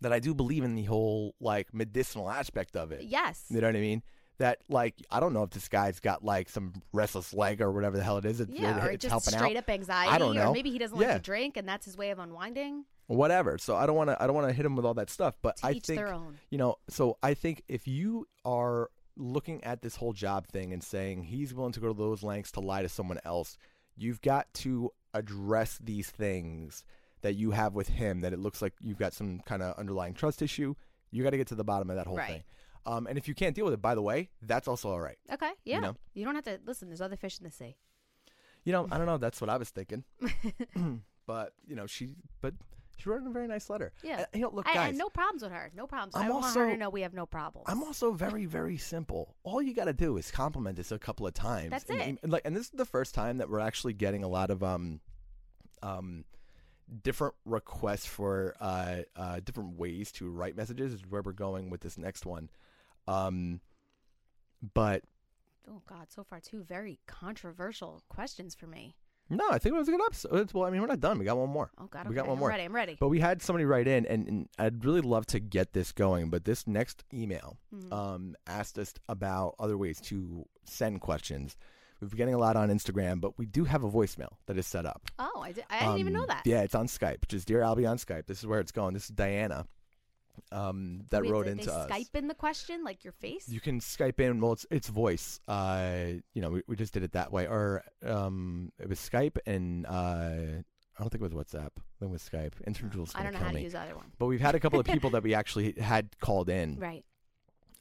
that 0.00 0.12
I 0.12 0.18
do 0.18 0.34
believe 0.34 0.64
in 0.64 0.74
the 0.74 0.84
whole 0.84 1.34
like 1.40 1.72
medicinal 1.72 2.28
aspect 2.28 2.76
of 2.76 2.92
it. 2.92 3.04
Yes. 3.04 3.44
You 3.48 3.60
know 3.60 3.68
what 3.68 3.76
I 3.76 3.80
mean? 3.80 4.02
That 4.38 4.58
like 4.68 4.94
I 5.10 5.18
don't 5.20 5.32
know 5.32 5.44
if 5.44 5.50
this 5.50 5.68
guy's 5.68 5.98
got 5.98 6.22
like 6.22 6.50
some 6.50 6.74
restless 6.92 7.32
leg 7.32 7.62
or 7.62 7.72
whatever 7.72 7.96
the 7.96 8.02
hell 8.04 8.18
it 8.18 8.24
is. 8.26 8.40
It, 8.40 8.50
Yeah, 8.50 8.76
it- 8.76 8.84
or 8.84 8.90
it's 8.90 9.02
just 9.02 9.10
helping 9.10 9.32
straight 9.32 9.56
out. 9.56 9.62
up 9.64 9.70
anxiety. 9.70 10.12
I 10.12 10.18
don't 10.18 10.34
know. 10.34 10.48
Or 10.48 10.52
maybe 10.52 10.70
he 10.70 10.78
doesn't 10.78 10.98
like 10.98 11.08
to 11.08 11.18
drink 11.20 11.56
and 11.56 11.66
that's 11.66 11.86
his 11.86 11.96
way 11.96 12.10
of 12.10 12.18
unwinding. 12.18 12.84
whatever. 13.06 13.56
So 13.56 13.76
I 13.76 13.86
don't 13.86 13.96
want 13.96 14.10
to 14.10 14.22
I 14.22 14.26
don't 14.26 14.36
want 14.36 14.48
to 14.48 14.52
hit 14.52 14.66
him 14.66 14.76
with 14.76 14.84
all 14.84 14.94
that 14.94 15.08
stuff, 15.10 15.36
but 15.40 15.56
To 15.58 15.66
I 15.66 15.78
think 15.78 16.00
you 16.50 16.58
know, 16.58 16.76
so 16.90 17.16
I 17.22 17.32
think 17.34 17.62
if 17.68 17.88
you 17.88 18.26
are 18.44 18.90
looking 19.16 19.64
at 19.64 19.80
this 19.80 19.96
whole 19.96 20.12
job 20.12 20.46
thing 20.48 20.74
and 20.74 20.82
saying 20.84 21.22
he's 21.22 21.54
willing 21.54 21.72
to 21.72 21.80
go 21.80 21.88
to 21.88 21.94
those 21.94 22.22
lengths 22.22 22.52
to 22.52 22.60
lie 22.60 22.82
to 22.82 22.88
someone 22.90 23.18
else, 23.24 23.56
you've 23.96 24.20
got 24.20 24.52
to 24.52 24.90
address 25.14 25.78
these 25.82 26.10
things 26.10 26.84
that 27.22 27.32
you 27.36 27.52
have 27.52 27.72
with 27.74 27.88
him 27.88 28.20
that 28.20 28.34
it 28.34 28.38
looks 28.38 28.60
like 28.60 28.74
you've 28.82 28.98
got 28.98 29.14
some 29.14 29.40
kind 29.46 29.62
of 29.62 29.74
underlying 29.78 30.12
trust 30.12 30.42
issue. 30.42 30.74
You 31.10 31.22
got 31.24 31.30
to 31.30 31.38
get 31.38 31.46
to 31.46 31.54
the 31.54 31.64
bottom 31.64 31.88
of 31.88 31.96
that 31.96 32.06
whole 32.06 32.18
Right. 32.18 32.28
thing. 32.28 32.42
Um, 32.86 33.06
and 33.06 33.18
if 33.18 33.26
you 33.26 33.34
can't 33.34 33.54
deal 33.54 33.64
with 33.64 33.74
it, 33.74 33.82
by 33.82 33.94
the 33.94 34.02
way, 34.02 34.30
that's 34.42 34.68
also 34.68 34.90
all 34.90 35.00
right. 35.00 35.18
Okay, 35.32 35.50
yeah. 35.64 35.80
know? 35.80 35.96
You 36.14 36.24
don't 36.24 36.36
have 36.36 36.44
to 36.44 36.60
listen. 36.64 36.88
There's 36.88 37.00
other 37.00 37.16
fish 37.16 37.38
in 37.38 37.44
the 37.44 37.50
sea. 37.50 37.76
You 38.64 38.72
know, 38.72 38.88
I 38.90 38.98
don't 38.98 39.06
know. 39.06 39.18
That's 39.18 39.40
what 39.40 39.50
I 39.50 39.56
was 39.56 39.70
thinking. 39.70 40.04
but 41.26 41.52
you 41.66 41.76
know, 41.76 41.86
she 41.86 42.14
but 42.40 42.54
she 42.96 43.08
wrote 43.08 43.26
a 43.26 43.30
very 43.30 43.46
nice 43.46 43.68
letter. 43.68 43.92
Yeah. 44.02 44.22
Uh, 44.22 44.24
you 44.34 44.40
know, 44.40 44.50
look, 44.52 44.66
I, 44.66 44.70
I 44.70 44.74
guys. 44.74 44.86
had 44.86 44.96
no 44.96 45.08
problems 45.08 45.42
with 45.42 45.52
her. 45.52 45.70
No 45.74 45.86
problems. 45.86 46.14
I'm 46.14 46.22
I 46.22 46.30
want 46.30 46.44
her 46.44 46.48
also- 46.48 46.70
to 46.70 46.76
know 46.76 46.90
we 46.90 47.02
have 47.02 47.14
no 47.14 47.26
problems. 47.26 47.66
I'm 47.68 47.82
also 47.82 48.12
very, 48.12 48.46
very 48.46 48.78
simple. 48.78 49.34
All 49.42 49.60
you 49.60 49.74
got 49.74 49.84
to 49.84 49.92
do 49.92 50.16
is 50.16 50.30
compliment 50.30 50.78
us 50.78 50.92
a 50.92 50.98
couple 50.98 51.26
of 51.26 51.34
times. 51.34 51.70
That's 51.70 51.84
and, 51.84 52.00
it. 52.00 52.18
And, 52.22 52.32
like, 52.32 52.42
and 52.44 52.56
this 52.56 52.64
is 52.64 52.70
the 52.70 52.84
first 52.86 53.14
time 53.14 53.38
that 53.38 53.50
we're 53.50 53.60
actually 53.60 53.92
getting 53.92 54.24
a 54.24 54.28
lot 54.28 54.50
of 54.50 54.62
um, 54.62 55.00
um, 55.82 56.24
different 57.02 57.34
requests 57.44 58.06
for 58.06 58.54
uh, 58.60 59.02
uh, 59.14 59.40
different 59.44 59.78
ways 59.78 60.10
to 60.12 60.30
write 60.30 60.56
messages. 60.56 60.94
Is 60.94 61.02
where 61.08 61.22
we're 61.22 61.32
going 61.32 61.70
with 61.70 61.82
this 61.82 61.98
next 61.98 62.24
one. 62.24 62.48
Um, 63.08 63.60
but 64.74 65.02
oh 65.68 65.82
God, 65.88 66.06
so 66.10 66.24
far 66.24 66.40
two 66.40 66.62
very 66.64 66.98
controversial 67.06 68.02
questions 68.08 68.54
for 68.54 68.66
me. 68.66 68.96
no, 69.28 69.44
I 69.50 69.58
think 69.58 69.74
it 69.74 69.78
was 69.78 69.88
a 69.88 69.92
good 69.92 70.00
episode. 70.06 70.34
It's- 70.34 70.54
Well, 70.54 70.64
I 70.66 70.70
mean, 70.70 70.80
we're 70.80 70.86
not 70.86 71.00
done. 71.00 71.18
We 71.18 71.24
got 71.24 71.36
one 71.36 71.50
more. 71.50 71.70
Oh 71.78 71.86
God, 71.86 72.08
we 72.08 72.14
got 72.14 72.26
one 72.26 72.34
I'm 72.34 72.38
more. 72.40 72.48
ready. 72.48 72.62
I'm 72.64 72.74
ready. 72.74 72.96
But 72.98 73.08
we 73.08 73.18
had 73.20 73.42
somebody 73.42 73.64
write 73.64 73.88
in, 73.88 74.06
and, 74.06 74.28
and 74.28 74.48
I'd 74.58 74.84
really 74.84 75.00
love 75.00 75.26
to 75.26 75.40
get 75.40 75.72
this 75.72 75.90
going. 75.92 76.30
But 76.30 76.44
this 76.44 76.66
next 76.66 77.04
email 77.12 77.58
Mhm. 77.74 77.92
um, 77.92 78.36
asked 78.46 78.78
us 78.78 78.94
about 79.08 79.54
other 79.58 79.76
ways 79.76 80.00
to 80.02 80.46
send 80.64 81.00
questions. 81.00 81.56
We've 82.00 82.10
been 82.10 82.18
getting 82.18 82.34
a 82.34 82.38
lot 82.38 82.56
on 82.56 82.68
Instagram, 82.68 83.20
but 83.22 83.38
we 83.38 83.46
do 83.46 83.64
have 83.64 83.82
a 83.82 83.90
voicemail 83.90 84.28
that 84.46 84.58
is 84.58 84.66
set 84.66 84.84
up. 84.86 85.10
oh, 85.18 85.40
I, 85.42 85.52
did, 85.52 85.64
I 85.70 85.80
didn't 85.80 85.98
even 85.98 86.12
know 86.12 86.22
Um, 86.22 86.26
that. 86.28 86.42
Yeah, 86.44 86.60
it's 86.62 86.74
on 86.74 86.86
Skype, 86.88 87.22
which 87.22 87.32
is 87.34 87.44
Dear 87.46 87.60
Albie 87.62 87.88
on 87.90 87.96
Skype. 87.96 88.26
This 88.26 88.38
is 88.38 88.46
where 88.46 88.60
it's 88.60 88.70
going. 88.72 88.92
This 88.94 89.04
is 89.04 89.10
Diana 89.16 89.66
um, 90.52 91.02
that 91.10 91.22
Wait, 91.22 91.30
wrote 91.30 91.44
did 91.44 91.52
into 91.58 91.66
they 91.66 91.76
us. 91.76 91.90
Skype 91.90 92.14
in 92.14 92.28
the 92.28 92.34
question, 92.34 92.84
like 92.84 93.04
your 93.04 93.12
face. 93.12 93.48
You 93.48 93.60
can 93.60 93.80
Skype 93.80 94.20
in. 94.20 94.40
Well, 94.40 94.52
it's 94.52 94.66
it's 94.70 94.88
voice. 94.88 95.40
Uh, 95.48 96.20
you 96.34 96.42
know, 96.42 96.50
we, 96.50 96.62
we 96.66 96.76
just 96.76 96.92
did 96.92 97.02
it 97.02 97.12
that 97.12 97.32
way, 97.32 97.46
or 97.46 97.82
um, 98.04 98.72
it 98.78 98.88
was 98.88 98.98
Skype 98.98 99.38
and 99.46 99.86
uh, 99.86 99.90
I 100.98 101.00
don't 101.02 101.10
think 101.10 101.22
it 101.22 101.22
was 101.22 101.32
WhatsApp. 101.32 101.70
I 101.76 101.98
think 102.00 102.10
it 102.10 102.10
was 102.10 102.22
Skype. 102.22 102.52
Interjewel's 102.66 103.14
I 103.14 103.18
gonna 103.18 103.32
don't 103.32 103.40
know 103.40 103.46
how 103.46 103.52
to 103.52 103.60
use 103.60 103.74
either 103.74 103.94
one. 103.94 104.12
But 104.18 104.26
we've 104.26 104.40
had 104.40 104.54
a 104.54 104.60
couple 104.60 104.80
of 104.80 104.86
people 104.86 105.10
that 105.10 105.22
we 105.22 105.34
actually 105.40 105.72
had 105.78 106.18
called 106.20 106.48
in, 106.48 106.76
Right. 106.78 107.04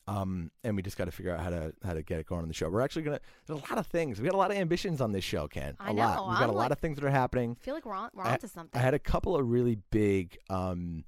um, 0.08 0.51
and 0.64 0.76
we 0.76 0.82
just 0.84 0.97
got 0.97 1.06
to 1.06 1.12
figure 1.12 1.34
out 1.34 1.39
how 1.41 1.49
to 1.49 1.74
how 1.84 1.93
to 1.93 2.03
get 2.03 2.20
it 2.20 2.26
going 2.28 2.41
on 2.41 2.47
the 2.47 2.53
show. 2.53 2.70
We're 2.70 2.82
actually 2.82 3.03
gonna. 3.03 3.20
There's 3.47 3.60
a 3.60 3.64
lot 3.70 3.78
of 3.80 3.88
things. 3.88 4.20
We 4.20 4.26
got 4.28 4.36
a 4.36 4.38
lot 4.38 4.51
of 4.51 4.58
ambitions 4.58 5.01
on 5.01 5.12
this 5.12 5.24
show, 5.24 5.47
Ken. 5.47 5.76
I 5.80 5.91
a 5.91 5.93
know, 5.93 6.01
lot. 6.01 6.30
We've 6.30 6.38
got 6.38 6.43
I'm 6.43 6.49
a 6.49 6.53
lot 6.53 6.60
like- 6.64 6.72
of 6.74 6.80
things 6.80 6.97
that 6.99 7.06
are 7.06 7.10
happening. 7.12 7.58
I 7.60 7.64
feel 7.64 7.74
like 7.74 7.86
we're 7.86 7.95
on, 7.95 8.10
we're 8.14 8.24
I- 8.24 8.34
onto 8.34 8.47
something. 8.47 8.80
I 8.80 8.84
had 8.84 8.93
a 8.93 8.99
couple 8.99 9.36
of 9.36 9.47
really 9.49 9.78
big 9.91 10.38
um, 10.49 11.06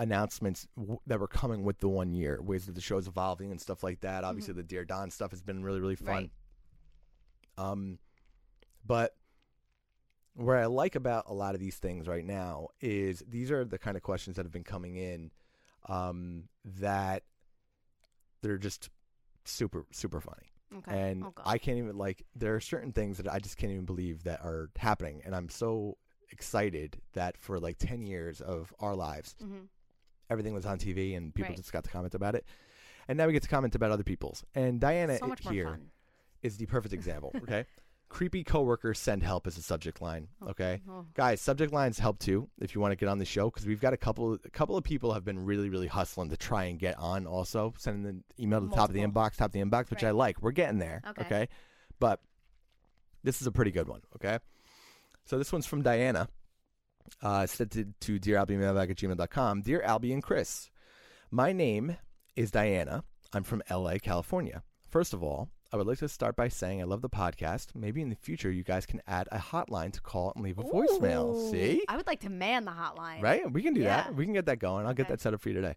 announcements 0.00 0.66
w- 0.76 0.98
that 1.06 1.20
were 1.20 1.28
coming 1.28 1.62
with 1.62 1.78
the 1.78 1.88
one 1.88 2.12
year, 2.12 2.40
ways 2.42 2.66
that 2.66 2.74
the 2.74 2.80
show's 2.80 3.06
evolving 3.06 3.50
and 3.50 3.60
stuff 3.60 3.82
like 3.82 4.00
that. 4.00 4.24
Obviously, 4.24 4.54
the 4.54 4.62
Dear 4.62 4.84
Don 4.84 5.10
stuff 5.10 5.30
has 5.30 5.42
been 5.42 5.62
really, 5.62 5.80
really 5.80 5.96
fun. 5.96 6.06
Right. 6.08 6.30
Um, 7.58 7.98
but 8.86 9.14
where 10.34 10.56
I 10.56 10.66
like 10.66 10.94
about 10.94 11.24
a 11.28 11.34
lot 11.34 11.54
of 11.54 11.60
these 11.60 11.76
things 11.76 12.08
right 12.08 12.24
now 12.24 12.68
is 12.80 13.22
these 13.28 13.50
are 13.50 13.64
the 13.64 13.78
kind 13.78 13.96
of 13.96 14.02
questions 14.02 14.36
that 14.36 14.44
have 14.44 14.52
been 14.52 14.64
coming 14.64 14.96
in 14.96 15.30
um, 15.88 16.44
that 16.64 17.24
they're 18.42 18.58
just 18.58 18.88
super, 19.44 19.84
super 19.92 20.20
funny. 20.20 20.52
okay. 20.78 21.10
And 21.10 21.24
oh, 21.24 21.34
I 21.44 21.58
can't 21.58 21.78
even 21.78 21.98
like 21.98 22.24
there 22.34 22.54
are 22.54 22.60
certain 22.60 22.92
things 22.92 23.18
that 23.18 23.30
I 23.30 23.38
just 23.38 23.56
can't 23.58 23.72
even 23.72 23.84
believe 23.84 24.22
that 24.24 24.40
are 24.42 24.70
happening 24.78 25.20
and 25.24 25.34
I'm 25.34 25.48
so 25.48 25.98
excited 26.30 26.98
that 27.14 27.36
for 27.36 27.58
like 27.58 27.76
10 27.78 28.02
years 28.02 28.40
of 28.40 28.72
our 28.78 28.94
lives 28.94 29.34
Mhm. 29.42 29.66
Everything 30.30 30.54
was 30.54 30.64
on 30.64 30.78
TV 30.78 31.16
and 31.16 31.34
people 31.34 31.50
Right. 31.50 31.56
just 31.58 31.72
got 31.72 31.84
to 31.84 31.90
comment 31.90 32.14
about 32.14 32.34
it. 32.34 32.46
And 33.08 33.18
now 33.18 33.26
we 33.26 33.32
get 33.32 33.42
to 33.42 33.48
comment 33.48 33.74
about 33.74 33.90
other 33.90 34.04
people's. 34.04 34.44
And 34.54 34.80
Diana 34.80 35.18
so 35.18 35.26
much 35.26 35.44
more 35.44 35.52
here 35.52 35.66
fun. 35.66 35.90
is 36.42 36.56
the 36.56 36.66
perfect 36.66 36.94
example, 36.94 37.32
okay? 37.42 37.66
Creepy 38.08 38.42
coworkers 38.42 38.98
send 38.98 39.22
help 39.22 39.46
as 39.46 39.56
a 39.56 39.62
subject 39.62 40.00
line, 40.02 40.28
oh, 40.42 40.48
okay? 40.48 40.80
Oh. 40.88 41.06
Guys, 41.14 41.40
subject 41.40 41.72
lines 41.72 41.98
help 41.98 42.18
too 42.18 42.48
if 42.60 42.74
you 42.74 42.80
want 42.80 42.92
to 42.92 42.96
get 42.96 43.08
on 43.08 43.18
the 43.18 43.24
show 43.24 43.50
because 43.50 43.66
we've 43.66 43.80
got 43.80 43.92
a 43.92 43.96
couple 43.96 44.34
a 44.44 44.50
couple 44.50 44.76
of 44.76 44.82
people 44.84 45.12
have 45.14 45.24
been 45.24 45.44
really 45.44 45.68
really 45.70 45.86
hustling 45.86 46.28
to 46.30 46.36
try 46.36 46.64
and 46.64 46.78
get 46.80 46.98
on 46.98 47.26
also 47.26 47.72
sending 47.78 48.06
an 48.06 48.24
email 48.38 48.60
to 48.60 48.66
the 48.66 48.74
top 48.74 48.88
of 48.88 48.94
the 48.94 49.00
inbox, 49.00 49.36
top 49.36 49.46
of 49.46 49.52
the 49.52 49.60
inbox, 49.60 49.90
which 49.90 50.02
I 50.04 50.10
like. 50.10 50.42
We're 50.42 50.50
getting 50.50 50.78
there, 50.78 51.02
Okay. 51.10 51.22
okay? 51.24 51.48
But 52.00 52.20
this 53.22 53.40
is 53.40 53.46
a 53.46 53.52
pretty 53.52 53.70
good 53.70 53.86
one, 53.88 54.00
okay? 54.16 54.38
So 55.24 55.38
this 55.38 55.52
one's 55.52 55.66
from 55.66 55.82
Diana. 55.82 56.28
Uh, 57.22 57.46
sent 57.46 57.70
to, 57.72 57.84
to 58.00 58.18
dearalbiemailbag 58.18 58.90
at 58.90 58.96
gmail.com. 58.96 59.62
Dear 59.62 59.82
Albie 59.86 60.12
and 60.12 60.22
Chris, 60.22 60.70
my 61.30 61.52
name 61.52 61.96
is 62.34 62.50
Diana. 62.50 63.04
I'm 63.32 63.42
from 63.42 63.62
LA, 63.70 63.96
California. 64.02 64.62
First 64.88 65.12
of 65.12 65.22
all, 65.22 65.50
I 65.72 65.76
would 65.76 65.86
like 65.86 65.98
to 65.98 66.08
start 66.08 66.34
by 66.34 66.48
saying 66.48 66.80
I 66.80 66.84
love 66.84 67.02
the 67.02 67.10
podcast. 67.10 67.68
Maybe 67.74 68.00
in 68.02 68.08
the 68.08 68.16
future 68.16 68.50
you 68.50 68.64
guys 68.64 68.86
can 68.86 69.02
add 69.06 69.28
a 69.30 69.38
hotline 69.38 69.92
to 69.92 70.00
call 70.00 70.32
and 70.34 70.42
leave 70.42 70.58
a 70.58 70.64
voicemail. 70.64 71.50
See? 71.50 71.82
I 71.88 71.96
would 71.96 72.06
like 72.06 72.20
to 72.20 72.30
man 72.30 72.64
the 72.64 72.72
hotline. 72.72 73.22
Right? 73.22 73.50
We 73.52 73.62
can 73.62 73.74
do 73.74 73.82
Yeah. 73.82 74.04
that. 74.04 74.16
We 74.16 74.24
can 74.24 74.34
get 74.34 74.46
that 74.46 74.58
going. 74.58 74.86
I'll 74.86 74.94
get 74.94 75.04
Okay. 75.06 75.12
that 75.12 75.20
set 75.20 75.34
up 75.34 75.40
for 75.40 75.50
you 75.50 75.54
today. 75.54 75.76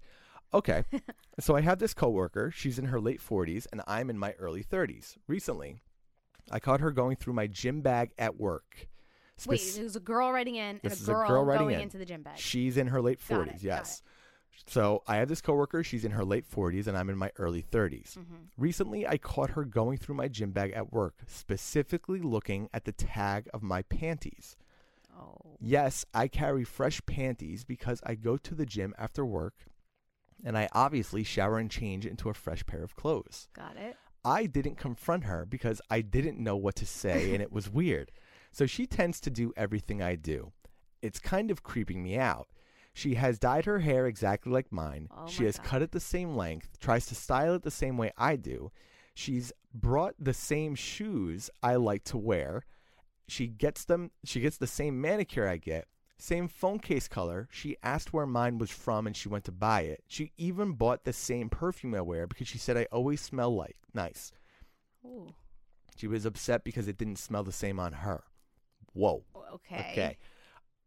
Okay. 0.53 0.83
so 1.39 1.55
I 1.55 1.61
have 1.61 1.77
this 1.79 1.93
coworker. 1.93 2.51
She's 2.55 2.79
in 2.79 2.85
her 2.85 2.99
late 3.01 3.19
40s 3.21 3.67
and 3.71 3.81
I'm 3.85 4.09
in 4.09 4.17
my 4.17 4.31
early 4.39 4.63
30s. 4.63 5.17
Recently, 5.27 5.77
I 6.49 6.59
caught 6.59 6.79
her 6.79 6.91
going 6.91 7.17
through 7.17 7.33
my 7.33 7.47
gym 7.47 7.81
bag 7.81 8.11
at 8.17 8.39
work. 8.39 8.87
Wait, 9.45 9.73
there's 9.75 9.95
a 9.95 9.99
girl 9.99 10.31
writing 10.31 10.55
in 10.55 10.79
and 10.83 10.91
a 10.91 10.95
is 10.95 11.07
a 11.07 11.11
girl, 11.11 11.27
girl 11.27 11.45
writing 11.45 11.67
going 11.67 11.75
in. 11.75 11.81
into 11.81 11.97
the 11.97 12.05
gym 12.05 12.21
bag. 12.21 12.37
She's 12.37 12.77
in 12.77 12.87
her 12.87 13.01
late 13.01 13.19
Got 13.27 13.47
40s, 13.47 13.55
it, 13.55 13.63
yes. 13.63 14.01
So 14.67 15.03
I 15.07 15.17
have 15.17 15.27
this 15.27 15.41
coworker. 15.41 15.83
She's 15.83 16.05
in 16.05 16.11
her 16.11 16.23
late 16.23 16.49
40s, 16.49 16.87
and 16.87 16.97
I'm 16.97 17.09
in 17.09 17.17
my 17.17 17.31
early 17.37 17.63
30s. 17.63 18.17
Mm-hmm. 18.17 18.35
Recently, 18.57 19.07
I 19.07 19.17
caught 19.17 19.51
her 19.51 19.65
going 19.65 19.97
through 19.97 20.15
my 20.15 20.27
gym 20.27 20.51
bag 20.51 20.71
at 20.73 20.93
work, 20.93 21.15
specifically 21.27 22.21
looking 22.21 22.69
at 22.73 22.85
the 22.85 22.91
tag 22.91 23.49
of 23.53 23.63
my 23.63 23.81
panties. 23.81 24.55
Oh. 25.19 25.57
Yes, 25.59 26.05
I 26.13 26.27
carry 26.27 26.63
fresh 26.63 27.01
panties 27.05 27.63
because 27.63 27.99
I 28.05 28.15
go 28.15 28.37
to 28.37 28.55
the 28.55 28.65
gym 28.65 28.93
after 28.97 29.25
work, 29.25 29.65
and 30.45 30.57
I 30.57 30.69
obviously 30.71 31.23
shower 31.23 31.57
and 31.57 31.69
change 31.69 32.05
into 32.05 32.29
a 32.29 32.33
fresh 32.33 32.65
pair 32.65 32.83
of 32.83 32.95
clothes. 32.95 33.49
Got 33.53 33.77
it. 33.77 33.97
I 34.25 34.45
didn't 34.45 34.77
confront 34.77 35.25
her 35.25 35.45
because 35.45 35.81
I 35.89 36.01
didn't 36.01 36.39
know 36.39 36.55
what 36.55 36.75
to 36.77 36.85
say 36.85 37.33
and 37.33 37.41
it 37.41 37.51
was 37.51 37.69
weird. 37.69 38.11
So 38.53 38.67
she 38.67 38.85
tends 38.85 39.19
to 39.21 39.31
do 39.31 39.51
everything 39.57 40.01
I 40.01 40.15
do. 40.15 40.53
It's 41.01 41.19
kind 41.19 41.51
of 41.51 41.63
creeping 41.63 42.01
me 42.03 42.17
out. 42.17 42.47
She 42.93 43.15
has 43.15 43.39
dyed 43.39 43.65
her 43.65 43.79
hair 43.79 44.05
exactly 44.05 44.51
like 44.51 44.71
mine. 44.71 45.09
Oh 45.11 45.27
she 45.27 45.41
my 45.41 45.45
has 45.47 45.57
God. 45.57 45.65
cut 45.65 45.81
it 45.81 45.91
the 45.91 45.99
same 45.99 46.35
length, 46.37 46.79
tries 46.79 47.07
to 47.07 47.15
style 47.15 47.55
it 47.55 47.63
the 47.63 47.71
same 47.71 47.97
way 47.97 48.11
I 48.15 48.35
do. 48.35 48.71
She's 49.15 49.51
brought 49.73 50.13
the 50.19 50.33
same 50.33 50.75
shoes 50.75 51.49
I 51.63 51.75
like 51.75 52.03
to 52.05 52.17
wear. 52.17 52.65
She 53.27 53.47
gets 53.47 53.85
them 53.85 54.11
she 54.23 54.39
gets 54.39 54.57
the 54.57 54.67
same 54.67 55.01
manicure 55.01 55.47
I 55.47 55.57
get. 55.57 55.87
Same 56.19 56.47
phone 56.47 56.77
case 56.77 57.07
color. 57.07 57.49
She 57.51 57.75
asked 57.81 58.13
where 58.13 58.27
mine 58.27 58.59
was 58.59 58.69
from 58.69 59.07
and 59.07 59.17
she 59.17 59.27
went 59.27 59.45
to 59.45 59.51
buy 59.51 59.81
it. 59.81 60.03
She 60.07 60.31
even 60.37 60.73
bought 60.73 61.03
the 61.03 61.13
same 61.13 61.49
perfume 61.49 61.95
I 61.95 62.01
wear 62.01 62.27
because 62.27 62.47
she 62.47 62.59
said 62.59 62.77
I 62.77 62.85
always 62.91 63.19
smell 63.19 63.55
like 63.55 63.77
nice. 63.95 64.31
Ooh. 65.03 65.33
She 65.95 66.07
was 66.07 66.25
upset 66.25 66.63
because 66.63 66.87
it 66.87 66.97
didn't 66.97 67.17
smell 67.17 67.43
the 67.43 67.51
same 67.51 67.79
on 67.79 67.93
her. 67.93 68.23
Whoa. 68.93 69.23
Okay. 69.55 69.89
Okay. 69.91 70.17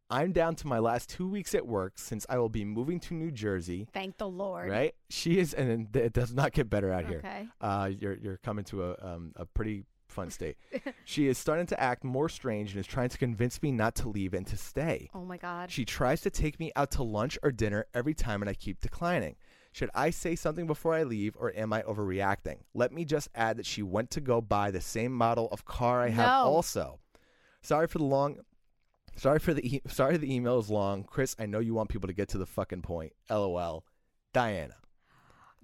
I'm 0.09 0.33
down 0.33 0.55
to 0.57 0.69
my 0.69 0.79
last 0.79 1.11
two 1.11 1.29
weeks 1.29 1.55
at 1.55 1.67
work 1.67 1.95
since 1.99 2.25
I 2.29 2.39
will 2.39 2.49
be 2.49 2.65
moving 2.65 3.01
to 3.01 3.15
New 3.15 3.33
Jersey. 3.33 3.89
Thank 3.93 4.19
the 4.19 4.29
Lord. 4.29 4.71
Right? 4.71 4.95
She 5.11 5.39
is, 5.41 5.53
and 5.53 5.95
it 5.97 6.13
does 6.13 6.33
not 6.33 6.53
get 6.53 6.71
better 6.71 6.93
out 6.93 7.07
here. 7.07 7.19
Okay. 7.19 7.49
Uh, 7.61 7.91
you're 7.99 8.15
you're 8.15 8.37
coming 8.39 8.65
to 8.67 8.85
a 8.85 8.97
um, 9.03 9.33
a 9.35 9.45
pretty 9.47 9.85
fun 10.09 10.31
state. 10.31 10.57
she 11.05 11.27
is 11.27 11.39
starting 11.39 11.67
to 11.67 11.81
act 11.81 12.05
more 12.05 12.29
strange 12.29 12.71
and 12.71 12.79
is 12.79 12.87
trying 12.87 13.09
to 13.09 13.19
convince 13.19 13.61
me 13.63 13.73
not 13.73 13.97
to 13.97 14.09
leave 14.09 14.33
and 14.33 14.47
to 14.47 14.57
stay. 14.57 15.11
Oh 15.13 15.25
my 15.25 15.37
God. 15.39 15.73
She 15.73 15.85
tries 15.85 16.21
to 16.21 16.31
take 16.31 16.61
me 16.61 16.71
out 16.77 16.93
to 16.93 17.03
lunch 17.03 17.37
or 17.43 17.51
dinner 17.51 17.87
every 17.93 18.15
time, 18.15 18.41
and 18.43 18.49
I 18.49 18.55
keep 18.55 18.81
declining. 18.81 19.35
Should 19.73 19.91
I 19.95 20.09
say 20.11 20.37
something 20.37 20.67
before 20.67 20.95
I 20.95 21.03
leave, 21.03 21.37
or 21.39 21.53
am 21.55 21.71
I 21.73 21.83
overreacting? 21.83 22.61
Let 22.73 22.93
me 22.93 23.05
just 23.05 23.29
add 23.35 23.59
that 23.59 23.67
she 23.67 23.83
went 23.83 24.11
to 24.13 24.23
go 24.23 24.41
buy 24.41 24.71
the 24.71 24.81
same 24.81 25.13
model 25.13 25.49
of 25.53 25.67
car 25.67 26.01
I 26.03 26.09
have 26.11 26.27
No. 26.27 26.45
also. 26.45 27.01
Sorry 27.67 27.89
for 27.89 27.99
the 27.99 28.05
long. 28.05 28.39
Sorry 29.17 29.41
for 29.41 29.53
the 29.53 29.67
e- 29.67 29.83
sorry 29.89 30.17
the 30.19 30.33
email 30.33 30.61
is 30.61 30.71
long, 30.71 31.03
Chris. 31.03 31.35
I 31.37 31.47
know 31.47 31.59
you 31.59 31.75
want 31.75 31.89
people 31.89 32.07
to 32.07 32.13
get 32.13 32.29
to 32.29 32.39
the 32.39 32.47
fucking 32.47 32.83
point. 32.83 33.13
LOL, 33.29 33.85
Diana. 34.33 34.77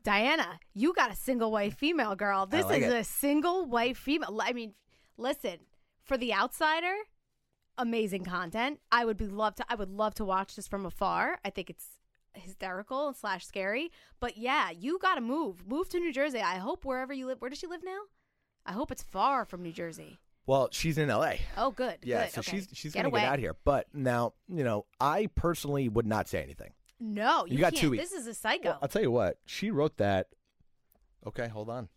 Diana, 0.03 0.59
you 0.75 0.95
got 0.95 1.13
a 1.13 1.15
single 1.15 1.53
white 1.53 1.75
female 1.75 2.17
girl. 2.17 2.45
This 2.45 2.65
like 2.65 2.83
is 2.83 2.93
it. 2.93 2.97
a 2.97 3.05
single 3.05 3.67
white 3.67 3.97
female. 3.97 4.37
I 4.43 4.53
mean, 4.53 4.75
listen, 5.17 5.59
for 6.03 6.17
the 6.17 6.35
outsider, 6.35 6.93
amazing 7.79 8.25
content. 8.25 8.81
I 8.91 9.05
would 9.05 9.17
be 9.17 9.29
love 9.29 9.55
to. 9.57 9.65
I 9.69 9.77
would 9.77 9.91
love 9.91 10.15
to 10.15 10.25
watch 10.25 10.57
this 10.57 10.67
from 10.67 10.85
afar. 10.85 11.39
I 11.45 11.51
think 11.51 11.71
it's 11.71 11.87
hysterical 12.35 13.13
slash 13.13 13.47
scary. 13.47 13.93
But 14.19 14.37
yeah, 14.37 14.71
you 14.71 14.99
got 14.99 15.15
to 15.15 15.21
move. 15.21 15.69
Move 15.69 15.89
to 15.91 16.01
New 16.01 16.13
Jersey. 16.13 16.41
I 16.41 16.57
hope 16.57 16.85
wherever 16.85 17.13
you 17.13 17.27
live. 17.27 17.41
Where 17.41 17.49
does 17.51 17.61
she 17.61 17.69
live 17.69 17.85
now? 17.85 18.01
I 18.67 18.73
hope 18.73 18.91
it's 18.91 19.05
far 19.05 19.45
from 19.45 19.63
New 19.63 19.73
Jersey. 19.73 20.19
Well, 20.47 20.69
she's 20.73 20.99
in 20.99 21.09
L.A. 21.09 21.41
Oh, 21.57 21.71
good. 21.71 21.99
Yeah, 22.03 22.25
good. 22.25 22.33
so 22.33 22.39
okay. 22.41 22.51
she's 22.51 22.69
she's 22.73 22.93
Get 22.93 23.01
gonna 23.01 23.09
away. 23.13 23.21
get 23.21 23.29
out 23.33 23.39
here. 23.39 23.55
But 23.65 23.87
now, 23.95 24.35
you 24.49 24.65
know, 24.65 24.87
I 25.01 25.29
personally 25.35 25.89
would 25.89 26.07
not 26.07 26.29
say 26.29 26.43
anything. 26.43 26.73
No, 26.99 27.47
you, 27.47 27.55
You 27.55 27.59
got 27.59 27.73
can't. 27.73 27.81
two 27.83 27.91
weeks. 27.91 28.11
This 28.11 28.13
is 28.21 28.27
a 28.27 28.35
psycho. 28.35 28.71
Well, 28.71 28.79
I'll 28.83 28.89
tell 28.89 29.03
you 29.03 29.11
what. 29.11 29.39
She 29.47 29.71
wrote 29.71 29.97
that. 29.99 30.29
Okay, 31.27 31.49
hold 31.49 31.69
on. 31.71 31.89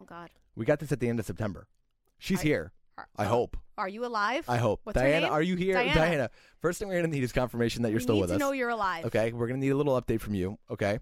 oh 0.00 0.04
God. 0.04 0.30
We 0.54 0.64
got 0.64 0.78
this 0.80 0.92
at 0.92 1.00
the 1.00 1.08
end 1.08 1.20
of 1.20 1.26
September. 1.26 1.66
She's 2.18 2.40
Are- 2.40 2.44
here. 2.44 2.72
are- 2.96 3.08
I 3.16 3.24
hope. 3.26 3.56
Are 3.78 3.88
you 3.90 4.06
alive? 4.06 4.46
I 4.48 4.56
hope. 4.56 4.80
What's 4.84 4.98
Diana, 4.98 5.26
name? 5.26 5.32
are 5.32 5.42
you 5.42 5.56
here? 5.56 5.74
Diana. 5.74 6.30
First 6.62 6.78
thing 6.78 6.88
we're 6.88 6.96
gonna 6.96 7.08
need 7.08 7.22
is 7.22 7.32
confirmation 7.32 7.82
that 7.82 7.90
you're 7.90 7.98
We 7.98 8.02
still 8.02 8.14
need 8.14 8.22
with 8.22 8.30
to 8.30 8.36
us. 8.36 8.40
know 8.40 8.52
you're 8.52 8.70
alive. 8.70 9.04
Okay, 9.04 9.32
we're 9.32 9.46
gonna 9.48 9.58
need 9.60 9.68
a 9.68 9.76
little 9.76 10.00
update 10.00 10.20
from 10.22 10.34
you. 10.34 10.58
Okay. 10.70 10.98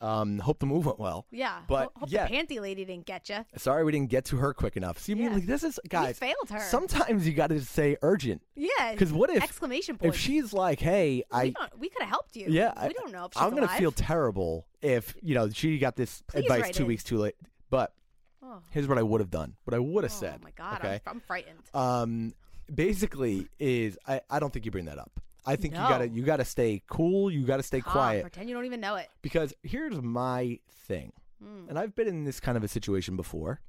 Um, 0.00 0.38
hope 0.38 0.60
the 0.60 0.66
move 0.66 0.86
went 0.86 0.98
well. 1.00 1.26
Yeah. 1.32 1.58
But 1.66 1.84
Ho- 1.86 1.92
hope 2.00 2.08
yeah. 2.12 2.26
the 2.28 2.32
panty 2.34 2.60
lady 2.60 2.84
didn't 2.84 3.06
get 3.06 3.28
you. 3.28 3.44
Sorry 3.56 3.82
we 3.84 3.90
didn't 3.92 4.10
get 4.10 4.24
to 4.26 4.36
her 4.36 4.54
quick 4.54 4.76
enough. 4.76 4.98
See, 4.98 5.12
I 5.12 5.14
mean, 5.16 5.24
Yeah. 5.26 5.34
like, 5.34 5.46
this 5.46 5.64
is 5.64 5.80
guys. 5.88 6.18
failed 6.18 6.48
her. 6.50 6.60
Sometimes 6.60 7.26
you 7.26 7.34
got 7.34 7.48
to 7.48 7.60
say 7.60 7.96
urgent. 8.02 8.42
Yeah. 8.54 8.68
Because 8.92 9.12
what 9.12 9.28
if 9.30 9.42
exclamation 9.42 9.96
point? 9.98 10.14
if 10.14 10.20
she's 10.20 10.52
like, 10.52 10.78
"Hey, 10.80 11.24
I 11.32 11.44
we, 11.46 11.54
we 11.78 11.88
could 11.88 12.02
have 12.02 12.10
helped 12.10 12.36
you. 12.36 12.46
yeah, 12.48 12.72
we 12.80 12.88
I, 12.88 12.92
don't 12.92 13.10
know 13.12 13.24
if 13.24 13.32
she's 13.34 13.42
I'm 13.42 13.54
gonna 13.54 13.66
feel 13.68 13.90
terrible 13.92 14.66
if 14.82 15.16
you 15.22 15.34
know 15.34 15.48
she 15.50 15.78
got 15.78 15.96
this 15.96 16.22
Please 16.28 16.40
advice 16.44 16.70
two 16.76 16.84
in. 16.84 16.88
weeks 16.88 17.02
too 17.04 17.18
late. 17.18 17.34
But 17.70 17.92
Oh. 18.40 18.60
here's 18.70 18.86
what 18.88 18.96
I 18.98 19.02
would 19.02 19.20
have 19.20 19.30
done. 19.30 19.56
What 19.64 19.74
I 19.74 19.78
would 19.78 20.04
have 20.04 20.12
Oh 20.12 20.20
said. 20.20 20.38
Oh 20.40 20.44
my 20.44 20.52
god, 20.52 20.78
Okay. 20.78 21.00
I'm, 21.06 21.16
I'm 21.16 21.20
frightened. 21.20 21.58
Um, 21.74 22.32
basically, 22.72 23.48
is 23.58 23.98
I, 24.06 24.20
I 24.30 24.38
don't 24.38 24.52
think 24.52 24.64
you 24.64 24.70
bring 24.70 24.86
that 24.86 24.98
up. 24.98 25.20
I 25.46 25.56
think 25.56 25.74
you 25.74 25.80
gotta 25.80 26.08
you 26.08 26.22
gotta 26.22 26.44
stay 26.44 26.82
cool. 26.88 27.30
You 27.30 27.44
gotta 27.44 27.62
stay 27.62 27.80
Calm, 27.80 27.92
quiet 27.92 28.22
Pretend 28.22 28.48
you 28.48 28.54
don't 28.54 28.66
even 28.66 28.80
know 28.80 28.96
it. 28.96 29.08
because 29.22 29.54
here's 29.62 30.00
my 30.00 30.58
thing, 30.86 31.12
Mm. 31.42 31.68
and 31.68 31.78
I've 31.78 31.94
been 31.94 32.08
in 32.08 32.24
this 32.24 32.40
kind 32.40 32.56
of 32.56 32.64
a 32.64 32.68
situation 32.68 33.16
before. 33.16 33.60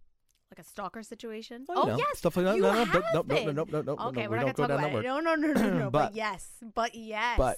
Like 0.52 0.60
a 0.60 0.68
stalker 0.68 1.04
situation. 1.04 1.66
Well, 1.68 1.78
you 1.78 1.84
oh 1.84 1.88
know, 1.96 1.98
yes, 2.00 2.18
stuff 2.18 2.36
like 2.36 2.46
that. 2.48 2.56
You 2.56 2.64
No, 2.64 2.74
no, 2.74 2.84
have 2.86 2.92
but 2.94 3.04
no, 3.14 3.22
no, 3.22 3.22
no, 3.22 3.24
been. 3.46 3.56
no, 3.56 3.64
no, 3.64 3.82
no, 3.82 3.96
no, 3.96 4.08
Okay, 4.10 4.22
we 4.24 4.28
we're 4.30 4.40
don't 4.40 4.56
go 4.56 4.68
gonna 4.68 4.68
talk 4.68 4.68
down 4.68 4.80
about 4.80 4.92
that 4.94 5.00
it. 5.00 5.08
No, 5.08 5.20
no, 5.20 5.36
no, 5.36 5.54
no, 5.70 5.78
no. 5.80 5.90
but, 5.92 6.08
But- 6.08 6.16
yes, 6.16 6.48
but 6.74 6.96
yes. 6.96 7.38
but, 7.38 7.58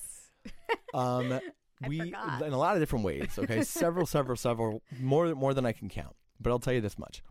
Um, 0.93 1.39
we 1.87 1.99
forgot. 1.99 2.41
in 2.41 2.53
a 2.53 2.57
lot 2.57 2.75
of 2.75 2.81
different 2.81 3.05
ways. 3.05 3.39
Okay, 3.39 3.63
several, 3.63 4.05
several, 4.05 4.35
several 4.35 4.81
more 4.99 5.33
more 5.35 5.53
than 5.53 5.65
I 5.65 5.71
can 5.71 5.87
count. 5.89 6.15
But 6.39 6.49
I'll 6.51 6.59
tell 6.59 6.73
you 6.73 6.81
this 6.81 6.97
much: 6.99 7.23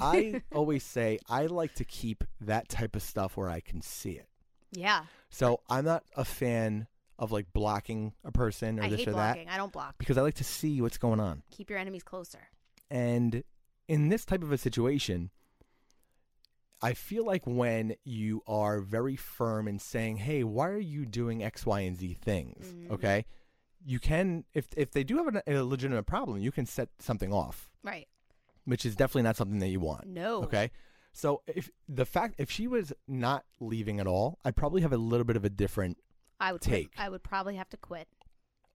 I 0.00 0.42
always 0.52 0.82
say 0.82 1.18
I 1.28 1.46
like 1.46 1.74
to 1.76 1.84
keep 1.84 2.24
that 2.40 2.68
type 2.68 2.96
of 2.96 3.02
stuff 3.02 3.36
where 3.36 3.48
I 3.48 3.60
can 3.60 3.80
see 3.82 4.12
it. 4.12 4.26
yeah, 4.72 5.04
So 5.34 5.60
I'm 5.68 5.84
not 5.84 6.04
a 6.16 6.24
fan 6.24 6.86
of 7.18 7.32
like 7.32 7.52
blocking 7.52 8.12
a 8.24 8.30
person 8.30 8.78
or 8.78 8.84
I 8.84 8.88
this 8.88 9.00
hate 9.00 9.08
or 9.08 9.12
blocking. 9.12 9.46
that 9.46 9.52
I 9.54 9.56
don't 9.56 9.72
block. 9.72 9.96
because 9.98 10.16
I 10.16 10.22
like 10.22 10.34
to 10.34 10.44
see 10.44 10.80
what's 10.80 10.96
going 10.96 11.18
on. 11.18 11.42
Keep 11.50 11.70
your 11.70 11.78
enemies 11.80 12.04
closer. 12.04 12.48
And 12.88 13.42
in 13.88 14.10
this 14.10 14.24
type 14.24 14.44
of 14.44 14.52
a 14.52 14.58
situation, 14.58 15.30
I 16.80 16.92
feel 16.94 17.24
like 17.26 17.46
when 17.46 17.96
you 18.04 18.42
are 18.46 18.80
very 18.80 19.16
firm 19.16 19.66
in 19.66 19.78
saying, 19.80 20.18
"Hey, 20.18 20.44
why 20.44 20.68
are 20.68 20.78
you 20.78 21.04
doing 21.04 21.42
X, 21.42 21.66
Y, 21.66 21.80
and 21.80 21.96
Z 21.96 22.14
things?" 22.14 22.66
Mhm. 22.72 22.90
Okay, 22.92 23.24
you 23.84 23.98
can 23.98 24.44
if 24.54 24.68
if 24.76 24.92
they 24.92 25.02
do 25.02 25.16
have 25.16 25.26
an, 25.28 25.42
a 25.48 25.62
legitimate 25.64 26.04
problem, 26.04 26.38
you 26.38 26.52
can 26.52 26.66
set 26.66 26.90
something 27.00 27.32
off, 27.32 27.70
Right. 27.82 28.06
which 28.66 28.84
is 28.86 28.94
definitely 28.94 29.22
not 29.22 29.36
something 29.36 29.58
that 29.60 29.68
you 29.68 29.80
want. 29.80 30.06
No. 30.06 30.42
Okay. 30.44 30.70
So 31.16 31.42
if 31.46 31.70
the 31.88 32.04
fact 32.04 32.34
if 32.38 32.50
she 32.50 32.66
was 32.66 32.92
not 33.08 33.44
leaving 33.60 34.00
at 34.00 34.06
all, 34.06 34.38
I'd 34.44 34.56
probably 34.56 34.82
have 34.82 34.92
a 34.92 34.96
little 34.98 35.24
bit 35.24 35.36
of 35.36 35.44
a 35.44 35.48
different 35.50 35.96
I 36.40 36.52
would 36.52 36.60
take. 36.60 36.90
I 36.98 37.08
would 37.08 37.22
probably 37.22 37.54
have 37.54 37.68
to 37.70 37.76
quit, 37.76 38.08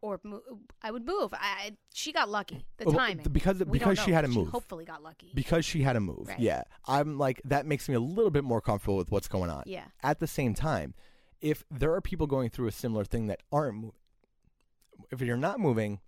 or 0.01 0.21
mo- 0.23 0.41
I 0.81 0.89
would 0.91 1.05
move. 1.05 1.33
I, 1.33 1.75
she 1.93 2.13
got 2.13 2.29
lucky. 2.29 2.65
The 2.77 2.85
Well, 2.85 2.95
timing 2.95 3.25
because- 3.29 3.59
We 3.59 3.77
because 3.77 3.99
she 3.99 4.11
had 4.11 4.21
to 4.21 4.29
move. 4.29 4.47
hopefully 4.47 4.85
got 4.85 5.03
lucky. 5.03 5.31
because 5.35 5.65
she 5.65 5.81
had 5.81 5.93
to 5.93 5.99
move. 5.99 6.27
Right. 6.29 6.39
Yeah. 6.39 6.63
I'm 6.87 7.17
like 7.17 7.41
that 7.43 7.65
makes 7.65 7.89
me 7.89 7.95
a 7.95 7.99
little 7.99 8.31
bit 8.31 8.45
more 8.45 8.61
comfortable 8.61 8.95
with 8.95 9.11
what's 9.11 9.27
going 9.27 9.49
on. 9.49 9.63
Yeah. 9.65 9.85
At 10.01 10.19
the 10.19 10.27
same 10.27 10.53
time, 10.53 10.93
if 11.41 11.65
there 11.69 11.93
are 11.93 11.99
people 12.01 12.25
going 12.25 12.49
through 12.49 12.67
a 12.67 12.71
similar 12.71 13.03
thing 13.03 13.27
that 13.27 13.43
aren't 13.51 13.75
moving, 13.75 13.91
if 15.11 15.19
you're 15.21 15.35
not 15.37 15.59
moving, 15.59 15.99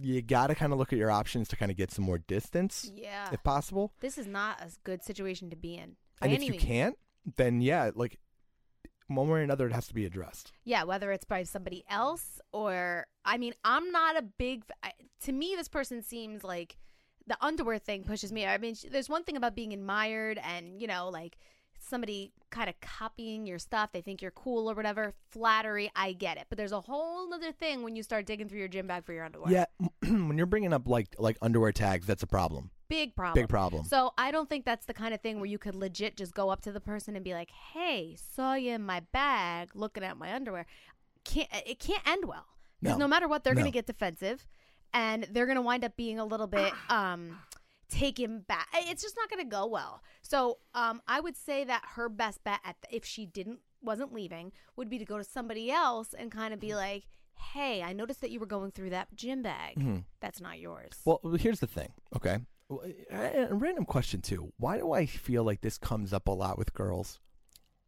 you 0.00 0.22
got 0.22 0.48
to 0.48 0.54
kind 0.54 0.72
of 0.72 0.78
look 0.78 0.92
at 0.92 0.98
your 0.98 1.10
options 1.10 1.48
to 1.48 1.56
kind 1.56 1.70
of 1.70 1.76
get 1.76 1.90
some 1.90 2.04
more 2.04 2.18
distance 2.18 2.90
Yeah. 2.94 3.28
if 3.32 3.42
possible. 3.42 3.92
This 4.00 4.18
is 4.18 4.26
not 4.26 4.60
a 4.60 4.70
good 4.84 5.02
situation 5.02 5.50
to 5.50 5.56
be 5.56 5.74
in. 5.76 5.96
And 6.20 6.32
if 6.32 6.42
you 6.42 6.52
means. 6.52 6.62
can't, 6.62 6.98
then 7.36 7.60
yeah, 7.60 7.90
like 7.94 8.18
one 9.08 9.28
way 9.28 9.40
or 9.40 9.42
another, 9.42 9.66
it 9.66 9.72
has 9.72 9.86
to 9.88 9.94
be 9.94 10.04
addressed. 10.04 10.52
Yeah, 10.64 10.84
whether 10.84 11.12
it's 11.12 11.24
by 11.24 11.42
somebody 11.44 11.84
else 11.88 12.40
or 12.52 13.06
I 13.24 13.38
mean, 13.38 13.54
I'm 13.64 13.90
not 13.92 14.16
a 14.16 14.22
big 14.22 14.64
I, 14.82 14.92
to 15.24 15.32
me 15.32 15.54
this 15.56 15.68
person 15.68 16.02
seems 16.02 16.42
like 16.44 16.76
the 17.26 17.36
underwear 17.40 17.78
thing 17.78 18.04
pushes 18.04 18.32
me. 18.32 18.46
I 18.46 18.58
mean, 18.58 18.76
there's 18.90 19.08
one 19.08 19.24
thing 19.24 19.36
about 19.36 19.54
being 19.56 19.72
admired 19.72 20.38
and, 20.42 20.80
you 20.80 20.86
know, 20.86 21.08
like 21.08 21.36
somebody 21.88 22.32
kind 22.50 22.68
of 22.68 22.80
copying 22.80 23.46
your 23.46 23.58
stuff, 23.58 23.90
they 23.92 24.00
think 24.00 24.20
you're 24.22 24.30
cool 24.30 24.70
or 24.70 24.74
whatever. 24.74 25.14
Flattery, 25.30 25.90
I 25.94 26.12
get 26.12 26.36
it. 26.36 26.46
But 26.48 26.58
there's 26.58 26.72
a 26.72 26.80
whole 26.80 27.32
other 27.32 27.52
thing 27.52 27.82
when 27.82 27.96
you 27.96 28.02
start 28.02 28.26
digging 28.26 28.48
through 28.48 28.58
your 28.58 28.68
gym 28.68 28.86
bag 28.86 29.04
for 29.04 29.12
your 29.12 29.24
underwear. 29.24 29.52
Yeah, 29.52 29.64
when 30.02 30.36
you're 30.36 30.46
bringing 30.46 30.72
up 30.72 30.86
like 30.88 31.14
like 31.18 31.36
underwear 31.42 31.72
tags, 31.72 32.06
that's 32.06 32.22
a 32.22 32.26
problem. 32.26 32.70
Big 32.88 33.16
problem. 33.16 33.42
Big 33.42 33.48
problem. 33.48 33.84
So 33.84 34.12
I 34.16 34.30
don't 34.30 34.48
think 34.48 34.64
that's 34.64 34.86
the 34.86 34.94
kind 34.94 35.12
of 35.12 35.20
thing 35.20 35.36
where 35.38 35.46
you 35.46 35.58
could 35.58 35.74
legit 35.74 36.16
just 36.16 36.34
go 36.34 36.50
up 36.50 36.60
to 36.62 36.72
the 36.72 36.80
person 36.80 37.16
and 37.16 37.24
be 37.24 37.34
like, 37.34 37.50
"Hey, 37.50 38.16
saw 38.16 38.54
you 38.54 38.72
in 38.72 38.84
my 38.84 39.00
bag, 39.12 39.70
looking 39.74 40.02
at 40.04 40.16
my 40.16 40.32
underwear." 40.32 40.66
Can't 41.24 41.48
it 41.66 41.78
can't 41.80 42.06
end 42.06 42.24
well 42.26 42.46
because 42.80 42.96
No. 42.98 43.06
no. 43.06 43.08
matter 43.08 43.26
what, 43.26 43.42
they're 43.42 43.54
No. 43.54 43.60
gonna 43.62 43.72
get 43.72 43.86
defensive, 43.86 44.46
and 44.94 45.24
they're 45.30 45.46
gonna 45.46 45.62
wind 45.62 45.84
up 45.84 45.96
being 45.96 46.18
a 46.20 46.24
little 46.24 46.46
bit 46.46 46.72
um 46.88 47.40
taken 47.88 48.40
back. 48.40 48.68
It's 48.74 49.02
just 49.02 49.16
not 49.16 49.30
gonna 49.30 49.44
go 49.44 49.66
well. 49.66 50.02
So 50.22 50.58
um, 50.74 51.00
I 51.06 51.20
would 51.20 51.36
say 51.36 51.64
that 51.64 51.82
her 51.94 52.08
best 52.08 52.42
bet 52.44 52.60
at 52.64 52.76
the, 52.82 52.94
if 52.96 53.04
she 53.04 53.26
didn't 53.26 53.60
wasn't 53.82 54.12
leaving 54.12 54.52
would 54.76 54.88
be 54.88 54.98
to 54.98 55.04
go 55.04 55.18
to 55.18 55.24
somebody 55.24 55.70
else 55.70 56.14
and 56.18 56.30
kind 56.30 56.52
of 56.54 56.60
be 56.60 56.74
like. 56.74 57.04
Hey, 57.52 57.82
I 57.82 57.92
noticed 57.92 58.22
that 58.22 58.30
you 58.30 58.40
were 58.40 58.46
going 58.46 58.70
through 58.70 58.90
that 58.90 59.14
gym 59.14 59.42
bag. 59.42 59.76
Mhm. 59.78 60.04
That's 60.20 60.40
not 60.40 60.58
yours. 60.58 60.92
Well, 61.04 61.20
here's 61.38 61.60
the 61.60 61.66
thing, 61.66 61.92
okay? 62.16 62.38
A 63.10 63.48
random 63.54 63.84
question 63.84 64.22
too. 64.22 64.54
Why 64.56 64.78
do 64.78 64.92
I 64.92 65.04
feel 65.04 65.44
like 65.44 65.60
this 65.60 65.76
comes 65.76 66.14
up 66.14 66.28
a 66.28 66.32
lot 66.32 66.56
with 66.56 66.72
girls? 66.72 67.20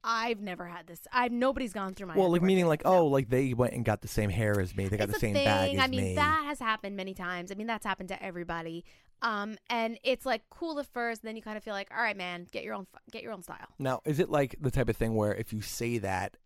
I've 0.04 0.40
never 0.40 0.66
had 0.66 0.86
this. 0.86 1.00
I've 1.12 1.32
nobody's 1.32 1.72
gone 1.72 1.94
through 1.94 2.08
my. 2.08 2.16
well, 2.16 2.30
like 2.30 2.42
meaning 2.42 2.66
like, 2.66 2.82
oh, 2.84 3.06
like 3.06 3.28
they 3.28 3.52
went 3.54 3.74
and 3.74 3.84
got 3.84 4.00
the 4.00 4.08
same 4.08 4.30
hair 4.30 4.60
as 4.60 4.76
me. 4.76 4.86
They 4.86 4.96
got 4.96 5.08
it's 5.08 5.14
the 5.14 5.20
same 5.20 5.34
thing. 5.34 5.44
bag 5.44 5.74
as 5.74 5.80
I 5.80 5.86
mean, 5.88 6.00
me. 6.00 6.14
that 6.14 6.44
has 6.46 6.58
happened 6.58 6.96
many 6.96 7.14
times. 7.14 7.50
I 7.50 7.54
mean, 7.56 7.66
that's 7.66 7.84
happened 7.84 8.08
to 8.10 8.22
everybody. 8.22 8.84
Um, 9.22 9.58
and 9.68 9.98
it's 10.04 10.24
like 10.24 10.42
cool 10.50 10.78
at 10.78 10.86
first, 10.86 11.22
then 11.22 11.34
you 11.34 11.42
kind 11.42 11.56
of 11.56 11.64
feel 11.64 11.74
like, 11.74 11.90
all 11.90 12.02
right, 12.02 12.16
man, 12.16 12.46
get 12.52 12.62
your 12.62 12.74
own, 12.74 12.86
get 13.10 13.22
your 13.22 13.32
own 13.32 13.42
style. 13.42 13.66
Now, 13.78 14.00
is 14.04 14.20
it 14.20 14.30
like 14.30 14.54
the 14.60 14.70
type 14.70 14.88
of 14.88 14.96
thing 14.96 15.14
where 15.14 15.34
if 15.34 15.52
you 15.52 15.60
say 15.60 15.98
that 15.98 16.36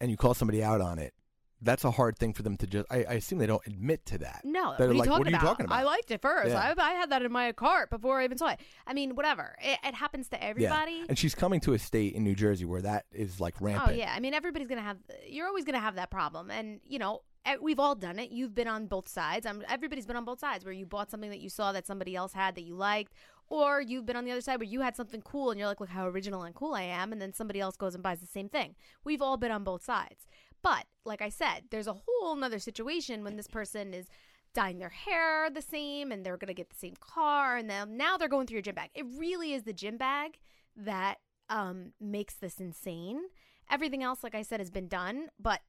and 0.00 0.10
you 0.10 0.16
call 0.16 0.32
somebody 0.32 0.62
out 0.62 0.80
on 0.80 0.98
it, 0.98 1.12
that's 1.62 1.84
a 1.84 1.90
hard 1.90 2.18
thing 2.18 2.32
for 2.32 2.42
them 2.42 2.56
to 2.58 2.66
just. 2.66 2.86
I, 2.90 3.04
I 3.04 3.12
assume 3.14 3.38
they 3.38 3.46
don't 3.46 3.66
admit 3.66 4.04
to 4.06 4.18
that. 4.18 4.42
No, 4.44 4.74
They're 4.76 4.86
what 4.86 4.90
are 4.90 4.92
you 4.92 4.98
like, 4.98 5.08
talking 5.08 5.18
what 5.18 5.26
are 5.26 5.30
you 5.30 5.36
about? 5.36 5.46
talking 5.46 5.66
about? 5.66 5.78
I 5.78 5.82
liked 5.84 6.10
it 6.10 6.20
first. 6.20 6.50
Yeah. 6.50 6.74
I, 6.76 6.82
I 6.82 6.92
had 6.92 7.10
that 7.10 7.22
in 7.22 7.32
my 7.32 7.52
cart 7.52 7.90
before 7.90 8.20
I 8.20 8.24
even 8.24 8.38
saw 8.38 8.48
it. 8.48 8.60
I 8.86 8.92
mean, 8.92 9.14
whatever. 9.14 9.56
It, 9.62 9.78
it 9.84 9.94
happens 9.94 10.28
to 10.30 10.42
everybody. 10.42 10.92
Yeah. 10.92 11.04
And 11.08 11.18
she's 11.18 11.34
coming 11.34 11.60
to 11.60 11.72
a 11.72 11.78
state 11.78 12.14
in 12.14 12.24
New 12.24 12.34
Jersey 12.34 12.64
where 12.64 12.82
that 12.82 13.06
is 13.12 13.40
like 13.40 13.54
oh, 13.60 13.64
rampant. 13.64 13.90
Oh 13.90 13.94
yeah, 13.94 14.12
I 14.14 14.20
mean 14.20 14.34
everybody's 14.34 14.68
gonna 14.68 14.82
have. 14.82 14.98
You're 15.26 15.46
always 15.46 15.64
gonna 15.64 15.80
have 15.80 15.96
that 15.96 16.10
problem, 16.10 16.50
and 16.50 16.80
you 16.84 16.98
know 16.98 17.22
we've 17.60 17.78
all 17.78 17.94
done 17.94 18.18
it. 18.18 18.30
You've 18.30 18.54
been 18.54 18.68
on 18.68 18.86
both 18.86 19.08
sides. 19.08 19.46
I'm, 19.46 19.62
everybody's 19.68 20.06
been 20.06 20.16
on 20.16 20.24
both 20.24 20.40
sides 20.40 20.64
where 20.64 20.74
you 20.74 20.84
bought 20.84 21.10
something 21.10 21.30
that 21.30 21.40
you 21.40 21.48
saw 21.48 21.72
that 21.72 21.86
somebody 21.86 22.16
else 22.16 22.32
had 22.32 22.54
that 22.56 22.64
you 22.64 22.74
liked, 22.74 23.12
or 23.48 23.80
you've 23.80 24.06
been 24.06 24.16
on 24.16 24.24
the 24.24 24.32
other 24.32 24.40
side 24.40 24.58
where 24.58 24.68
you 24.68 24.80
had 24.80 24.96
something 24.96 25.22
cool 25.22 25.50
and 25.50 25.58
you're 25.58 25.68
like, 25.68 25.80
look 25.80 25.88
how 25.88 26.06
original 26.08 26.42
and 26.42 26.54
cool 26.54 26.74
I 26.74 26.82
am, 26.82 27.12
and 27.12 27.22
then 27.22 27.32
somebody 27.32 27.60
else 27.60 27.76
goes 27.76 27.94
and 27.94 28.02
buys 28.02 28.20
the 28.20 28.26
same 28.26 28.48
thing. 28.48 28.74
We've 29.04 29.22
all 29.22 29.36
been 29.36 29.52
on 29.52 29.64
both 29.64 29.84
sides. 29.84 30.26
But 30.66 30.86
like 31.04 31.22
I 31.22 31.28
said, 31.28 31.66
there's 31.70 31.86
a 31.86 31.94
whole 31.94 32.34
nother 32.34 32.58
situation 32.58 33.22
when 33.22 33.36
this 33.36 33.46
person 33.46 33.94
is 33.94 34.06
dyeing 34.52 34.80
their 34.80 34.88
hair 34.88 35.48
the 35.48 35.62
same 35.62 36.10
and 36.10 36.26
they're 36.26 36.36
gonna 36.36 36.54
get 36.54 36.70
the 36.70 36.76
same 36.76 36.96
car 36.98 37.56
and 37.56 37.70
then 37.70 37.96
now 37.96 38.16
they're 38.16 38.26
going 38.26 38.48
through 38.48 38.56
your 38.56 38.62
gym 38.62 38.74
bag. 38.74 38.90
It 38.92 39.06
really 39.16 39.52
is 39.52 39.62
the 39.62 39.72
gym 39.72 39.96
bag 39.96 40.38
that 40.76 41.18
um 41.48 41.92
makes 42.00 42.34
this 42.34 42.58
insane. 42.58 43.20
Everything 43.70 44.02
else, 44.02 44.24
like 44.24 44.34
I 44.34 44.42
said, 44.42 44.58
has 44.58 44.72
been 44.72 44.88
done, 44.88 45.28
but 45.38 45.60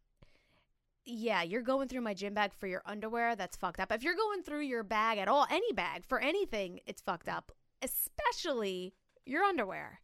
yeah, 1.06 1.44
you're 1.44 1.62
going 1.62 1.88
through 1.88 2.02
my 2.02 2.16
gym 2.16 2.34
bag 2.34 2.52
for 2.58 2.66
your 2.66 2.82
underwear. 2.84 3.36
That's 3.36 3.56
fucked 3.56 3.80
up. 3.80 3.92
If 3.92 4.02
you're 4.02 4.16
going 4.16 4.42
through 4.42 4.62
your 4.62 4.84
bag 4.84 5.20
at 5.20 5.28
all, 5.28 5.46
any 5.52 5.74
bag 5.74 6.06
for 6.08 6.20
anything, 6.20 6.80
it's 6.88 7.04
fucked 7.04 7.30
up, 7.30 7.52
especially 7.84 8.96
your 9.28 9.44
underwear. 9.44 10.00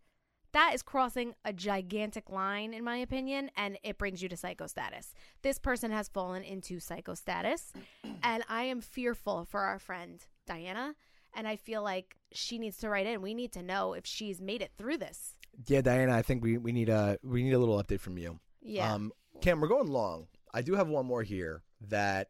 That 0.54 0.72
is 0.76 0.84
crossing 0.84 1.34
a 1.44 1.52
gigantic 1.52 2.30
line, 2.30 2.74
in 2.74 2.84
my 2.84 2.98
opinion, 2.98 3.50
and 3.58 3.78
it 3.84 3.98
brings 3.98 4.22
you 4.22 4.30
to 4.30 4.38
psycho 4.38 4.68
status. 4.68 5.14
This 5.42 5.58
person 5.58 5.92
has 5.92 6.08
fallen 6.08 6.44
into 6.44 6.80
psycho 6.80 7.16
status, 7.16 7.74
and 8.22 8.44
I 8.48 8.64
am 8.66 8.80
fearful 8.82 9.46
for 9.46 9.62
our 9.62 9.80
friend 9.80 10.24
Diana. 10.46 10.96
And 11.36 11.48
I 11.48 11.56
feel 11.56 11.82
like 11.82 12.16
she 12.32 12.60
needs 12.60 12.78
to 12.78 12.90
write 12.90 13.08
in. 13.08 13.24
We 13.24 13.34
need 13.34 13.52
to 13.54 13.64
know 13.64 13.94
if 13.94 14.06
she's 14.06 14.40
made 14.40 14.62
it 14.62 14.72
through 14.78 14.98
this. 15.00 15.34
Yeah, 15.66 15.82
Diana, 15.82 16.14
I 16.16 16.22
think 16.22 16.44
we, 16.44 16.60
we 16.60 16.72
need 16.72 16.90
a 16.90 17.18
we 17.24 17.42
need 17.42 17.54
a 17.54 17.60
little 17.60 17.82
update 17.84 18.00
from 18.00 18.20
you. 18.20 18.40
Yeah. 18.62 18.94
Um, 18.94 19.12
Cam, 19.42 19.60
we're 19.60 19.68
going 19.68 19.88
long. 19.88 20.28
I 20.54 20.62
do 20.62 20.76
have 20.76 20.88
one 20.88 21.08
more 21.08 21.24
here 21.24 21.64
that 21.90 22.30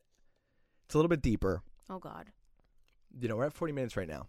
it's 0.85 0.95
a 0.95 0.97
little 0.97 1.09
bit 1.09 1.21
deeper. 1.21 1.61
oh 1.89 1.99
God. 1.99 2.31
You 3.19 3.27
know, 3.27 3.35
we're 3.35 3.45
at 3.45 3.53
40 3.53 3.73
minutes 3.73 3.95
right 3.97 4.07
now, 4.07 4.25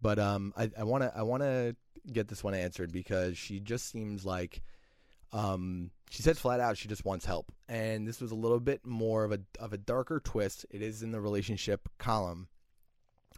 but 0.00 0.18
um, 0.18 0.52
I 0.56 0.70
I 0.78 0.84
want 0.84 1.02
to 1.04 1.12
I 1.16 1.22
want 1.22 1.42
to 1.42 1.76
get 2.10 2.28
this 2.28 2.42
one 2.42 2.54
answered 2.54 2.92
because 2.92 3.36
she 3.36 3.60
just 3.60 3.90
seems 3.90 4.24
like, 4.24 4.62
um, 5.32 5.90
she 6.10 6.22
said 6.22 6.38
flat 6.38 6.60
out 6.60 6.78
she 6.78 6.88
just 6.88 7.04
wants 7.04 7.24
help, 7.24 7.52
and 7.68 8.06
this 8.06 8.20
was 8.20 8.30
a 8.30 8.36
little 8.36 8.60
bit 8.60 8.84
more 8.84 9.24
of 9.24 9.32
a 9.32 9.40
of 9.58 9.72
a 9.72 9.78
darker 9.78 10.20
twist. 10.20 10.66
It 10.70 10.82
is 10.82 11.02
in 11.02 11.12
the 11.12 11.20
relationship 11.20 11.88
column. 11.98 12.48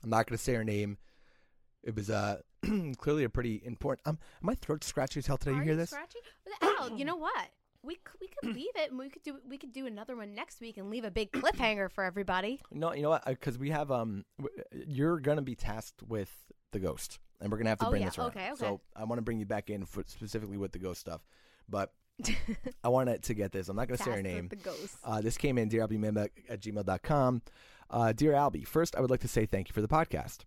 I'm 0.03 0.11
not 0.11 0.27
going 0.27 0.37
to 0.37 0.43
say 0.43 0.55
her 0.55 0.65
name. 0.65 0.99
It 1.83 1.97
was 1.97 2.11
uh 2.11 2.39
clearly 2.99 3.25
a 3.25 3.29
pretty 3.29 3.61
important. 3.65 4.07
Um, 4.07 4.19
my 4.41 4.55
throat 4.55 4.85
scratchy 4.85 5.19
as 5.19 5.27
hell 5.27 5.39
today. 5.39 5.53
Are 5.53 5.59
you 5.59 5.63
hear 5.63 5.77
this? 5.77 5.91
Scratchy? 5.91 6.19
Al, 6.63 6.97
you 6.97 7.05
know 7.05 7.17
what? 7.17 7.49
We 7.85 7.95
c- 7.95 8.01
we 8.21 8.29
could 8.29 8.55
leave 8.55 8.71
it, 8.77 8.91
and 8.91 8.99
we 8.99 9.09
could 9.09 9.23
do 9.25 9.39
we 9.49 9.59
could 9.59 9.73
do 9.73 9.87
another 9.87 10.15
one 10.17 10.35
next 10.35 10.61
week 10.61 10.77
and 10.77 10.89
leave 10.91 11.05
a 11.05 11.11
big 11.11 11.33
cliffhanger 11.33 11.91
for 11.91 12.05
everybody. 12.05 12.61
No, 12.71 12.93
you 12.95 13.03
know 13.03 13.11
what? 13.11 13.25
Because 13.27 13.59
we 13.59 13.71
have 13.71 13.91
um, 13.91 14.25
w- 14.39 14.63
you're 14.87 15.19
gonna 15.19 15.43
be 15.43 15.55
tasked 15.57 16.03
with 16.03 16.31
the 16.71 16.79
ghost, 16.79 17.19
and 17.41 17.51
we're 17.51 17.59
gonna 17.59 17.71
have 17.71 17.79
to 17.81 17.87
Oh, 17.87 17.91
bring 17.91 18.03
yeah. 18.03 18.09
this 18.11 18.19
around. 18.19 18.29
Okay, 18.29 18.47
okay. 18.53 18.55
So 18.57 18.81
I 18.95 19.05
want 19.05 19.19
to 19.19 19.23
bring 19.23 19.39
you 19.41 19.47
back 19.47 19.69
in 19.69 19.85
for 19.85 20.05
specifically 20.07 20.57
with 20.59 20.71
the 20.73 20.79
ghost 20.79 21.01
stuff, 21.01 21.27
but 21.69 21.93
I 22.85 22.89
wanted 22.89 23.23
to 23.25 23.35
get 23.35 23.51
this. 23.53 23.69
I'm 23.69 23.75
not 23.77 23.89
gonna 23.89 23.99
say 23.99 24.11
her 24.13 24.23
Tasked 24.23 24.25
with 24.27 24.33
name. 24.35 24.49
the 24.49 24.57
ghost. 24.57 24.97
Uh, 25.03 25.21
this 25.21 25.37
came 25.37 25.59
in 25.59 25.69
dear 25.69 25.87
albie 25.87 26.29
at 26.49 26.61
gmail.com. 26.61 27.43
Uh, 27.91 28.13
dear 28.13 28.33
Albie, 28.33 28.67
first 28.67 28.97
I 28.97 29.01
would 29.01 29.11
like 29.11 29.21
to 29.21 29.29
say 29.29 29.45
thank 29.45 29.69
you 29.69 29.73
for 29.75 29.83
the 29.83 29.89
podcast. 29.89 30.45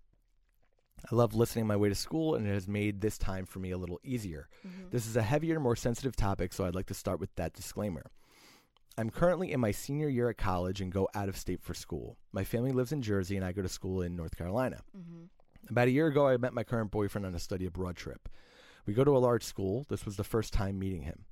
I 1.12 1.16
love 1.16 1.36
listening 1.36 1.68
my 1.68 1.76
way 1.76 1.90
to 1.90 1.96
school, 1.96 2.36
and 2.36 2.48
it 2.48 2.54
has 2.54 2.68
made 2.68 3.02
this 3.02 3.18
time 3.18 3.46
for 3.46 3.60
me 3.60 3.72
a 3.72 3.78
little 3.78 4.00
easier. 4.04 4.48
Mm-hmm. 4.68 4.90
This 4.92 5.06
is 5.06 5.16
a 5.16 5.22
heavier, 5.22 5.60
more 5.60 5.76
sensitive 5.76 6.16
topic, 6.16 6.54
so 6.54 6.66
I'd 6.66 6.76
like 6.76 6.88
to 6.88 6.94
start 6.94 7.20
with 7.20 7.34
that 7.36 7.54
disclaimer. 7.54 8.12
I'm 8.98 9.10
currently 9.10 9.52
in 9.52 9.60
my 9.60 9.72
senior 9.72 10.08
year 10.08 10.30
at 10.30 10.38
college 10.38 10.82
and 10.82 10.92
go 10.92 11.10
out 11.14 11.30
of 11.30 11.38
state 11.38 11.62
for 11.62 11.74
school. 11.74 12.18
My 12.32 12.44
family 12.44 12.72
lives 12.72 12.92
in 12.92 13.02
Jersey, 13.02 13.36
and 13.36 13.46
I 13.46 13.52
go 13.52 13.62
to 13.62 13.70
school 13.70 14.02
in 14.02 14.16
North 14.16 14.36
Carolina. 14.38 14.82
Mm-hmm. 14.98 15.26
About 15.70 15.88
a 15.88 15.92
year 15.92 16.08
ago, 16.08 16.28
I 16.28 16.38
met 16.38 16.54
my 16.54 16.64
current 16.64 16.92
boyfriend 16.92 17.26
on 17.26 17.36
a 17.36 17.40
study 17.40 17.66
abroad 17.66 17.96
trip. 17.96 18.30
We 18.86 18.94
go 18.94 19.04
to 19.04 19.18
a 19.18 19.20
large 19.20 19.44
school. 19.44 19.86
This 19.90 20.06
was 20.06 20.16
the 20.16 20.24
first 20.24 20.54
time 20.54 20.80
meeting 20.80 21.02
him. 21.02 21.26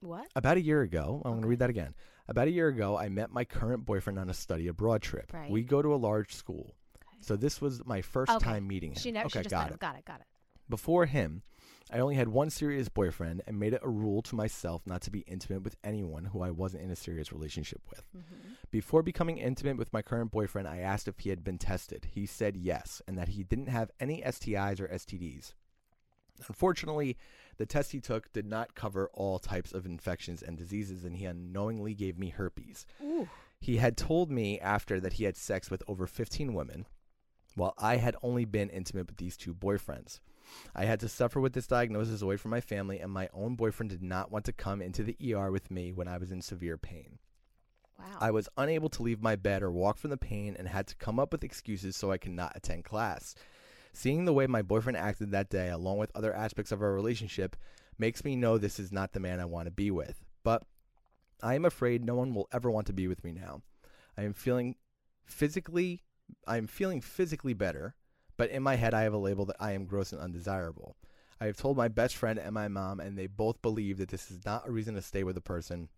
What? 0.00 0.26
About 0.34 0.56
a 0.56 0.62
year 0.62 0.82
ago, 0.82 1.22
I'm 1.24 1.32
going 1.32 1.42
to 1.42 1.48
read 1.48 1.60
that 1.60 1.70
again. 1.70 1.94
About 2.28 2.48
a 2.48 2.52
year 2.52 2.68
ago, 2.68 2.98
I 2.98 3.08
met 3.08 3.30
my 3.30 3.44
current 3.44 3.86
boyfriend 3.86 4.18
on 4.18 4.28
a 4.28 4.34
study 4.34 4.66
abroad 4.66 5.00
trip. 5.00 5.32
Right. 5.32 5.50
We 5.50 5.62
go 5.62 5.80
to 5.80 5.94
a 5.94 5.96
large 5.96 6.34
school. 6.34 6.74
So 7.22 7.36
this 7.36 7.60
was 7.60 7.84
my 7.86 8.02
first 8.02 8.30
Okay. 8.32 8.44
time 8.44 8.66
meeting 8.68 8.90
him. 8.92 8.96
She 8.98 9.10
never. 9.12 9.26
okay, 9.26 9.40
she 9.40 9.44
just 9.44 9.50
got 9.50 9.70
it. 9.70 9.78
Got 9.78 9.96
it. 9.96 10.04
Got 10.04 10.20
it. 10.20 10.26
Before 10.68 11.06
him, 11.06 11.42
I 11.90 11.98
only 11.98 12.14
had 12.14 12.28
one 12.28 12.48
serious 12.50 12.88
boyfriend 12.88 13.42
and 13.46 13.58
made 13.58 13.74
it 13.74 13.80
a 13.82 13.88
rule 13.88 14.22
to 14.22 14.34
myself 14.34 14.82
not 14.86 15.02
to 15.02 15.10
be 15.10 15.20
intimate 15.20 15.62
with 15.62 15.76
anyone 15.84 16.26
who 16.26 16.40
I 16.42 16.50
wasn't 16.50 16.84
in 16.84 16.90
a 16.90 16.96
serious 16.96 17.32
relationship 17.32 17.82
with. 17.90 18.02
Mm-hmm. 18.16 18.52
Before 18.70 19.02
becoming 19.02 19.38
intimate 19.38 19.76
with 19.76 19.92
my 19.92 20.00
current 20.02 20.30
boyfriend, 20.30 20.66
I 20.68 20.78
asked 20.78 21.06
if 21.08 21.18
he 21.20 21.30
had 21.30 21.44
been 21.44 21.58
tested. 21.58 22.08
He 22.12 22.24
said 22.26 22.56
yes, 22.56 23.02
and 23.06 23.18
that 23.18 23.28
he 23.28 23.42
didn't 23.44 23.68
have 23.68 23.90
any 24.00 24.22
STIs 24.22 24.80
or 24.80 24.88
STDs. 24.88 25.52
Unfortunately, 26.48 27.16
the 27.58 27.66
test 27.66 27.92
he 27.92 28.00
took 28.00 28.32
did 28.32 28.46
not 28.46 28.74
cover 28.74 29.10
all 29.12 29.38
types 29.38 29.72
of 29.72 29.84
infections 29.86 30.42
and 30.42 30.56
diseases, 30.56 31.04
and 31.04 31.16
he 31.16 31.24
unknowingly 31.26 31.94
gave 31.94 32.18
me 32.18 32.30
herpes. 32.30 32.86
He 33.60 33.76
had 33.76 33.96
told 33.96 34.30
me 34.30 34.58
after 34.58 34.98
that 35.00 35.14
he 35.14 35.24
had 35.24 35.36
sex 35.36 35.70
with 35.70 35.82
over 35.86 36.06
15 36.06 36.54
women, 36.54 36.86
while 37.54 37.74
I 37.78 37.96
had 37.96 38.16
only 38.22 38.44
been 38.44 38.70
intimate 38.70 39.06
with 39.06 39.16
these 39.16 39.36
two 39.36 39.54
boyfriends. 39.54 40.20
I 40.74 40.84
had 40.84 41.00
to 41.00 41.08
suffer 41.08 41.40
with 41.40 41.52
this 41.52 41.66
diagnosis 41.66 42.22
away 42.22 42.36
from 42.36 42.50
my 42.50 42.60
family, 42.60 42.98
and 43.00 43.10
my 43.12 43.28
own 43.32 43.54
boyfriend 43.54 43.90
did 43.90 44.02
not 44.02 44.30
want 44.30 44.44
to 44.46 44.52
come 44.52 44.82
into 44.82 45.02
the 45.02 45.16
ER 45.34 45.50
with 45.50 45.70
me 45.70 45.92
when 45.92 46.08
I 46.08 46.18
was 46.18 46.30
in 46.30 46.42
severe 46.42 46.76
pain. 46.76 47.18
Wow. 47.98 48.18
I 48.20 48.30
was 48.30 48.48
unable 48.56 48.88
to 48.90 49.02
leave 49.02 49.22
my 49.22 49.36
bed 49.36 49.62
or 49.62 49.70
walk 49.70 49.98
from 49.98 50.10
the 50.10 50.16
pain 50.16 50.56
and 50.58 50.68
had 50.68 50.86
to 50.88 50.96
come 50.96 51.20
up 51.20 51.32
with 51.32 51.44
excuses 51.44 51.96
so 51.96 52.10
I 52.10 52.18
could 52.18 52.32
not 52.32 52.52
attend 52.56 52.84
class. 52.84 53.34
Seeing 53.92 54.24
the 54.24 54.32
way 54.32 54.46
my 54.46 54.62
boyfriend 54.62 54.96
acted 54.96 55.30
that 55.30 55.50
day, 55.50 55.68
along 55.68 55.98
with 55.98 56.10
other 56.14 56.34
aspects 56.34 56.72
of 56.72 56.82
our 56.82 56.92
relationship, 56.92 57.56
makes 57.98 58.24
me 58.24 58.34
know 58.36 58.58
this 58.58 58.80
is 58.80 58.90
not 58.90 59.12
the 59.12 59.20
man 59.20 59.38
I 59.38 59.44
want 59.44 59.66
to 59.66 59.70
be 59.70 59.90
with. 59.90 60.24
But 60.42 60.64
I 61.42 61.54
am 61.54 61.64
afraid 61.64 62.04
no 62.04 62.14
one 62.14 62.34
will 62.34 62.48
ever 62.52 62.70
want 62.70 62.86
to 62.86 62.92
be 62.92 63.06
with 63.06 63.22
me 63.22 63.32
now. 63.32 63.62
I 64.16 64.22
am 64.22 64.32
feeling 64.32 64.76
physically 65.24 66.02
I 66.46 66.56
am 66.56 66.66
feeling 66.66 67.00
physically 67.00 67.54
better, 67.54 67.94
but 68.36 68.50
in 68.50 68.62
my 68.62 68.76
head 68.76 68.94
I 68.94 69.02
have 69.02 69.12
a 69.14 69.18
label 69.18 69.44
that 69.46 69.56
I 69.60 69.72
am 69.72 69.86
gross 69.86 70.12
and 70.12 70.20
undesirable. 70.20 70.96
I 71.40 71.46
have 71.46 71.56
told 71.56 71.76
my 71.76 71.88
best 71.88 72.16
friend 72.16 72.38
and 72.38 72.52
my 72.54 72.68
mom 72.68 73.00
and 73.00 73.18
they 73.18 73.26
both 73.26 73.62
believe 73.62 73.98
that 73.98 74.08
this 74.10 74.30
is 74.30 74.44
not 74.44 74.66
a 74.68 74.72
reason 74.72 74.94
to 74.94 75.02
stay 75.02 75.24
with 75.24 75.36
a 75.36 75.40
person, 75.42 75.88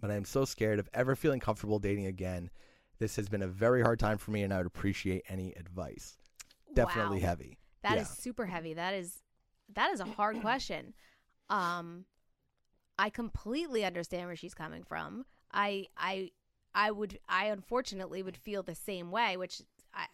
but 0.00 0.10
I 0.10 0.14
am 0.14 0.24
so 0.24 0.44
scared 0.44 0.78
of 0.78 0.88
ever 0.94 1.16
feeling 1.16 1.40
comfortable 1.40 1.78
dating 1.78 2.06
again. 2.06 2.50
This 2.98 3.16
has 3.16 3.28
been 3.28 3.42
a 3.42 3.48
very 3.48 3.82
hard 3.82 3.98
time 3.98 4.18
for 4.18 4.30
me 4.30 4.42
and 4.42 4.52
I 4.52 4.58
would 4.58 4.66
appreciate 4.66 5.24
any 5.28 5.52
advice. 5.54 6.18
Definitely 6.74 7.18
Wow. 7.18 7.26
heavy. 7.26 7.58
That 7.82 7.98
is 7.98 8.08
Yeah. 8.08 8.14
super 8.14 8.46
heavy. 8.46 8.74
That 8.74 8.94
is 8.94 9.22
that 9.74 9.90
is 9.92 10.00
a 10.00 10.04
hard 10.04 10.40
question. 10.40 10.94
Um 11.50 12.04
I 12.98 13.10
completely 13.10 13.84
understand 13.84 14.26
where 14.26 14.36
she's 14.36 14.54
coming 14.54 14.84
from. 14.84 15.24
I 15.52 15.88
I 15.96 16.30
I 16.74 16.90
would 16.90 17.18
I 17.28 17.46
unfortunately 17.46 18.22
would 18.22 18.36
feel 18.36 18.62
the 18.62 18.74
same 18.74 19.10
way, 19.10 19.36
which 19.36 19.62
I, 19.94 20.06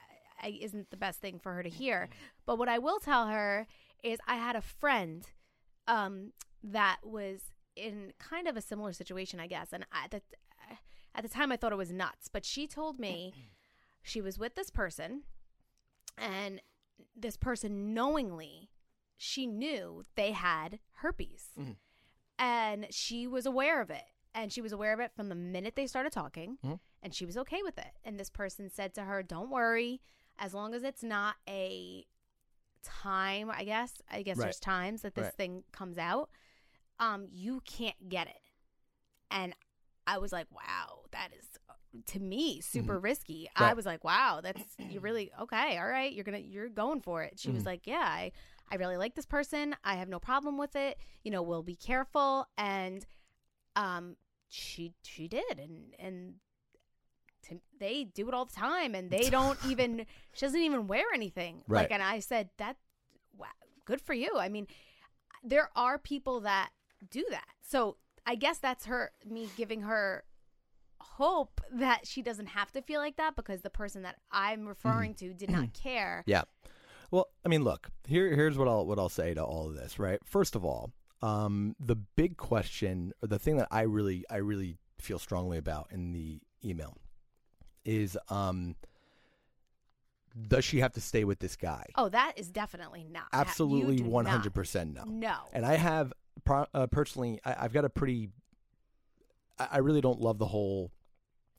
I 0.42 0.58
isn't 0.60 0.90
the 0.90 0.96
best 0.96 1.20
thing 1.20 1.38
for 1.38 1.52
her 1.54 1.62
to 1.62 1.68
hear. 1.70 2.08
But 2.46 2.58
what 2.58 2.68
I 2.68 2.78
will 2.78 2.98
tell 3.00 3.26
her 3.28 3.66
is 4.02 4.18
I 4.26 4.36
had 4.36 4.56
a 4.56 4.60
friend 4.62 5.26
um 5.88 6.32
that 6.62 6.98
was 7.02 7.40
in 7.76 8.12
kind 8.18 8.46
of 8.46 8.56
a 8.56 8.60
similar 8.60 8.92
situation, 8.92 9.40
I 9.40 9.46
guess. 9.46 9.72
And 9.72 9.86
at 9.92 10.10
the 10.10 10.22
at 11.14 11.22
the 11.22 11.28
time 11.28 11.50
I 11.50 11.56
thought 11.56 11.72
it 11.72 11.76
was 11.76 11.92
nuts, 11.92 12.28
but 12.28 12.44
she 12.44 12.66
told 12.66 12.98
me 13.00 13.32
she 14.02 14.20
was 14.20 14.38
with 14.38 14.54
this 14.54 14.70
person 14.70 15.22
and 16.16 16.60
this 17.16 17.36
person 17.36 17.94
knowingly 17.94 18.70
she 19.16 19.46
knew 19.46 20.04
they 20.16 20.32
had 20.32 20.78
herpes 20.96 21.48
Mhm. 21.58 21.76
and 22.38 22.86
she 22.90 23.26
was 23.26 23.44
aware 23.46 23.80
of 23.80 23.90
it 23.90 24.04
and 24.34 24.52
she 24.52 24.60
was 24.60 24.72
aware 24.72 24.92
of 24.92 25.00
it 25.00 25.12
from 25.14 25.28
the 25.28 25.34
minute 25.34 25.74
they 25.76 25.86
started 25.86 26.12
talking 26.12 26.58
Mhm. 26.64 26.78
and 27.02 27.14
she 27.14 27.26
was 27.26 27.36
okay 27.36 27.62
with 27.62 27.78
it 27.78 27.92
and 28.04 28.18
this 28.18 28.30
person 28.30 28.70
said 28.70 28.94
to 28.94 29.02
her 29.04 29.22
don't 29.22 29.50
worry 29.50 30.00
as 30.38 30.54
long 30.54 30.74
as 30.74 30.82
it's 30.82 31.02
not 31.02 31.36
a 31.48 32.06
time 32.82 33.50
i 33.50 33.64
guess 33.64 33.92
i 34.10 34.22
guess 34.22 34.36
Right. 34.38 34.44
there's 34.44 34.60
times 34.60 35.02
that 35.02 35.14
this 35.14 35.24
Right. 35.26 35.34
thing 35.34 35.64
comes 35.72 35.98
out 35.98 36.30
um 36.98 37.26
you 37.30 37.60
can't 37.66 38.08
get 38.08 38.26
it 38.28 38.40
and 39.30 39.54
i 40.06 40.16
was 40.18 40.32
like 40.32 40.46
wow 40.50 41.02
that 41.10 41.30
is 41.38 41.46
to 42.06 42.20
me 42.20 42.60
super 42.60 42.98
risky 42.98 43.48
i 43.48 43.58
Mm-hmm. 43.58 43.64
Right. 43.64 43.76
was 43.76 43.86
like 43.86 44.04
wow 44.04 44.40
that's 44.42 44.62
you're 44.78 45.02
really 45.02 45.30
okay 45.40 45.76
all 45.78 45.88
right 45.88 46.12
you're 46.12 46.24
gonna 46.24 46.38
you're 46.38 46.68
going 46.68 47.00
for 47.02 47.22
it 47.22 47.38
she 47.38 47.50
was 47.50 47.64
Mhm. 47.64 47.66
like 47.66 47.86
yeah 47.86 47.98
i 48.06 48.32
i 48.70 48.76
really 48.76 48.96
like 48.96 49.14
this 49.14 49.26
person 49.26 49.76
i 49.84 49.96
have 49.96 50.08
no 50.08 50.18
problem 50.18 50.56
with 50.56 50.74
it 50.76 50.96
you 51.24 51.30
know 51.30 51.42
we'll 51.42 51.62
be 51.64 51.76
careful 51.76 52.46
and 52.56 53.04
um 53.76 54.16
she 54.48 54.92
she 55.02 55.28
did. 55.28 55.58
And 55.58 55.94
and 55.98 56.34
to, 57.48 57.60
they 57.78 58.04
do 58.04 58.28
it 58.28 58.34
all 58.34 58.44
the 58.44 58.54
time 58.54 58.94
and 58.94 59.10
they 59.10 59.30
don't 59.30 59.58
even 59.68 60.06
she 60.34 60.46
doesn't 60.46 60.60
even 60.60 60.86
wear 60.86 61.04
anything. 61.14 61.62
Right. 61.66 61.82
like 61.82 61.90
and 61.90 62.02
i 62.02 62.20
said 62.20 62.50
that 62.58 62.76
wow, 63.36 63.46
good 63.84 64.00
for 64.00 64.14
you. 64.14 64.30
I 64.38 64.48
mean 64.48 64.66
there 65.42 65.70
are 65.74 65.98
people 65.98 66.40
that 66.40 66.70
do 67.10 67.24
that. 67.30 67.48
So 67.62 67.96
i 68.26 68.34
guess 68.34 68.58
that's 68.58 68.86
her 68.86 69.12
me 69.28 69.48
giving 69.56 69.82
her 69.82 70.24
hope 71.00 71.62
that 71.72 72.06
she 72.06 72.20
doesn't 72.20 72.48
have 72.48 72.70
to 72.72 72.82
feel 72.82 73.00
like 73.00 73.16
that 73.16 73.34
because 73.34 73.62
the 73.62 73.70
person 73.70 74.02
that 74.02 74.16
i'm 74.30 74.66
referring 74.68 75.14
to 75.14 75.32
did 75.32 75.50
not 75.50 75.72
care. 75.72 76.22
Yeah. 76.26 76.42
Well, 77.10 77.28
I 77.44 77.48
mean, 77.48 77.64
look, 77.64 77.88
here 78.06 78.34
here's 78.34 78.56
what 78.56 78.68
I'll 78.68 78.86
what 78.86 78.98
I'll 78.98 79.08
say 79.08 79.34
to 79.34 79.42
all 79.42 79.68
of 79.68 79.74
this, 79.74 79.98
right? 79.98 80.20
First 80.24 80.54
of 80.54 80.64
all, 80.64 80.92
um, 81.22 81.76
the 81.78 81.96
big 81.96 82.36
question 82.36 83.12
or 83.22 83.28
the 83.28 83.38
thing 83.38 83.56
that 83.58 83.68
I 83.70 83.82
really 83.82 84.24
I 84.30 84.36
really 84.36 84.78
feel 84.98 85.18
strongly 85.18 85.58
about 85.58 85.88
in 85.90 86.12
the 86.12 86.40
email 86.64 86.96
is 87.84 88.16
um 88.28 88.76
does 90.48 90.64
she 90.64 90.80
have 90.80 90.92
to 90.92 91.00
stay 91.00 91.24
with 91.24 91.40
this 91.40 91.56
guy? 91.56 91.86
oh 91.96 92.08
that 92.08 92.32
is 92.36 92.48
definitely 92.48 93.04
not 93.10 93.24
Absolutely 93.32 94.02
one 94.02 94.26
hundred 94.26 94.54
percent 94.54 94.94
no. 94.94 95.04
no 95.04 95.36
And 95.52 95.66
I 95.66 95.76
have 95.76 96.12
uh, 96.48 96.86
personally 96.86 97.40
I, 97.44 97.56
I've 97.60 97.72
got 97.72 97.84
a 97.84 97.90
pretty 97.90 98.30
I, 99.58 99.68
I 99.72 99.78
really 99.78 100.00
don't 100.00 100.20
love 100.20 100.38
the 100.38 100.46
whole 100.46 100.90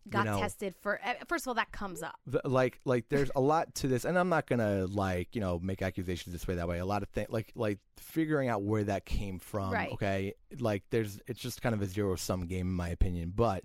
you 0.05 0.11
got 0.11 0.25
know, 0.25 0.39
tested 0.39 0.75
for 0.81 0.99
eh, 1.03 1.13
first 1.27 1.43
of 1.43 1.49
all 1.49 1.53
that 1.53 1.71
comes 1.71 2.01
up 2.01 2.15
the, 2.25 2.41
like 2.43 2.79
like 2.85 3.07
there's 3.09 3.29
a 3.35 3.41
lot 3.41 3.73
to 3.75 3.87
this 3.87 4.03
and 4.05 4.17
i'm 4.17 4.29
not 4.29 4.47
gonna 4.47 4.85
like 4.87 5.35
you 5.35 5.41
know 5.41 5.59
make 5.59 5.81
accusations 5.81 6.33
this 6.33 6.47
way 6.47 6.55
that 6.55 6.67
way 6.67 6.79
a 6.79 6.85
lot 6.85 7.03
of 7.03 7.09
things 7.09 7.29
like 7.29 7.51
like 7.55 7.79
figuring 7.97 8.49
out 8.49 8.63
where 8.63 8.83
that 8.83 9.05
came 9.05 9.37
from 9.39 9.71
Right. 9.71 9.91
okay 9.93 10.33
like 10.59 10.83
there's 10.89 11.19
it's 11.27 11.39
just 11.39 11.61
kind 11.61 11.75
of 11.75 11.81
a 11.81 11.85
zero 11.85 12.15
sum 12.15 12.47
game 12.47 12.67
in 12.67 12.73
my 12.73 12.89
opinion 12.89 13.31
but 13.35 13.63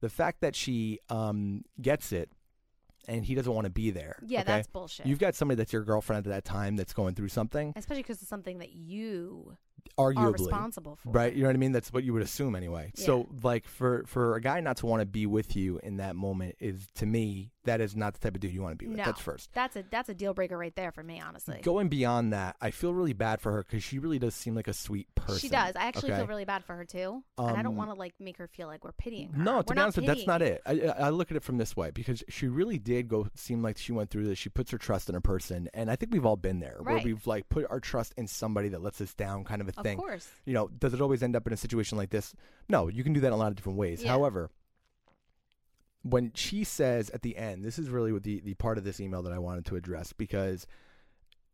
the 0.00 0.08
fact 0.08 0.40
that 0.40 0.56
she 0.56 0.98
um 1.10 1.62
gets 1.80 2.12
it 2.12 2.30
and 3.08 3.24
he 3.24 3.34
doesn't 3.34 3.52
want 3.52 3.64
to 3.64 3.70
be 3.70 3.90
there. 3.90 4.16
Yeah, 4.26 4.40
okay? 4.40 4.46
that's 4.46 4.68
bullshit. 4.68 5.06
You've 5.06 5.18
got 5.18 5.34
somebody 5.34 5.56
that's 5.56 5.72
your 5.72 5.82
girlfriend 5.82 6.26
at 6.26 6.30
that 6.30 6.44
time 6.44 6.76
that's 6.76 6.92
going 6.92 7.14
through 7.14 7.28
something, 7.28 7.72
Especially 7.74 8.02
because 8.02 8.20
it's 8.20 8.28
something 8.28 8.58
that 8.58 8.72
you 8.72 9.56
arguably 9.98 10.32
responsible 10.38 10.96
for. 10.96 11.10
Right, 11.10 11.32
you 11.34 11.42
know 11.42 11.48
what 11.48 11.56
I 11.56 11.58
mean. 11.58 11.72
That's 11.72 11.92
what 11.92 12.04
you 12.04 12.12
would 12.12 12.22
assume 12.22 12.54
anyway. 12.54 12.92
So, 12.94 13.28
like 13.42 13.66
for 13.66 14.04
for 14.06 14.36
a 14.36 14.40
guy 14.40 14.60
not 14.60 14.78
to 14.78 14.86
want 14.86 15.00
to 15.00 15.06
be 15.06 15.26
with 15.26 15.56
you 15.56 15.80
in 15.82 15.98
that 15.98 16.16
moment 16.16 16.56
is 16.60 16.88
to 16.96 17.06
me 17.06 17.50
that 17.64 17.80
is 17.80 17.94
not 17.94 18.14
the 18.14 18.20
type 18.20 18.34
of 18.34 18.40
dude 18.40 18.52
you 18.52 18.62
want 18.62 18.72
to 18.72 18.76
be 18.76 18.86
with. 18.86 18.96
No, 18.96 19.04
That's 19.04 19.20
first. 19.20 19.50
That's 19.52 19.76
a 19.76 19.84
that's 19.90 20.08
a 20.08 20.14
deal 20.14 20.32
breaker 20.34 20.56
right 20.56 20.74
there 20.74 20.90
for 20.90 21.02
me, 21.02 21.20
honestly. 21.20 21.60
Going 21.62 21.88
beyond 21.88 22.32
that, 22.32 22.56
I 22.60 22.70
feel 22.70 22.94
really 22.94 23.12
bad 23.12 23.40
for 23.40 23.52
her 23.52 23.62
because 23.62 23.84
she 23.84 23.98
really 23.98 24.18
does 24.18 24.34
seem 24.34 24.54
like 24.54 24.68
a 24.68 24.72
sweet 24.72 25.14
person. 25.14 25.38
She 25.38 25.48
does. 25.48 25.74
I 25.76 25.84
actually 25.86 26.12
okay? 26.12 26.18
feel 26.20 26.26
really 26.26 26.44
bad 26.46 26.64
for 26.64 26.74
her 26.74 26.84
too, 26.84 27.22
and 27.36 27.56
I 27.56 27.62
don't 27.62 27.72
Um, 27.72 27.76
want 27.76 27.90
to 27.90 27.94
like 27.94 28.14
make 28.18 28.38
her 28.38 28.46
feel 28.46 28.68
like 28.68 28.84
we're 28.84 28.92
pitying 28.92 29.32
her. 29.32 29.42
No, 29.42 29.56
We're 29.56 29.74
be 29.74 29.80
honest, 29.80 29.96
with 29.98 30.06
that's 30.06 30.26
not 30.26 30.40
it. 30.42 30.62
I, 30.64 30.80
I 30.98 31.10
look 31.10 31.30
at 31.30 31.36
it 31.36 31.42
from 31.42 31.58
this 31.58 31.76
way 31.76 31.90
because 31.90 32.24
she 32.28 32.48
really 32.48 32.78
did 32.78 33.08
go 33.08 33.28
seem 33.34 33.62
like 33.62 33.76
she 33.76 33.92
went 33.92 34.10
through 34.10 34.26
this. 34.26 34.38
She 34.38 34.48
puts 34.48 34.70
her 34.70 34.78
trust 34.78 35.08
in 35.10 35.14
a 35.14 35.20
person, 35.20 35.68
and 35.74 35.90
I 35.90 35.96
think 35.96 36.12
we've 36.12 36.26
all 36.26 36.36
been 36.36 36.60
there 36.60 36.78
where 36.80 36.98
we've 37.04 37.26
like 37.26 37.48
put 37.48 37.66
our 37.70 37.80
trust 37.80 38.14
in 38.16 38.26
somebody 38.26 38.68
that 38.70 38.82
lets 38.82 39.00
us 39.00 39.12
down, 39.14 39.44
kind 39.44 39.60
of 39.60 39.67
a 39.70 39.78
Of 39.78 39.84
thing. 39.84 39.98
course. 39.98 40.28
You 40.44 40.54
know, 40.54 40.68
does 40.68 40.94
it 40.94 41.00
always 41.00 41.22
end 41.22 41.36
up 41.36 41.46
in 41.46 41.52
a 41.52 41.56
situation 41.56 41.98
like 41.98 42.10
this? 42.10 42.34
No, 42.68 42.88
you 42.88 43.02
can 43.04 43.12
do 43.12 43.20
that 43.20 43.28
in 43.28 43.32
a 43.32 43.36
lot 43.36 43.48
of 43.48 43.56
different 43.56 43.78
ways. 43.78 44.02
Yeah. 44.02 44.10
However, 44.10 44.50
when 46.02 46.32
she 46.34 46.64
says 46.64 47.10
at 47.10 47.22
the 47.22 47.36
end, 47.36 47.64
this 47.64 47.78
is 47.78 47.88
really 47.90 48.12
what 48.12 48.22
the 48.22 48.40
the 48.40 48.54
part 48.54 48.78
of 48.78 48.84
this 48.84 49.00
email 49.00 49.22
that 49.22 49.32
I 49.32 49.38
wanted 49.38 49.66
to 49.66 49.76
address 49.76 50.12
because 50.12 50.66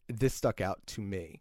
this 0.08 0.34
stuck 0.34 0.60
out 0.60 0.80
to 0.88 1.00
me. 1.00 1.40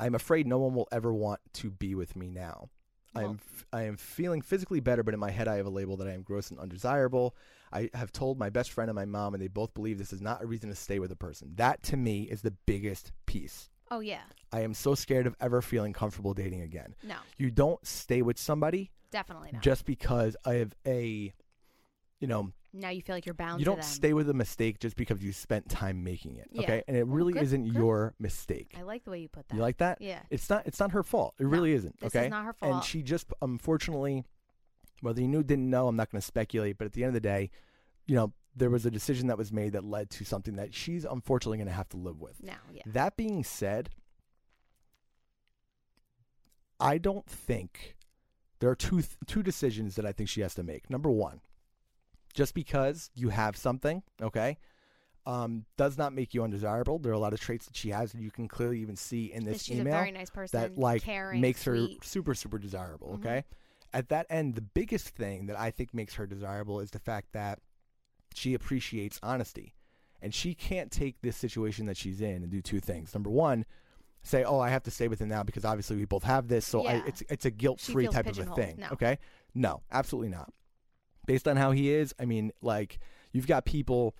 I'm 0.00 0.14
afraid 0.14 0.46
no 0.46 0.58
one 0.58 0.74
will 0.74 0.88
ever 0.92 1.12
want 1.12 1.40
to 1.54 1.70
be 1.70 1.94
with 1.94 2.14
me 2.16 2.30
now. 2.30 2.70
I 3.14 3.24
am 3.24 3.40
I 3.72 3.82
am 3.82 3.96
feeling 3.96 4.42
physically 4.42 4.80
better, 4.80 5.02
but 5.02 5.12
in 5.14 5.20
my 5.20 5.30
head 5.30 5.48
I 5.48 5.56
have 5.56 5.66
a 5.66 5.70
label 5.70 5.96
that 5.96 6.06
I 6.06 6.12
am 6.12 6.22
gross 6.22 6.50
and 6.50 6.60
undesirable. 6.60 7.34
I 7.72 7.90
have 7.94 8.12
told 8.12 8.38
my 8.38 8.48
best 8.48 8.70
friend 8.70 8.88
and 8.88 8.94
my 8.94 9.04
mom, 9.06 9.34
and 9.34 9.42
they 9.42 9.48
both 9.48 9.74
believe 9.74 9.98
this 9.98 10.12
is 10.12 10.22
not 10.22 10.42
a 10.42 10.46
reason 10.46 10.70
to 10.70 10.76
stay 10.76 10.98
with 10.98 11.10
a 11.10 11.16
person. 11.16 11.52
That 11.56 11.82
to 11.84 11.96
me 11.96 12.22
is 12.22 12.42
the 12.42 12.52
biggest 12.64 13.12
piece. 13.26 13.68
Oh 13.90 14.00
yeah, 14.00 14.22
I 14.52 14.60
am 14.62 14.74
so 14.74 14.94
scared 14.94 15.26
of 15.26 15.34
ever 15.40 15.62
feeling 15.62 15.92
comfortable 15.92 16.34
dating 16.34 16.62
again. 16.62 16.94
no, 17.02 17.16
You 17.36 17.50
don't 17.50 17.84
stay 17.86 18.22
with 18.22 18.38
somebody 18.38 18.90
definitely 19.10 19.50
not. 19.52 19.62
just 19.62 19.84
because 19.86 20.36
of 20.44 20.74
a, 20.86 21.32
you 22.20 22.26
know, 22.26 22.52
now 22.74 22.90
you 22.90 23.00
feel 23.00 23.16
like 23.16 23.24
you're 23.24 23.34
bound. 23.34 23.60
you 23.60 23.64
don't 23.64 23.82
stay 23.82 24.12
with 24.12 24.28
a 24.28 24.34
mistake 24.34 24.78
just 24.78 24.94
because 24.96 25.22
you 25.22 25.32
spent 25.32 25.68
time 25.70 26.04
making 26.04 26.36
it. 26.36 26.48
Yeah. 26.52 26.62
Okay, 26.62 26.82
and 26.86 26.96
it 26.96 27.06
really 27.06 27.32
good- 27.32 27.42
isn't 27.44 27.64
good. 27.64 27.74
your 27.74 28.14
mistake. 28.18 28.74
I 28.78 28.82
like 28.82 29.04
the 29.04 29.10
way 29.10 29.20
you 29.20 29.28
put 29.28 29.48
that. 29.48 29.54
You 29.56 29.62
like 29.62 29.78
that? 29.78 30.02
Yeah. 30.02 30.20
It's 30.30 30.50
not. 30.50 30.66
It's 30.66 30.78
not 30.78 30.92
her 30.92 31.02
fault. 31.02 31.34
It 31.38 31.46
really 31.46 31.72
isn't. 31.72 31.98
this 32.00 32.12
is 32.12 32.16
Okay. 32.16 32.28
not 32.28 32.44
her 32.44 32.52
fault. 32.52 32.68
And 32.70 32.76
fault. 32.80 32.84
she 32.84 33.02
just, 33.02 33.32
unfortunately, 33.40 34.24
whether 35.00 35.20
you 35.22 35.28
knew, 35.28 35.42
didn't 35.42 35.70
know, 35.70 35.88
I'm 35.88 35.96
not 35.96 36.10
going 36.10 36.20
to 36.20 36.26
speculate. 36.26 36.76
But 36.76 36.84
at 36.84 36.92
the 36.92 37.04
end 37.04 37.08
of 37.08 37.14
the 37.14 37.20
day, 37.26 37.50
you 38.06 38.14
know, 38.16 38.32
there 38.58 38.70
was 38.70 38.84
a 38.86 38.90
decision 38.90 39.28
that 39.28 39.38
was 39.38 39.52
made 39.52 39.72
that 39.72 39.84
led 39.84 40.10
to 40.10 40.24
something 40.24 40.56
that 40.56 40.74
she's 40.74 41.04
unfortunately 41.04 41.58
going 41.58 41.68
to 41.68 41.72
have 41.74 41.88
to 41.90 41.96
live 41.96 42.20
with. 42.20 42.42
Now, 42.42 42.58
yeah. 42.72 42.82
That 42.86 43.16
being 43.16 43.44
said, 43.44 43.90
I 46.80 46.98
don't 46.98 47.26
think 47.26 47.96
there 48.60 48.70
are 48.70 48.74
two 48.76 48.96
th- 49.02 49.16
two 49.26 49.42
decisions 49.42 49.96
that 49.96 50.06
I 50.06 50.12
think 50.12 50.28
she 50.28 50.40
has 50.42 50.54
to 50.54 50.62
make. 50.62 50.88
Number 50.90 51.10
one, 51.10 51.40
just 52.34 52.54
because 52.54 53.10
you 53.14 53.30
have 53.30 53.56
something, 53.56 54.02
okay, 54.22 54.58
um, 55.26 55.64
does 55.76 55.98
not 55.98 56.12
make 56.12 56.34
you 56.34 56.42
undesirable. 56.44 56.98
There 56.98 57.12
are 57.12 57.16
a 57.16 57.18
lot 57.18 57.32
of 57.32 57.40
traits 57.40 57.66
that 57.66 57.76
she 57.76 57.90
has 57.90 58.12
that 58.12 58.20
you 58.20 58.30
can 58.30 58.48
clearly 58.48 58.80
even 58.80 58.96
see 58.96 59.32
in 59.32 59.44
this 59.44 59.64
She's 59.64 59.78
a 59.78 59.80
email 59.80 59.94
very 59.94 60.12
nice 60.12 60.30
person, 60.30 60.60
that 60.60 60.78
like 60.78 61.02
caring, 61.02 61.40
makes 61.40 61.64
her 61.64 61.76
sweet. 61.76 62.04
super 62.04 62.34
super 62.34 62.58
desirable. 62.58 63.08
Mhm. 63.08 63.20
Okay, 63.20 63.44
at 63.92 64.08
that 64.10 64.26
end, 64.30 64.54
the 64.54 64.62
biggest 64.62 65.08
thing 65.10 65.46
that 65.46 65.58
I 65.58 65.70
think 65.70 65.92
makes 65.94 66.14
her 66.14 66.26
desirable 66.26 66.80
is 66.80 66.90
the 66.90 66.98
fact 67.00 67.32
that 67.32 67.60
she 68.38 68.54
appreciates 68.54 69.18
honesty, 69.22 69.74
and 70.22 70.32
she 70.32 70.54
can't 70.54 70.90
take 70.90 71.20
this 71.20 71.36
situation 71.36 71.86
that 71.86 71.96
she's 71.96 72.20
in 72.20 72.42
and 72.42 72.50
do 72.50 72.62
two 72.62 72.80
things. 72.80 73.12
Number 73.14 73.30
one. 73.30 73.64
Say, 74.24 74.42
oh, 74.42 74.58
I 74.58 74.68
have 74.70 74.82
to 74.82 74.90
stay 74.90 75.06
with 75.06 75.20
him 75.20 75.28
now 75.28 75.44
because 75.44 75.64
obviously 75.64 75.96
we 75.96 76.04
both 76.04 76.24
have 76.24 76.48
this, 76.48 76.66
so 76.66 76.84
I, 76.84 77.02
it's 77.06 77.22
it's 77.30 77.44
a 77.44 77.52
guilt 77.52 77.80
free 77.80 78.08
type 78.08 78.26
of 78.26 78.36
a 78.36 78.46
thing. 78.46 78.74
No. 78.78 78.88
Okay, 78.92 79.16
no, 79.54 79.82
absolutely 79.92 80.28
not. 80.28 80.52
Based 81.24 81.46
on 81.46 81.56
how 81.56 81.70
he 81.70 81.90
is, 81.92 82.12
I 82.18 82.24
mean, 82.24 82.50
like 82.60 82.98
you've 83.32 83.46
got 83.46 83.64
people 83.64 84.16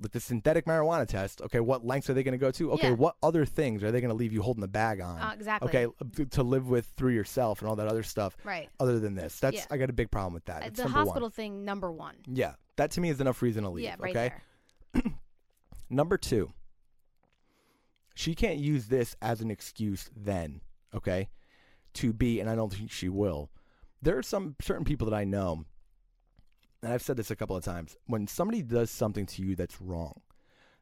with 0.00 0.12
the 0.12 0.20
synthetic 0.20 0.64
marijuana 0.64 1.06
test. 1.06 1.42
Okay, 1.42 1.60
what 1.60 1.84
lengths 1.84 2.08
are 2.08 2.14
they 2.14 2.22
going 2.22 2.32
to 2.32 2.38
go 2.38 2.50
to? 2.52 2.72
Okay, 2.72 2.88
Yeah. 2.88 2.94
what 2.94 3.16
other 3.22 3.44
things 3.44 3.82
are 3.84 3.90
they 3.92 4.00
going 4.00 4.08
to 4.08 4.16
leave 4.16 4.32
you 4.32 4.40
holding 4.40 4.62
the 4.62 4.68
bag 4.68 5.02
on? 5.02 5.20
Uh, 5.20 5.32
exactly. 5.34 5.68
Okay, 5.68 5.92
to- 6.16 6.26
to 6.26 6.42
live 6.42 6.68
with 6.70 6.86
through 6.86 7.12
yourself 7.12 7.60
and 7.60 7.68
all 7.68 7.76
that 7.76 7.86
other 7.86 8.02
stuff. 8.02 8.34
Right. 8.44 8.70
Other 8.80 8.98
than 9.00 9.14
this, 9.14 9.38
that's 9.38 9.56
Yeah. 9.56 9.66
I 9.70 9.76
got 9.76 9.90
a 9.90 9.92
big 9.92 10.10
problem 10.10 10.32
with 10.32 10.46
that. 10.46 10.62
Uh, 10.62 10.66
It's 10.66 10.80
the 10.80 10.88
hospital 10.88 11.26
one. 11.26 11.30
thing, 11.30 11.64
number 11.66 11.92
one. 11.92 12.16
Yeah, 12.26 12.54
that 12.76 12.90
to 12.92 13.00
me 13.00 13.10
is 13.10 13.20
enough 13.20 13.42
reason 13.42 13.64
to 13.64 13.70
leave. 13.70 13.84
Yeah, 13.84 13.96
right 13.98 14.16
okay. 14.16 14.34
there. 14.94 15.02
Number 15.90 16.16
two, 16.16 16.52
she 18.14 18.34
can't 18.34 18.58
use 18.58 18.86
this 18.86 19.16
as 19.20 19.40
an 19.40 19.50
excuse 19.50 20.10
then, 20.16 20.60
okay, 20.94 21.28
to 21.94 22.12
be, 22.12 22.40
and 22.40 22.48
I 22.48 22.54
don't 22.54 22.72
think 22.72 22.90
she 22.90 23.08
will. 23.08 23.50
There 24.00 24.18
are 24.18 24.22
some 24.22 24.56
certain 24.60 24.84
people 24.84 25.08
that 25.08 25.16
I 25.16 25.24
know, 25.24 25.64
and 26.82 26.92
I've 26.92 27.02
said 27.02 27.16
this 27.16 27.30
a 27.30 27.36
couple 27.36 27.56
of 27.56 27.64
times. 27.64 27.96
When 28.06 28.26
somebody 28.26 28.62
does 28.62 28.90
something 28.90 29.26
to 29.26 29.42
you 29.42 29.54
that's 29.54 29.80
wrong, 29.80 30.20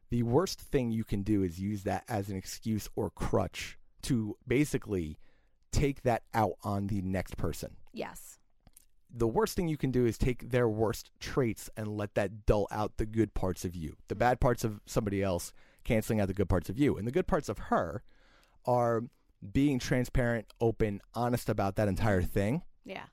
the 0.09 0.23
worst 0.23 0.59
thing 0.59 0.91
you 0.91 1.03
can 1.03 1.23
do 1.23 1.43
is 1.43 1.59
use 1.59 1.83
that 1.83 2.03
as 2.09 2.29
an 2.29 2.35
excuse 2.35 2.89
or 2.95 3.09
crutch 3.09 3.77
to 4.03 4.35
basically 4.47 5.17
take 5.71 6.03
that 6.03 6.23
out 6.33 6.55
on 6.63 6.87
the 6.87 7.01
next 7.01 7.37
person 7.37 7.77
Yes. 7.93 8.39
The 9.13 9.27
worst 9.27 9.55
thing 9.55 9.67
you 9.67 9.77
can 9.77 9.91
do 9.91 10.05
is 10.05 10.17
take 10.17 10.49
their 10.51 10.69
worst 10.69 11.11
traits 11.19 11.69
and 11.75 11.87
let 11.97 12.15
that 12.15 12.45
dull 12.45 12.67
out 12.71 12.97
the 12.97 13.05
good 13.05 13.33
parts 13.33 13.65
of 13.65 13.75
you. 13.75 13.97
The 14.07 14.15
bad 14.15 14.39
parts 14.39 14.63
of 14.63 14.79
somebody 14.85 15.21
else 15.21 15.51
canceling 15.83 16.19
out 16.21 16.27
the 16.27 16.33
good 16.33 16.47
parts 16.49 16.69
of 16.69 16.77
you. 16.77 16.97
And 16.97 17.05
the 17.07 17.11
good 17.11 17.27
parts 17.27 17.49
of 17.49 17.57
her 17.57 18.03
are 18.65 19.03
being 19.51 19.79
transparent, 19.79 20.45
open, 20.61 21.01
honest 21.13 21.49
about 21.49 21.75
that 21.75 21.87
entire 21.87 22.21
thing, 22.21 22.61
Yeah. 22.85 23.05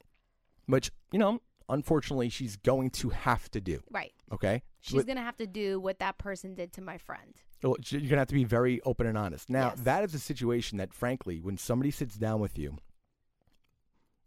which, 0.67 0.91
you 1.11 1.19
know, 1.19 1.41
unfortunately 1.69 2.29
she's 2.29 2.57
going 2.57 2.91
to 2.91 3.09
have 3.11 3.51
to 3.51 3.61
do. 3.61 3.83
Right. 3.91 4.13
Okay? 4.31 4.63
She's 4.81 4.95
With- 4.95 5.07
gonna 5.07 5.23
have 5.23 5.37
to 5.39 5.47
do 5.47 5.81
what 5.81 5.99
that 5.99 6.19
person 6.19 6.55
did 6.55 6.73
to 6.75 6.81
my 6.83 6.99
friend. 6.99 7.35
Well, 7.63 7.77
You're 7.89 8.01
going 8.03 8.11
to 8.11 8.19
have 8.19 8.29
to 8.29 8.35
be 8.35 8.45
very 8.45 8.81
open 8.83 9.07
and 9.09 9.19
honest. 9.19 9.51
Now, 9.51 9.71
Yes. 9.71 9.81
that 9.81 10.05
is 10.05 10.15
a 10.15 10.19
situation 10.21 10.79
that, 10.79 10.95
frankly, 10.95 11.41
when 11.41 11.57
somebody 11.59 11.91
sits 11.91 12.17
down 12.17 12.39
with 12.41 12.57
you, 12.57 12.77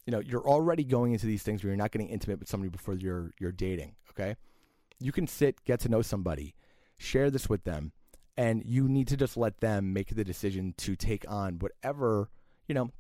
you 0.06 0.12
know, 0.12 0.20
you're 0.20 0.48
already 0.48 0.84
going 0.84 1.14
into 1.14 1.26
these 1.28 1.44
things 1.44 1.64
where 1.64 1.70
you're 1.72 1.78
not 1.78 1.92
getting 1.92 2.10
intimate 2.10 2.40
with 2.40 2.50
somebody 2.50 2.70
before 2.70 2.96
you're 2.96 3.32
you're 3.40 3.52
dating. 3.52 3.96
Okay, 4.12 4.36
you 5.00 5.12
can 5.12 5.28
sit, 5.28 5.64
get 5.64 5.80
to 5.82 5.90
know 5.90 6.02
somebody, 6.02 6.56
share 6.98 7.30
this 7.30 7.48
with 7.50 7.64
them, 7.64 7.92
and 8.38 8.64
you 8.66 8.88
need 8.88 9.08
to 9.10 9.18
just 9.18 9.38
let 9.38 9.60
them 9.60 9.94
make 9.94 10.16
the 10.16 10.24
decision 10.24 10.74
to 10.78 10.96
take 10.96 11.24
on 11.30 11.60
whatever 11.60 12.30
you 12.68 12.74
know 12.76 12.92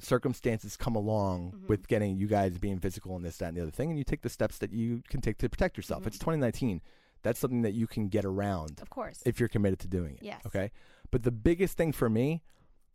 circumstances 0.00 0.76
come 0.76 0.96
along 0.96 1.52
Mhm. 1.52 1.68
with 1.68 1.86
getting 1.86 2.16
you 2.16 2.26
guys 2.26 2.56
being 2.58 2.78
physical 2.78 3.14
and 3.14 3.24
this, 3.24 3.36
that, 3.38 3.48
and 3.48 3.56
the 3.56 3.60
other 3.62 3.70
thing, 3.70 3.90
and 3.90 3.98
you 3.98 4.04
take 4.04 4.22
the 4.22 4.30
steps 4.30 4.58
that 4.58 4.72
you 4.72 5.02
can 5.08 5.20
take 5.20 5.36
to 5.38 5.48
protect 5.50 5.76
yourself. 5.76 6.04
Mhm. 6.04 6.06
It's 6.06 6.18
2019. 6.18 6.80
That's 7.22 7.38
something 7.38 7.62
that 7.62 7.74
you 7.74 7.86
can 7.86 8.08
get 8.08 8.24
around 8.24 8.80
Of 8.80 8.88
course. 8.90 9.22
if 9.26 9.38
you're 9.38 9.48
committed 9.50 9.78
to 9.80 9.88
doing 9.88 10.14
it. 10.16 10.22
Yes. 10.22 10.44
Okay. 10.46 10.70
But 11.10 11.22
the 11.24 11.30
biggest 11.30 11.76
thing 11.76 11.92
for 11.92 12.08
me, 12.08 12.42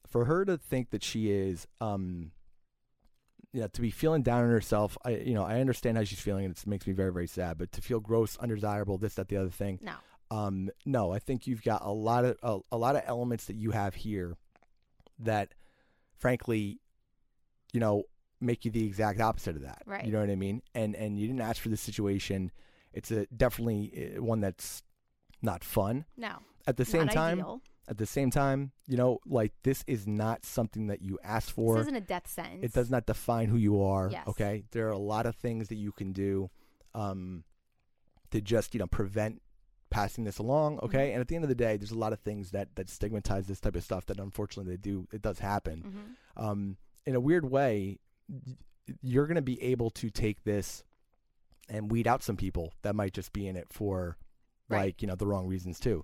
for 0.07 0.25
her 0.25 0.43
to 0.45 0.57
think 0.57 0.89
that 0.89 1.03
she 1.03 1.29
is, 1.31 1.67
um, 1.79 2.31
know, 3.61 3.67
to 3.67 3.81
be 3.81 3.91
feeling 3.91 4.21
down 4.21 4.43
on 4.43 4.49
herself, 4.49 4.97
I, 5.03 5.11
you 5.11 5.33
know, 5.33 5.43
I 5.43 5.59
understand 5.59 5.97
how 5.97 6.03
she's 6.03 6.19
feeling, 6.19 6.45
and 6.45 6.55
it 6.55 6.67
makes 6.67 6.85
me 6.87 6.93
very, 6.93 7.11
very 7.11 7.27
sad. 7.27 7.57
But 7.57 7.71
to 7.73 7.81
feel 7.81 7.99
gross, 7.99 8.37
undesirable, 8.37 8.97
this, 8.97 9.15
that, 9.15 9.29
the 9.29 9.37
other 9.37 9.49
thing, 9.49 9.79
no. 9.81 9.93
um, 10.29 10.69
no, 10.85 11.11
I 11.11 11.19
think 11.19 11.47
you've 11.47 11.63
got 11.63 11.81
a 11.83 11.91
lot 11.91 12.25
of 12.25 12.37
a, 12.43 12.59
a 12.71 12.77
lot 12.77 12.95
of 12.95 13.03
elements 13.05 13.45
that 13.45 13.55
you 13.55 13.71
have 13.71 13.95
here 13.95 14.35
that, 15.19 15.53
frankly, 16.17 16.79
you 17.73 17.79
know, 17.79 18.03
make 18.39 18.65
you 18.65 18.71
the 18.71 18.85
exact 18.85 19.19
opposite 19.19 19.55
of 19.55 19.63
that. 19.63 19.81
Right. 19.85 20.05
You 20.05 20.11
know 20.11 20.19
what 20.19 20.29
I 20.29 20.35
mean? 20.35 20.61
And 20.75 20.95
and 20.95 21.19
you 21.19 21.27
didn't 21.27 21.41
ask 21.41 21.61
for 21.61 21.69
this 21.69 21.81
situation. 21.81 22.51
It's 22.93 23.11
a 23.11 23.25
definitely 23.27 24.13
uh, 24.17 24.23
one 24.23 24.39
that's 24.39 24.83
not 25.41 25.63
fun. 25.63 26.05
No. 26.15 26.37
At 26.65 26.77
the 26.77 26.85
same 26.85 27.05
Not 27.05 27.13
time, 27.13 27.39
ideal. 27.39 27.61
At 27.87 27.97
the 27.97 28.05
same 28.05 28.29
time, 28.31 28.71
you 28.87 28.97
know, 28.97 29.19
like 29.25 29.53
this 29.63 29.83
is 29.87 30.05
not 30.07 30.43
something 30.45 30.87
that 30.87 31.01
you 31.01 31.17
asked 31.23 31.51
for. 31.51 31.75
This 31.75 31.83
isn't 31.83 31.95
a 31.95 32.01
death 32.01 32.27
sentence. 32.27 32.59
It 32.63 32.73
does 32.73 32.89
not 32.89 33.05
define 33.05 33.47
who 33.47 33.57
you 33.57 33.81
are. 33.81 34.09
Yes. 34.11 34.27
Okay. 34.27 34.63
There 34.71 34.87
are 34.87 34.91
a 34.91 34.97
lot 34.97 35.25
of 35.25 35.35
things 35.35 35.69
that 35.69 35.75
you 35.75 35.91
can 35.91 36.11
do 36.11 36.49
um, 36.93 37.43
to 38.31 38.41
just, 38.41 38.73
you 38.73 38.79
know, 38.79 38.87
prevent 38.87 39.41
passing 39.89 40.25
this 40.25 40.37
along. 40.37 40.79
Okay. 40.79 41.09
Mhm. 41.09 41.13
And 41.13 41.21
at 41.21 41.27
the 41.29 41.35
end 41.35 41.45
of 41.45 41.49
the 41.49 41.55
day, 41.55 41.77
there's 41.77 41.91
a 41.91 41.97
lot 41.97 42.11
of 42.11 42.19
things 42.19 42.51
that, 42.51 42.75
that 42.75 42.89
stigmatize 42.89 43.47
this 43.47 43.61
type 43.61 43.75
of 43.77 43.83
stuff 43.83 44.05
that 44.07 44.19
unfortunately 44.19 44.73
they 44.73 44.77
do, 44.81 45.07
it 45.13 45.21
does 45.21 45.39
happen. 45.39 46.15
Mhm. 46.37 46.43
Um, 46.43 46.77
in 47.05 47.15
a 47.15 47.21
weird 47.21 47.49
way, 47.49 47.99
you're 49.01 49.27
going 49.27 49.35
to 49.35 49.41
be 49.41 49.61
able 49.61 49.89
to 49.91 50.09
take 50.09 50.43
this 50.43 50.83
and 51.69 51.89
weed 51.89 52.05
out 52.07 52.21
some 52.23 52.35
people 52.37 52.73
that 52.81 52.95
might 52.95 53.13
just 53.13 53.31
be 53.31 53.47
in 53.47 53.55
it 53.55 53.67
for 53.71 54.17
Right. 54.69 54.87
like, 54.87 55.01
you 55.01 55.07
know, 55.07 55.15
the 55.15 55.25
wrong 55.27 55.47
reasons 55.47 55.79
too. 55.79 56.03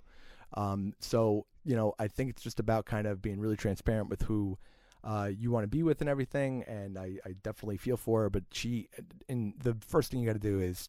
Um, 0.54 0.94
so, 0.98 1.46
you 1.64 1.76
know, 1.76 1.94
I 1.98 2.08
think 2.08 2.30
it's 2.30 2.42
just 2.42 2.60
about 2.60 2.84
kind 2.86 3.06
of 3.06 3.22
being 3.22 3.40
really 3.40 3.56
transparent 3.56 4.08
with 4.08 4.22
who 4.22 4.58
uh, 5.02 5.30
you 5.36 5.50
want 5.50 5.64
to 5.64 5.68
be 5.68 5.82
with 5.82 6.00
and 6.00 6.08
everything. 6.08 6.62
And 6.64 6.98
I, 6.98 7.18
I 7.24 7.32
definitely 7.42 7.76
feel 7.76 7.96
for 7.96 8.22
her. 8.22 8.30
But 8.30 8.44
she, 8.52 8.88
and 9.28 9.54
the 9.62 9.76
first 9.86 10.10
thing 10.10 10.20
you 10.20 10.26
got 10.26 10.34
to 10.34 10.38
do 10.38 10.60
is 10.60 10.88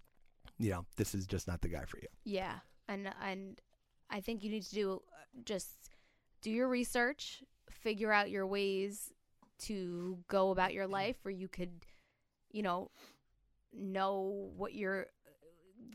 you 0.58 0.72
know, 0.72 0.86
this 0.96 1.14
is 1.14 1.28
just 1.28 1.48
not 1.48 1.62
the 1.62 1.68
guy 1.68 1.84
for 1.86 1.98
you. 1.98 2.08
Yeah, 2.24 2.56
and 2.88 3.10
and 3.24 3.60
I 4.10 4.22
think 4.22 4.44
you 4.44 4.50
need 4.50 4.64
to 4.64 4.74
do 4.76 5.02
just 5.44 5.90
do 6.42 6.50
your 6.50 6.68
research, 6.68 7.44
figure 7.70 8.12
out 8.12 8.30
your 8.30 8.48
ways 8.48 9.12
to 9.58 10.18
go 10.28 10.52
about 10.52 10.74
your 10.74 10.88
life 10.88 11.18
where 11.24 11.34
you 11.34 11.48
could, 11.48 11.86
you 12.52 12.62
know, 12.62 12.92
know 13.74 14.50
what 14.56 14.74
you're 14.74 15.08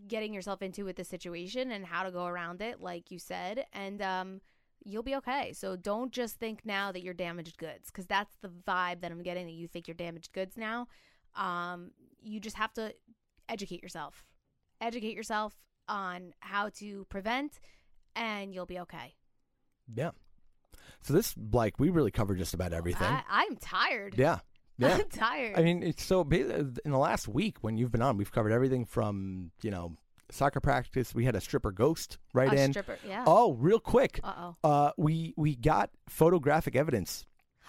getting 0.08 0.32
yourself 0.34 0.62
into 0.62 0.84
with 0.84 0.96
the 0.96 1.04
situation 1.04 1.70
and 1.70 1.86
how 1.86 2.02
to 2.02 2.10
go 2.10 2.26
around 2.26 2.60
it, 2.60 2.80
like 2.80 3.10
you 3.10 3.18
said, 3.18 3.64
and 3.72 4.02
um, 4.02 4.40
you'll 4.84 5.02
be 5.02 5.16
okay. 5.16 5.52
So 5.52 5.76
don't 5.76 6.12
just 6.12 6.36
think 6.36 6.60
now 6.64 6.92
that 6.92 7.02
you're 7.02 7.14
damaged 7.14 7.58
goods, 7.58 7.86
because 7.86 8.06
that's 8.06 8.34
the 8.42 8.48
vibe 8.48 9.00
that 9.00 9.10
I'm 9.10 9.22
getting 9.22 9.46
that 9.46 9.52
you 9.52 9.68
think 9.68 9.88
you're 9.88 9.94
damaged 9.94 10.32
goods 10.32 10.56
now. 10.56 10.88
Um, 11.36 11.90
you 12.22 12.40
just 12.40 12.56
have 12.56 12.72
to 12.74 12.94
educate 13.48 13.82
yourself, 13.82 14.26
educate 14.80 15.14
yourself 15.14 15.54
on 15.88 16.32
how 16.40 16.70
to 16.76 17.04
prevent, 17.08 17.60
and 18.16 18.54
you'll 18.54 18.66
be 18.66 18.80
okay. 18.80 19.14
Yeah. 19.92 20.10
So 21.02 21.14
this, 21.14 21.34
like, 21.52 21.78
we 21.78 21.90
really 21.90 22.10
covered 22.10 22.38
just 22.38 22.54
about 22.54 22.72
everything. 22.72 23.06
I, 23.06 23.22
I'm 23.28 23.56
tired. 23.56 24.14
yeah. 24.16 24.38
Yeah. 24.78 24.94
I'm 24.96 25.08
tired. 25.10 25.58
I 25.58 25.62
mean, 25.62 25.82
it's 25.82 26.02
so 26.02 26.22
in 26.22 26.72
the 26.86 26.96
last 26.96 27.28
week 27.28 27.58
when 27.60 27.76
you've 27.76 27.92
been 27.92 28.00
on, 28.00 28.16
we've 28.16 28.32
covered 28.32 28.50
everything 28.50 28.86
from 28.86 29.50
you 29.60 29.70
know 29.70 29.98
soccer 30.32 30.60
practice. 30.60 31.14
We 31.14 31.24
had 31.24 31.34
a 31.36 31.40
stripper 31.40 31.72
ghost 31.72 32.18
right 32.32 32.52
A 32.52 32.60
in. 32.62 32.72
stripper, 32.72 32.98
yeah. 33.06 33.24
Oh, 33.26 33.52
real 33.54 33.80
quick. 33.80 34.20
Uh-oh. 34.22 34.56
Uh, 34.62 34.90
we 34.96 35.34
we 35.36 35.56
got 35.56 35.90
photographic 36.08 36.76
evidence. 36.76 37.26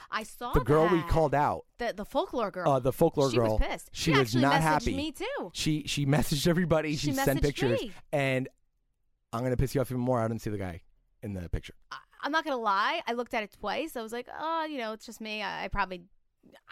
I 0.09 0.23
saw 0.23 0.51
The 0.51 0.61
girl 0.61 0.87
we 0.89 1.01
called 1.03 1.35
out, 1.35 1.65
the 1.77 1.93
the 1.95 2.05
folklore 2.05 2.49
girl. 2.51 2.67
uh, 2.69 2.79
the 2.79 2.91
folklore 2.91 3.29
she 3.29 3.37
girl, 3.37 3.57
was 3.59 3.67
pissed. 3.67 3.89
she, 3.93 4.11
She 4.13 4.17
was 4.19 4.35
not 4.35 4.59
happy. 4.61 4.95
me, 4.95 5.11
too. 5.11 5.51
She 5.53 5.83
she 5.85 6.05
messaged 6.17 6.47
everybody. 6.47 6.95
She 6.95 7.07
She, 7.07 7.13
sent 7.13 7.41
pictures, 7.41 7.79
me. 7.81 7.91
and 8.11 8.49
I'm 9.31 9.43
gonna 9.43 9.57
piss 9.57 9.75
you 9.75 9.81
off 9.81 9.91
even 9.91 10.01
more. 10.01 10.19
I 10.19 10.27
didn't 10.27 10.41
see 10.41 10.49
the 10.49 10.57
guy 10.57 10.81
in 11.21 11.33
the 11.33 11.47
picture. 11.49 11.75
I, 11.91 11.97
I'm 12.23 12.31
not 12.31 12.43
gonna 12.43 12.57
lie. 12.57 13.01
I 13.07 13.13
looked 13.13 13.33
at 13.33 13.43
it 13.43 13.51
twice. 13.59 13.95
I 13.95 14.01
was 14.01 14.11
like, 14.11 14.27
oh, 14.39 14.65
you 14.65 14.77
know, 14.79 14.91
it's 14.93 15.05
just 15.05 15.21
me. 15.21 15.41
I, 15.43 15.65
I 15.65 15.67
probably, 15.67 16.03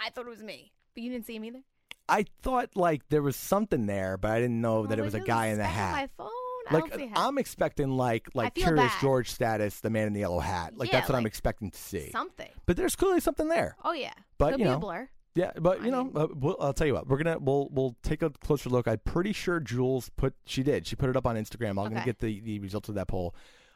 I 0.04 0.10
thought 0.10 0.26
it 0.26 0.30
was 0.30 0.44
me, 0.44 0.74
but 0.96 1.04
you 1.04 1.12
didn't 1.12 1.26
see 1.26 1.36
him 1.36 1.46
either. 1.46 1.62
I 2.10 2.26
thought 2.42 2.76
like 2.76 3.02
there 3.10 3.22
was 3.22 3.36
something 3.36 3.86
there, 3.86 4.18
but 4.18 4.32
I 4.32 4.40
didn't 4.40 4.62
know 4.62 4.84
I 4.86 4.88
that 4.88 5.00
it 5.00 5.04
was 5.04 5.14
a 5.14 5.20
guy 5.20 5.48
in 5.48 5.58
the 5.58 5.64
hat. 5.66 5.92
My 5.94 6.10
phone. 6.18 6.30
I 6.70 6.74
like 6.76 6.84
don't 6.92 7.00
see 7.00 7.06
a 7.06 7.08
hat. 7.10 7.18
I'm 7.18 7.38
expecting 7.38 7.90
like 7.90 8.28
like 8.34 8.54
Curious 8.56 8.92
bad. 8.94 9.02
George 9.02 9.30
status, 9.32 9.80
the 9.80 9.90
man 9.90 10.08
in 10.08 10.14
the 10.14 10.20
yellow 10.20 10.40
hat. 10.40 10.78
Like 10.78 10.92
Yeah, 10.92 11.00
that's 11.00 11.10
what 11.10 11.18
I'm 11.18 11.26
expecting 11.26 11.72
to 11.72 11.78
see. 11.80 12.12
something. 12.12 12.50
But 12.66 12.78
there's 12.78 12.96
clearly 12.96 13.22
something 13.22 13.48
there. 13.48 13.76
Oh 13.84 13.94
yeah, 13.94 14.14
But, 14.38 14.52
Could 14.52 14.60
you 14.60 14.66
know, 14.66 14.78
blur. 14.80 15.10
Yeah, 15.36 15.52
but 15.60 15.82
I 15.82 15.86
you 15.86 15.92
know, 15.92 16.04
mean- 16.06 16.18
uh, 16.18 16.28
we'll, 16.34 16.58
I'll 16.60 16.74
tell 16.74 16.86
you 16.88 16.94
what. 16.96 17.08
We're 17.08 17.18
gonna 17.18 17.40
we'll 17.40 17.70
we'll 17.72 17.96
take 18.04 18.22
a 18.22 18.30
closer 18.30 18.70
look. 18.70 18.88
I'm 18.88 19.00
pretty 19.00 19.32
sure 19.34 19.60
Jules 19.60 20.10
put 20.18 20.34
she 20.46 20.64
did. 20.64 20.86
She 20.86 20.96
put 20.96 21.10
it 21.10 21.16
up 21.16 21.26
on 21.26 21.36
Instagram. 21.38 21.70
I'm 21.84 21.92
gonna 21.92 22.04
get 22.06 22.20
the 22.20 22.40
the 22.42 22.60
results 22.60 22.90
of 22.90 22.96
that 22.96 23.08
poll. 23.08 23.34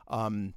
Um, 0.07 0.53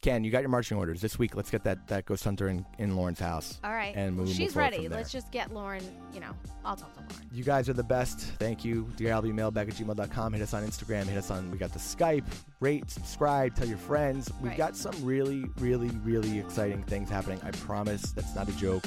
Ken, 0.00 0.22
you 0.22 0.30
got 0.30 0.42
your 0.42 0.48
marching 0.48 0.76
orders 0.78 1.00
this 1.00 1.18
week. 1.18 1.34
Let's 1.34 1.50
get 1.50 1.64
that 1.64 1.88
that 1.88 2.06
ghost 2.06 2.22
hunter 2.22 2.48
in 2.48 2.64
in 2.78 2.94
Lauren's 2.96 3.18
house. 3.18 3.58
All 3.64 3.72
right. 3.72 3.94
and 3.96 4.28
She's 4.28 4.54
ready. 4.54 4.88
Let's 4.88 5.10
just 5.10 5.32
get 5.32 5.52
Lauren. 5.52 5.82
You 6.14 6.20
know, 6.20 6.30
I'll 6.64 6.76
talk 6.76 6.94
to 6.94 7.00
Lauren. 7.00 7.26
You 7.32 7.42
guys 7.42 7.68
are 7.68 7.72
the 7.72 7.82
best. 7.82 8.20
Thank 8.38 8.64
you. 8.64 8.88
Dear 8.96 9.10
Albie 9.10 9.34
mailbag 9.34 9.68
at 9.68 9.74
gmail.com. 9.74 10.32
Hit 10.34 10.42
us 10.42 10.54
on 10.54 10.64
Instagram. 10.64 11.04
Hit 11.06 11.18
us 11.18 11.30
on, 11.32 11.50
we 11.50 11.58
got 11.58 11.72
the 11.72 11.78
Skype. 11.80 12.24
Rate, 12.60 12.88
subscribe, 12.90 13.54
tell 13.56 13.66
your 13.66 13.76
friends. 13.78 14.30
We've 14.40 14.50
Right. 14.50 14.56
got 14.58 14.76
some 14.76 14.94
really, 15.02 15.44
really, 15.58 15.88
really 16.04 16.38
exciting 16.38 16.82
things 16.84 17.10
happening. 17.10 17.40
I 17.44 17.50
promise 17.52 18.12
that's 18.12 18.34
not 18.34 18.48
a 18.48 18.52
joke. 18.56 18.84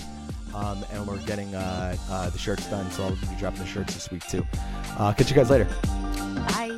Um, 0.56 0.84
and 0.92 1.08
we're 1.08 1.18
getting 1.20 1.54
uh, 1.56 1.96
uh, 2.10 2.30
the 2.30 2.38
shirts 2.38 2.66
done, 2.68 2.90
so 2.92 3.04
I'll 3.06 3.12
be 3.16 3.28
dropping 3.40 3.60
the 3.62 3.66
shirts 3.66 3.94
this 3.94 4.12
week 4.12 4.26
too. 4.28 4.46
Uh, 4.98 5.14
catch 5.14 5.30
you 5.30 5.36
guys 5.36 5.50
later. 5.50 5.66
Bye. 6.48 6.78